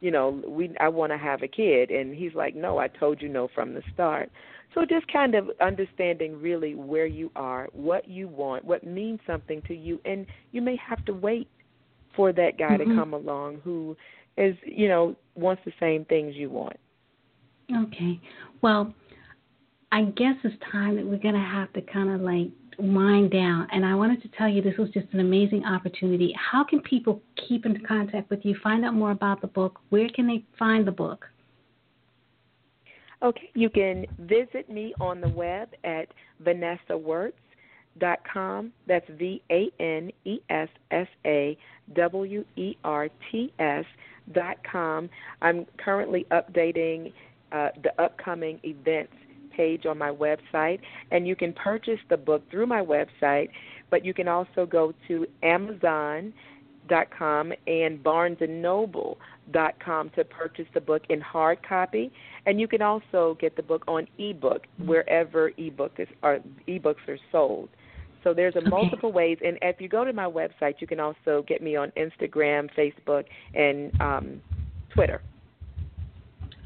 you 0.00 0.10
know, 0.10 0.42
we 0.46 0.74
I 0.80 0.88
want 0.88 1.12
to 1.12 1.18
have 1.18 1.42
a 1.42 1.48
kid 1.48 1.90
and 1.90 2.14
he's 2.14 2.34
like, 2.34 2.54
"No, 2.54 2.78
I 2.78 2.88
told 2.88 3.20
you 3.20 3.28
no 3.28 3.48
from 3.54 3.74
the 3.74 3.82
start." 3.92 4.30
So 4.74 4.84
just 4.84 5.10
kind 5.12 5.34
of 5.34 5.50
understanding 5.60 6.40
really 6.40 6.74
where 6.74 7.06
you 7.06 7.30
are, 7.34 7.68
what 7.72 8.08
you 8.08 8.28
want, 8.28 8.64
what 8.64 8.84
means 8.84 9.18
something 9.26 9.62
to 9.62 9.74
you 9.74 10.00
and 10.04 10.26
you 10.52 10.60
may 10.60 10.76
have 10.76 11.04
to 11.06 11.12
wait 11.12 11.48
for 12.14 12.32
that 12.32 12.58
guy 12.58 12.76
mm-hmm. 12.76 12.90
to 12.90 12.96
come 12.96 13.14
along 13.14 13.60
who 13.64 13.96
is, 14.36 14.56
you 14.64 14.88
know, 14.88 15.16
wants 15.34 15.62
the 15.64 15.72
same 15.80 16.04
things 16.04 16.34
you 16.36 16.50
want. 16.50 16.76
Okay. 17.74 18.20
Well, 18.62 18.92
I 19.90 20.02
guess 20.02 20.34
it's 20.44 20.54
time 20.70 20.96
that 20.96 21.06
we're 21.06 21.18
going 21.18 21.34
to 21.34 21.40
have 21.40 21.72
to 21.72 21.80
kind 21.80 22.10
of 22.10 22.20
like 22.20 22.50
wind 22.78 23.30
down. 23.30 23.66
And 23.72 23.84
I 23.84 23.94
wanted 23.94 24.22
to 24.22 24.28
tell 24.28 24.48
you 24.48 24.62
this 24.62 24.78
was 24.78 24.88
just 24.90 25.06
an 25.12 25.20
amazing 25.20 25.64
opportunity. 25.64 26.34
How 26.36 26.64
can 26.64 26.80
people 26.80 27.20
keep 27.48 27.66
in 27.66 27.84
contact 27.84 28.30
with 28.30 28.44
you, 28.44 28.56
find 28.62 28.84
out 28.84 28.94
more 28.94 29.10
about 29.10 29.40
the 29.40 29.48
book? 29.48 29.80
Where 29.90 30.08
can 30.08 30.26
they 30.26 30.44
find 30.58 30.86
the 30.86 30.92
book? 30.92 31.26
Okay, 33.20 33.50
you 33.54 33.68
can 33.68 34.06
visit 34.20 34.70
me 34.70 34.94
on 35.00 35.20
the 35.20 35.28
web 35.28 35.70
at 35.82 36.06
vanessawerts.com. 36.44 38.72
That's 38.86 39.06
V 39.18 39.42
A 39.50 39.68
N 39.80 40.12
E 40.24 40.38
S 40.48 40.68
S 40.92 41.08
A 41.26 41.58
W 41.94 42.44
E 42.54 42.76
R 42.84 43.08
T 43.30 43.52
S 43.58 43.84
dot 44.32 44.58
com. 44.70 45.10
I'm 45.42 45.66
currently 45.84 46.26
updating 46.30 47.12
uh, 47.50 47.70
the 47.82 47.90
upcoming 48.00 48.60
events 48.62 49.14
page 49.58 49.82
on 49.90 49.96
my 50.06 50.12
website, 50.26 50.80
and 51.12 51.20
you 51.30 51.36
can 51.42 51.52
purchase 51.70 52.02
the 52.12 52.20
book 52.28 52.42
through 52.50 52.68
my 52.76 52.82
website, 52.94 53.48
but 53.90 54.00
you 54.06 54.14
can 54.18 54.28
also 54.36 54.62
go 54.78 54.84
to 55.08 55.14
Amazon 55.56 56.20
dot 56.94 57.08
com 57.22 57.44
and 57.66 57.92
Barnes 58.08 58.40
and 58.46 58.54
Noble 58.62 59.10
dot 59.58 59.74
com 59.86 60.04
to 60.16 60.22
purchase 60.40 60.68
the 60.76 60.84
book 60.90 61.02
in 61.14 61.20
hard 61.20 61.58
copy, 61.74 62.04
and 62.46 62.54
you 62.62 62.68
can 62.74 62.82
also 62.90 63.22
get 63.44 63.52
the 63.60 63.66
book 63.70 63.82
on 63.96 64.02
ebook 64.28 64.62
wherever 64.90 65.42
ebook 65.66 65.94
is, 65.98 66.08
or 66.22 66.32
ebooks 66.74 67.04
are 67.12 67.20
sold. 67.32 67.68
So 68.24 68.34
there's 68.38 68.56
a 68.56 68.64
Okay. 68.64 68.76
multiple 68.78 69.12
ways, 69.20 69.38
and 69.46 69.54
if 69.62 69.76
you 69.82 69.88
go 69.98 70.02
to 70.10 70.14
my 70.22 70.28
website, 70.40 70.74
you 70.82 70.88
can 70.92 71.00
also 71.06 71.32
get 71.50 71.58
me 71.68 71.72
on 71.82 71.88
Instagram, 72.04 72.62
Facebook, 72.80 73.24
and 73.54 73.78
um, 74.08 74.26
Twitter. 74.94 75.20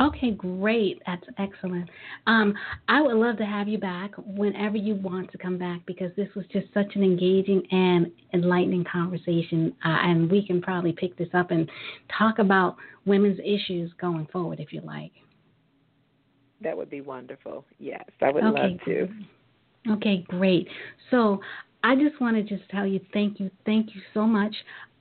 Okay, 0.03 0.32
great. 0.32 1.00
That's 1.07 1.22
excellent. 1.38 1.88
Um, 2.26 2.55
I 2.88 3.00
would 3.00 3.14
love 3.14 3.36
to 3.38 3.46
have 3.46 3.68
you 3.68 3.78
back 3.78 4.11
whenever 4.16 4.76
you 4.76 4.96
want 4.96 5.30
to 5.30 5.38
come 5.38 5.59
back 5.59 5.80
because 5.86 6.11
this 6.16 6.28
was 6.34 6.44
just 6.53 6.66
such 6.74 6.96
an 6.96 7.05
engaging 7.05 7.62
and 7.70 8.11
enlightening 8.34 8.84
conversation. 8.90 9.72
Uh, 9.84 9.98
and 10.03 10.28
we 10.30 10.44
can 10.44 10.61
probably 10.61 10.92
pick 10.92 11.16
this 11.16 11.28
up 11.34 11.53
and 11.53 11.70
talk 12.18 12.40
about 12.40 12.76
women's 13.05 13.38
issues 13.44 13.92
going 14.00 14.26
forward 14.32 14.59
if 14.59 14.72
you 14.72 14.80
like. 14.80 15.12
That 16.62 16.76
would 16.76 16.90
be 16.90 17.00
wonderful. 17.00 17.64
Yes, 17.78 18.05
I 18.20 18.30
would 18.30 18.42
okay. 18.42 18.61
love 18.61 18.80
to. 18.86 19.09
Okay, 19.92 20.24
great. 20.28 20.66
So 21.11 21.40
I 21.84 21.94
just 21.94 22.20
want 22.20 22.36
to 22.36 22.42
just 22.42 22.68
tell 22.70 22.86
you 22.86 23.00
thank 23.12 23.38
you, 23.38 23.50
thank 23.66 23.94
you 23.94 24.00
so 24.14 24.26
much. 24.26 24.55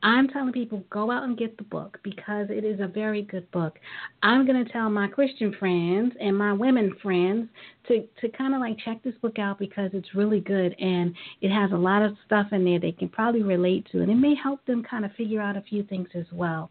I'm 0.03 0.27
telling 0.27 0.51
people 0.51 0.83
go 0.89 1.11
out 1.11 1.23
and 1.23 1.37
get 1.37 1.57
the 1.57 1.63
book 1.63 1.99
because 2.03 2.47
it 2.49 2.63
is 2.63 2.79
a 2.79 2.87
very 2.87 3.21
good 3.21 3.49
book. 3.51 3.77
I'm 4.23 4.45
going 4.47 4.63
to 4.63 4.71
tell 4.71 4.89
my 4.89 5.07
Christian 5.07 5.53
friends 5.59 6.13
and 6.19 6.35
my 6.35 6.53
women 6.53 6.95
friends 7.01 7.49
to 7.87 8.07
to 8.19 8.29
kind 8.29 8.55
of 8.55 8.61
like 8.61 8.77
check 8.83 9.03
this 9.03 9.13
book 9.21 9.37
out 9.37 9.59
because 9.59 9.91
it's 9.93 10.15
really 10.15 10.39
good 10.39 10.75
and 10.79 11.13
it 11.41 11.49
has 11.49 11.71
a 11.71 11.77
lot 11.77 12.01
of 12.01 12.15
stuff 12.25 12.47
in 12.51 12.63
there 12.63 12.79
they 12.79 12.91
can 12.91 13.09
probably 13.09 13.43
relate 13.43 13.87
to 13.91 14.01
and 14.01 14.11
it 14.11 14.15
may 14.15 14.33
help 14.35 14.65
them 14.65 14.83
kind 14.83 15.05
of 15.05 15.11
figure 15.13 15.41
out 15.41 15.55
a 15.55 15.61
few 15.61 15.83
things 15.83 16.07
as 16.15 16.25
well. 16.31 16.69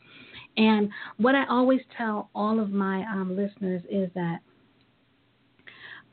And 0.56 0.90
what 1.18 1.34
I 1.34 1.46
always 1.48 1.80
tell 1.96 2.30
all 2.34 2.58
of 2.58 2.70
my 2.70 3.04
um, 3.12 3.36
listeners 3.36 3.82
is 3.88 4.10
that 4.14 4.38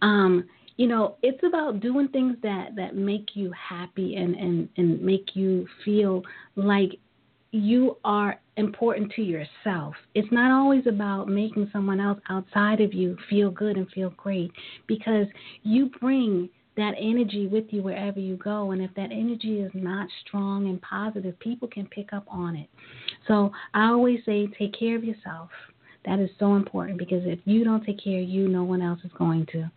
um, 0.02 0.46
you 0.78 0.86
know, 0.86 1.16
it's 1.24 1.42
about 1.44 1.80
doing 1.80 2.08
things 2.10 2.38
that 2.44 2.76
that 2.76 2.96
make 2.96 3.30
you 3.34 3.52
happy 3.52 4.16
and 4.16 4.36
and 4.36 4.70
and 4.78 5.02
make 5.02 5.36
you 5.36 5.68
feel 5.84 6.22
like 6.56 6.92
you 7.52 7.98
are 8.04 8.40
important 8.58 9.12
to 9.14 9.22
yourself. 9.22 9.96
It's 10.16 10.32
not 10.32 10.52
always 10.52 10.86
about 10.88 11.30
making 11.30 11.70
someone 11.72 12.00
else 12.00 12.20
outside 12.30 12.82
of 12.82 12.94
you 12.94 13.18
feel 13.30 13.52
good 13.52 13.78
and 13.78 13.90
feel 13.92 14.10
great 14.18 14.52
because 14.88 15.28
you 15.64 15.90
bring 16.00 16.50
that 16.76 16.94
energy 17.00 17.48
with 17.48 17.66
you 17.72 17.82
wherever 17.82 18.20
you 18.20 18.38
go. 18.38 18.72
And 18.72 18.82
if 18.82 18.94
that 18.96 19.12
energy 19.12 19.60
is 19.60 19.72
not 19.74 20.08
strong 20.26 20.68
and 20.68 20.82
positive, 20.82 21.38
people 21.40 21.68
can 21.68 21.88
pick 21.88 22.14
up 22.14 22.26
on 22.28 22.56
it. 22.56 22.70
So 23.28 23.52
I 23.74 23.88
always 23.88 24.20
say 24.26 24.48
take 24.60 24.78
care 24.78 24.96
of 24.96 25.04
yourself. 25.04 25.50
That 26.06 26.20
is 26.20 26.30
so 26.40 26.56
important 26.56 26.98
because 26.98 27.24
if 27.26 27.40
you 27.46 27.66
don't 27.66 27.84
take 27.84 28.02
care 28.02 28.22
of 28.22 28.30
you, 28.30 28.48
no 28.48 28.64
one 28.64 28.82
else 28.82 29.00
is 29.04 29.12
going 29.18 29.46
to. 29.52 29.70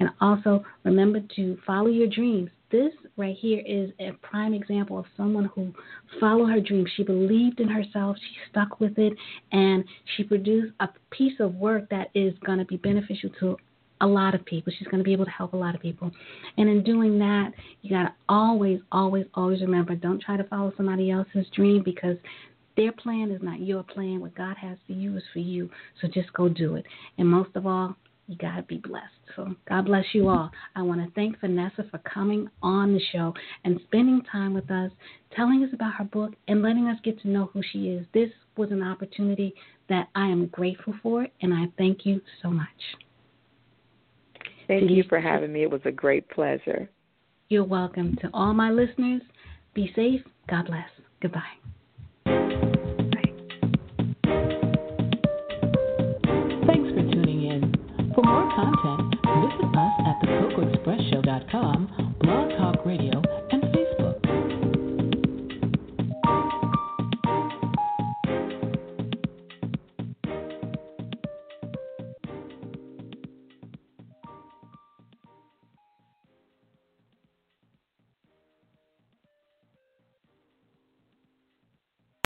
And 0.00 0.10
also 0.20 0.64
remember 0.82 1.20
to 1.36 1.58
follow 1.66 1.88
your 1.88 2.08
dreams. 2.08 2.50
This 2.76 2.92
right 3.16 3.34
here 3.40 3.62
is 3.66 3.90
a 4.00 4.12
prime 4.20 4.52
example 4.52 4.98
of 4.98 5.06
someone 5.16 5.46
who 5.54 5.72
followed 6.20 6.50
her 6.50 6.60
dreams. 6.60 6.90
She 6.94 7.04
believed 7.04 7.58
in 7.58 7.68
herself, 7.68 8.18
she 8.18 8.50
stuck 8.50 8.80
with 8.80 8.98
it, 8.98 9.14
and 9.50 9.82
she 10.14 10.24
produced 10.24 10.74
a 10.80 10.88
piece 11.10 11.40
of 11.40 11.54
work 11.54 11.88
that 11.88 12.10
is 12.14 12.34
going 12.44 12.58
to 12.58 12.66
be 12.66 12.76
beneficial 12.76 13.30
to 13.40 13.56
a 14.02 14.06
lot 14.06 14.34
of 14.34 14.44
people. 14.44 14.74
She's 14.78 14.88
going 14.88 14.98
to 14.98 15.04
be 15.04 15.14
able 15.14 15.24
to 15.24 15.30
help 15.30 15.54
a 15.54 15.56
lot 15.56 15.74
of 15.74 15.80
people. 15.80 16.10
And 16.58 16.68
in 16.68 16.84
doing 16.84 17.18
that, 17.18 17.52
you 17.80 17.88
got 17.96 18.08
to 18.08 18.14
always, 18.28 18.80
always, 18.92 19.24
always 19.32 19.62
remember 19.62 19.94
don't 19.94 20.20
try 20.20 20.36
to 20.36 20.44
follow 20.44 20.70
somebody 20.76 21.10
else's 21.10 21.46
dream 21.54 21.82
because 21.82 22.18
their 22.76 22.92
plan 22.92 23.30
is 23.30 23.40
not 23.42 23.62
your 23.62 23.84
plan. 23.84 24.20
What 24.20 24.34
God 24.34 24.58
has 24.58 24.76
for 24.86 24.92
you 24.92 25.16
is 25.16 25.22
for 25.32 25.38
you. 25.38 25.70
So 26.02 26.08
just 26.08 26.30
go 26.34 26.50
do 26.50 26.76
it. 26.76 26.84
And 27.16 27.26
most 27.26 27.56
of 27.56 27.66
all, 27.66 27.96
you 28.26 28.36
got 28.36 28.56
to 28.56 28.62
be 28.62 28.78
blessed. 28.78 29.06
So 29.34 29.54
God 29.68 29.86
bless 29.86 30.04
you 30.12 30.28
all. 30.28 30.50
I 30.74 30.82
want 30.82 31.00
to 31.00 31.12
thank 31.14 31.40
Vanessa 31.40 31.84
for 31.90 31.98
coming 31.98 32.48
on 32.62 32.92
the 32.92 33.00
show 33.12 33.32
and 33.64 33.80
spending 33.84 34.22
time 34.30 34.54
with 34.54 34.70
us, 34.70 34.90
telling 35.34 35.62
us 35.62 35.70
about 35.72 35.94
her 35.94 36.04
book, 36.04 36.32
and 36.48 36.62
letting 36.62 36.88
us 36.88 36.98
get 37.04 37.20
to 37.22 37.28
know 37.28 37.50
who 37.52 37.62
she 37.72 37.88
is. 37.90 38.06
This 38.12 38.30
was 38.56 38.70
an 38.72 38.82
opportunity 38.82 39.54
that 39.88 40.08
I 40.14 40.26
am 40.26 40.46
grateful 40.46 40.94
for, 41.02 41.26
and 41.40 41.54
I 41.54 41.66
thank 41.78 42.04
you 42.04 42.20
so 42.42 42.50
much. 42.50 42.66
Thank 44.66 44.90
you 44.90 45.04
for 45.08 45.20
having 45.20 45.52
me. 45.52 45.62
It 45.62 45.70
was 45.70 45.82
a 45.84 45.92
great 45.92 46.28
pleasure. 46.28 46.90
You're 47.48 47.64
welcome. 47.64 48.16
To 48.22 48.30
all 48.34 48.52
my 48.52 48.70
listeners, 48.70 49.22
be 49.74 49.92
safe. 49.94 50.20
God 50.48 50.66
bless. 50.66 50.88
Goodbye. 51.22 51.42
content, 58.56 59.14
visit 59.20 59.68
us 59.76 59.94
at 60.08 60.16
thecocoexpressshow.com, 60.24 62.16
Blog 62.22 62.48
Talk 62.56 62.86
Radio, 62.86 63.20